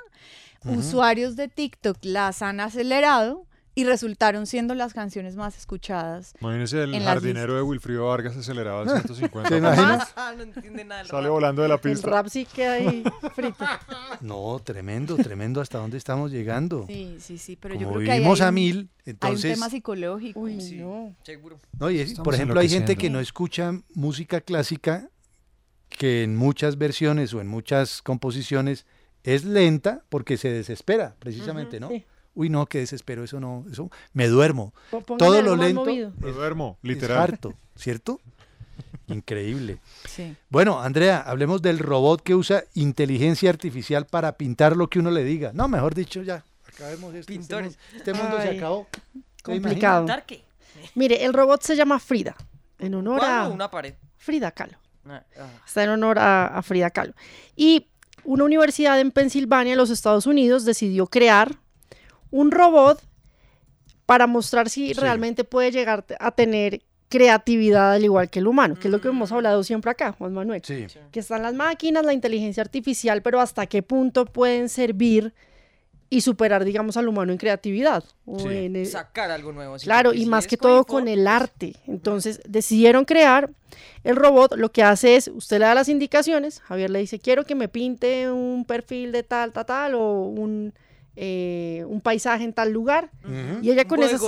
[0.65, 6.33] Usuarios de TikTok las han acelerado y resultaron siendo las canciones más escuchadas.
[6.41, 9.47] Imagínese el jardinero de Wilfrido Vargas acelerado al 150.
[9.49, 10.07] ¿Se imagina?
[10.17, 11.05] Ah, no entiende nada.
[11.05, 11.31] Sale rap.
[11.31, 12.09] volando de la El pista.
[12.09, 13.65] rap sí que hay frito.
[14.19, 16.85] No, tremendo, tremendo hasta dónde estamos llegando.
[16.87, 18.89] Sí, sí, sí, pero yo creo que ahí vivimos hay a un- mil, Hay un
[19.05, 19.53] entonces...
[19.53, 20.47] tema psicológico.
[20.47, 21.15] no.
[21.23, 21.57] Seguro.
[21.79, 25.09] No, y es- Estamos por ejemplo, hay gente que no escucha música clásica
[25.89, 28.85] que en muchas versiones o en muchas composiciones
[29.23, 31.89] es lenta porque se desespera, precisamente, ¿no?
[31.89, 32.05] sí.
[32.33, 34.73] Uy, no, qué desespero, eso no, eso me duermo.
[34.89, 36.13] Póngale Todo lo lento movido.
[36.17, 37.17] Me duermo, es literal.
[37.17, 38.21] harto, ¿cierto?
[39.07, 39.79] Increíble.
[40.07, 40.35] Sí.
[40.49, 45.23] Bueno, Andrea, hablemos del robot que usa inteligencia artificial para pintar lo que uno le
[45.25, 45.51] diga.
[45.53, 46.45] No, mejor dicho, ya.
[46.73, 47.19] Acabemos esto.
[47.19, 47.77] este Pintores.
[47.77, 48.87] mundo- Este mundo se Ay, acabó.
[49.43, 50.01] Complicado.
[50.03, 50.43] ¿Pintar qué?
[50.95, 52.35] Mire, el robot se llama Frida,
[52.79, 53.95] en honor ¿Cuadro a una pared?
[54.17, 54.77] Frida Kahlo.
[55.05, 55.49] Ah, ah.
[55.65, 57.13] Está en honor a, a Frida Kahlo.
[57.57, 57.87] Y
[58.23, 61.55] una universidad en Pensilvania, en los Estados Unidos, decidió crear
[62.29, 63.01] un robot
[64.05, 68.87] para mostrar si realmente puede llegar a tener creatividad al igual que el humano, que
[68.87, 70.61] es lo que hemos hablado siempre acá, Juan Manuel.
[70.63, 70.87] Sí.
[71.11, 75.33] Que están las máquinas, la inteligencia artificial, pero hasta qué punto pueden servir
[76.13, 78.03] y superar, digamos, al humano en creatividad.
[78.25, 78.47] o Sí.
[78.49, 79.77] en el- Sacar algo nuevo.
[79.77, 81.75] Claro, y si más que todo info, con el arte.
[81.87, 83.49] Entonces decidieron crear
[84.03, 84.55] el robot.
[84.57, 87.67] Lo que hace es, usted le da las indicaciones, Javier le dice, quiero que me
[87.69, 90.73] pinte un perfil de tal, tal, tal, o un,
[91.15, 93.09] eh, un paisaje en tal lugar.
[93.61, 94.21] Y ella con esas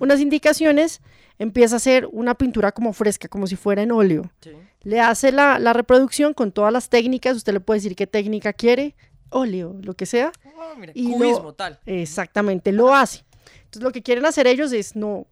[0.00, 1.00] unas indicaciones
[1.38, 4.30] empieza a hacer una pintura como fresca, como si fuera en óleo.
[4.40, 4.50] Sí.
[4.82, 7.36] Le hace la, la reproducción con todas las técnicas.
[7.36, 8.94] Usted le puede decir qué técnica quiere,
[9.30, 10.32] óleo, lo que sea.
[10.44, 11.78] Ah, mira, y lo- cubismo, tal.
[11.86, 13.24] Exactamente, lo hace.
[13.64, 15.26] Entonces lo que quieren hacer ellos es no,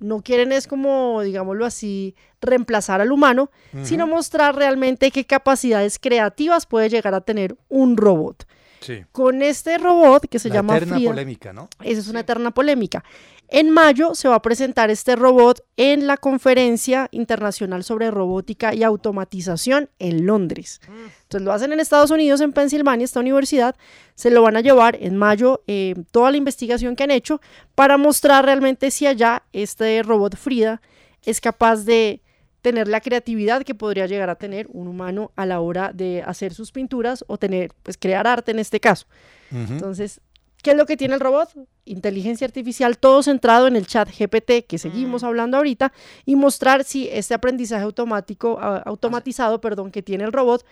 [0.00, 3.50] no quieren es como, digámoslo así, reemplazar al humano,
[3.82, 8.46] sino mostrar realmente qué capacidades creativas puede llegar a tener un robot.
[8.80, 9.04] Sí.
[9.10, 11.68] Con este robot que se La llama eterna Frida, polémica, ¿no?
[11.82, 13.02] esa es una eterna polémica.
[13.50, 18.82] En mayo se va a presentar este robot en la Conferencia Internacional sobre Robótica y
[18.82, 20.80] Automatización en Londres.
[21.22, 23.74] Entonces lo hacen en Estados Unidos, en Pensilvania, esta universidad.
[24.14, 27.40] Se lo van a llevar en mayo eh, toda la investigación que han hecho
[27.74, 30.82] para mostrar realmente si allá este robot Frida
[31.24, 32.20] es capaz de
[32.60, 36.52] tener la creatividad que podría llegar a tener un humano a la hora de hacer
[36.52, 39.06] sus pinturas o tener, pues crear arte en este caso.
[39.50, 40.20] Entonces,
[40.62, 41.50] ¿qué es lo que tiene el robot?
[41.84, 45.92] Inteligencia artificial, todo centrado en el chat GPT que seguimos hablando ahorita
[46.24, 50.64] y mostrar si este aprendizaje automático, automatizado, perdón, que tiene el robot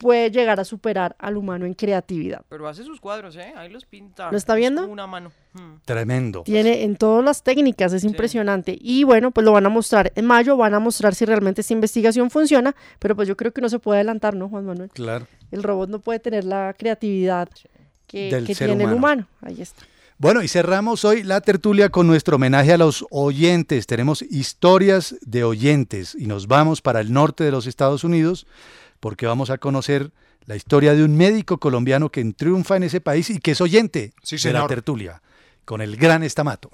[0.00, 2.42] puede llegar a superar al humano en creatividad.
[2.48, 3.52] Pero hace sus cuadros, ¿eh?
[3.54, 4.30] Ahí los pinta.
[4.30, 4.88] ¿Lo está Es viendo?
[4.88, 5.30] Una mano.
[5.52, 5.74] Hmm.
[5.84, 6.42] Tremendo.
[6.42, 8.76] Tiene en todas las técnicas, es impresionante.
[8.80, 11.74] Y bueno, pues lo van a mostrar en mayo, van a mostrar si realmente esta
[11.74, 14.88] investigación funciona, pero pues yo creo que no se puede adelantar, ¿no, Juan Manuel?
[14.88, 15.26] Claro.
[15.50, 17.50] El robot no puede tener la creatividad
[18.10, 19.26] que, Del que ser tiene el humano.
[19.26, 19.28] humano.
[19.42, 19.84] Ahí está.
[20.18, 23.86] Bueno, y cerramos hoy la tertulia con nuestro homenaje a los oyentes.
[23.86, 28.46] Tenemos historias de oyentes y nos vamos para el norte de los Estados Unidos
[28.98, 30.10] porque vamos a conocer
[30.46, 34.12] la historia de un médico colombiano que triunfa en ese país y que es oyente
[34.22, 35.22] Sí, de la tertulia,
[35.64, 36.70] con el gran estamato.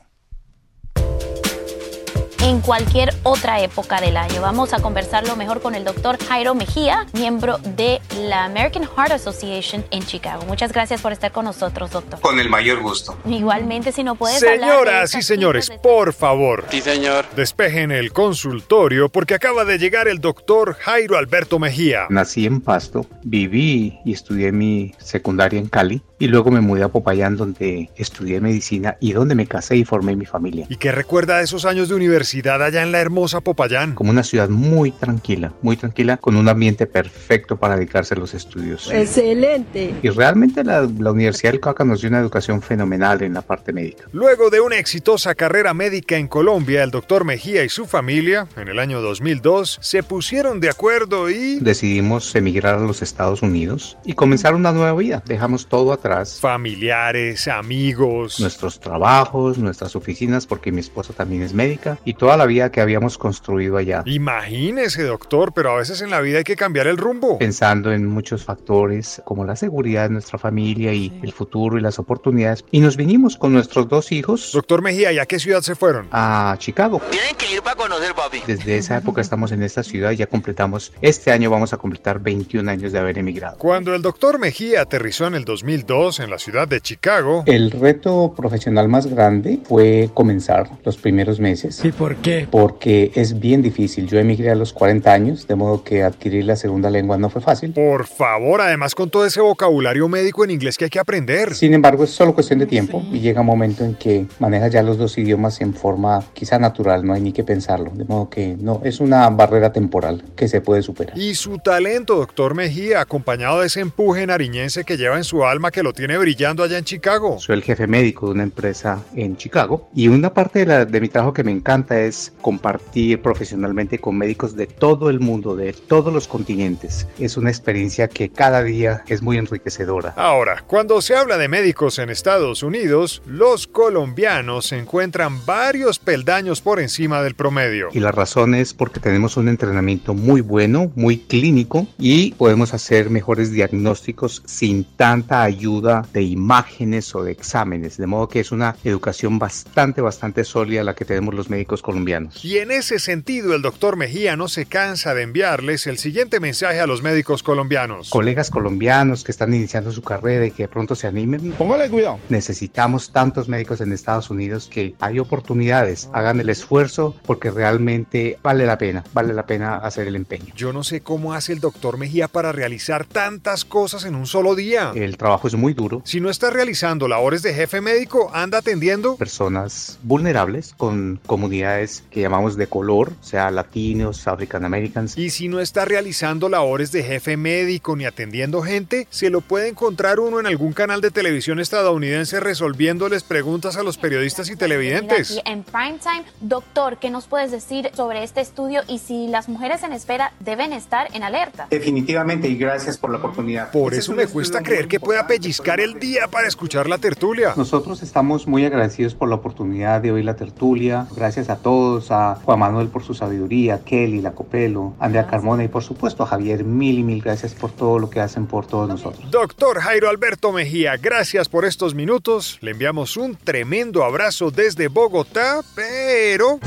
[2.47, 4.40] En cualquier otra época del año.
[4.40, 9.85] Vamos a conversarlo mejor con el doctor Jairo Mejía, miembro de la American Heart Association
[9.90, 10.44] en Chicago.
[10.47, 12.20] Muchas gracias por estar con nosotros, doctor.
[12.20, 13.18] Con el mayor gusto.
[13.28, 16.64] Igualmente, si no puedes hablar de Señoras y señores, cifras por favor.
[16.70, 17.27] Sí, señor.
[17.35, 22.06] Despejen el consultorio porque acaba de llegar el doctor Jairo Alberto Mejía.
[22.10, 26.89] Nací en Pasto, viví y estudié mi secundaria en Cali y luego me mudé a
[26.89, 30.66] Popayán donde estudié medicina y donde me casé y formé mi familia.
[30.68, 33.94] ¿Y qué recuerda de esos años de universidad allá en la hermosa Popayán?
[33.94, 38.34] Como una ciudad muy tranquila, muy tranquila, con un ambiente perfecto para dedicarse a los
[38.34, 38.90] estudios.
[38.92, 39.94] Excelente.
[40.02, 43.72] Y realmente la, la Universidad del Cauca nos dio una educación fenomenal en la parte
[43.72, 44.04] médica.
[44.12, 48.68] Luego de una exitosa carrera médica en Colombia, el doctor Mejía y su familia, en
[48.68, 51.58] el año 2002, se pusieron de acuerdo y...
[51.60, 55.22] Decidimos emigrar a los Estados Unidos y comenzar una nueva vida.
[55.26, 56.38] Dejamos todo atrás.
[56.40, 58.40] Familiares, amigos.
[58.40, 62.81] Nuestros trabajos, nuestras oficinas, porque mi esposa también es médica, y toda la vida que
[62.81, 64.03] habíamos construido allá.
[64.05, 67.39] Imagínese, doctor, pero a veces en la vida hay que cambiar el rumbo.
[67.39, 72.01] Pensando en muchos factores como la seguridad de nuestra familia y el futuro y las
[72.01, 72.65] oportunidades.
[72.73, 74.51] Y nos vinimos con nuestros dos hijos.
[74.53, 76.09] Doctor Mejía, ¿y a qué ciudad se fueron?
[76.11, 77.01] A Chicago.
[77.12, 78.43] Tienen que ir para conocer, papi.
[78.44, 82.19] Desde esa época estamos en esta ciudad y ya completamos, este año vamos a completar
[82.19, 83.57] 21 años de haber emigrado.
[83.59, 88.35] Cuando el doctor Mejía aterrizó en el 2002 en la ciudad de Chicago, El reto
[88.36, 91.77] profesional más grande fue comenzar los primeros meses.
[91.77, 92.47] Sí, por qué?
[92.51, 94.07] Porque es bien difícil.
[94.07, 97.41] Yo emigré a los 40 años, de modo que adquirir la segunda lengua no fue
[97.43, 97.73] fácil.
[97.73, 101.55] Por favor, además con todo ese vocabulario médico en inglés que hay que aprender.
[101.55, 104.83] Sin embargo, es solo cuestión de tiempo y llega un momento en que manejas ya
[104.85, 107.91] los dos idiomas en forma quizá natural, no hay ni que pensarlo.
[107.93, 111.19] De modo que no, es una barrera temporal que se puede superar.
[111.19, 115.73] Y su talento, doctor Mejía, acompañado de ese empuje nariñense que lleva en su alma
[115.73, 117.39] que lo tiene brillando allá en Chicago.
[117.41, 121.01] Soy el jefe médico de una empresa en Chicago y una parte de, la- de
[121.01, 125.73] mi trabajo que me encanta es compartir profesionalmente con médicos de todo el mundo, de
[125.73, 127.06] todos los continentes.
[127.18, 130.14] Es una experiencia que cada día es muy enriquecedora.
[130.16, 136.60] Ahora, cuando se habla de médicos en Estados Unidos, los colombianos se encuentran varios peldaños
[136.60, 137.89] por encima del promedio.
[137.93, 143.10] Y la razón es porque tenemos un entrenamiento muy bueno, muy clínico y podemos hacer
[143.10, 147.97] mejores diagnósticos sin tanta ayuda de imágenes o de exámenes.
[147.97, 152.44] De modo que es una educación bastante, bastante sólida la que tenemos los médicos colombianos.
[152.44, 156.80] Y en ese sentido, el doctor Mejía no se cansa de enviarles el siguiente mensaje
[156.80, 158.10] a los médicos colombianos.
[158.10, 161.52] Colegas colombianos que están iniciando su carrera y que de pronto se animen.
[161.52, 162.18] Póngale cuidado.
[162.28, 166.10] Necesitamos tantos médicos en Estados Unidos que hay oportunidades.
[166.12, 170.52] Hagan el esfuerzo porque realmente vale la pena, vale la pena hacer el empeño.
[170.56, 174.56] Yo no sé cómo hace el doctor Mejía para realizar tantas cosas en un solo
[174.56, 174.90] día.
[174.96, 176.02] El trabajo es muy duro.
[176.04, 181.76] Si no está realizando labores de jefe médico, anda atendiendo Personas vulnerables con comunidades
[182.11, 185.16] que llamamos de color, o sea, latinos, African Americans.
[185.16, 189.69] Y si no está realizando labores de jefe médico ni atendiendo gente, se lo puede
[189.69, 195.31] encontrar uno en algún canal de televisión estadounidense resolviéndoles preguntas a los periodistas y televidentes.
[195.31, 199.82] Aquí en Primetime, doctor, ¿qué nos puedes decir sobre este estudio y si las mujeres
[199.82, 201.66] en espera deben estar en alerta?
[201.70, 203.70] Definitivamente y gracias por la oportunidad.
[203.70, 207.55] Por eso me cuesta creer que pueda pellizcar el día para escuchar la tertulia.
[207.57, 211.07] Nosotros estamos muy agradecidos por la oportunidad de oír la tertulia.
[211.15, 215.26] Gracias a todos, a Juan Manuel por su sabiduría, a Kelly, la Copelo, a Andrea
[215.26, 216.62] Carmona y por supuesto a Javier.
[216.62, 219.28] Mil y mil gracias por todo lo que hacen por todos nosotros.
[219.32, 222.59] Doctor Jairo Alberto Mejía, gracias por estos minutos.
[222.60, 226.60] Le enviamos un tremendo abrazo desde Bogotá, pero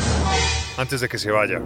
[0.80, 1.62] antes de que se vaya,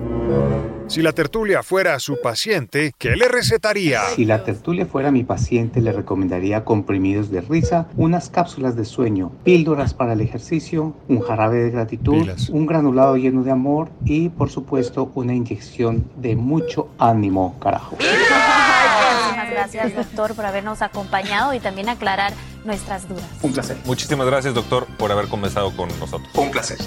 [0.87, 4.01] si la tertulia fuera su paciente, ¿qué le recetaría?
[4.15, 9.31] Si la tertulia fuera mi paciente, le recomendaría comprimidos de risa, unas cápsulas de sueño,
[9.43, 14.49] píldoras para el ejercicio, un jarabe de gratitud, un granulado lleno de amor y, por
[14.49, 17.97] supuesto, una inyección de mucho ánimo, carajo.
[17.97, 22.33] Muchísimas gracias, doctor, por habernos acompañado y también aclarar
[22.65, 23.29] nuestras dudas.
[23.43, 23.77] Un placer.
[23.85, 26.29] Muchísimas gracias, doctor, por haber conversado con nosotros.
[26.35, 26.77] Un placer.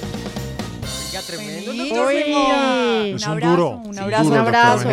[1.26, 1.92] tremendo, Sí.
[1.92, 4.88] Uy, un Un abrazo, duro, un sí, abrazo, duro, un abrazo.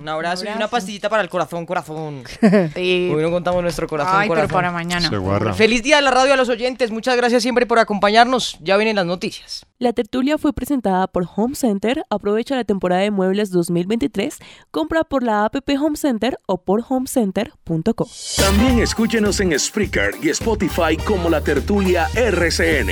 [0.00, 2.24] Un abrazo y una pastillita para el corazón, corazón.
[2.74, 3.10] Sí.
[3.14, 4.54] Hoy no contamos nuestro corazón, Ay, pero corazón.
[4.54, 5.08] para mañana.
[5.08, 5.52] Se guarda.
[5.54, 6.90] Feliz día de la radio a los oyentes.
[6.90, 8.58] Muchas gracias siempre por acompañarnos.
[8.60, 9.66] Ya vienen las noticias.
[9.78, 12.02] La tertulia fue presentada por Home Center.
[12.10, 14.38] Aprovecha la temporada de muebles 2023.
[14.70, 18.06] Compra por la app Home Center o por homecenter.com.
[18.36, 22.90] También escúchenos en Spreaker y Spotify como La Tertulia RCN.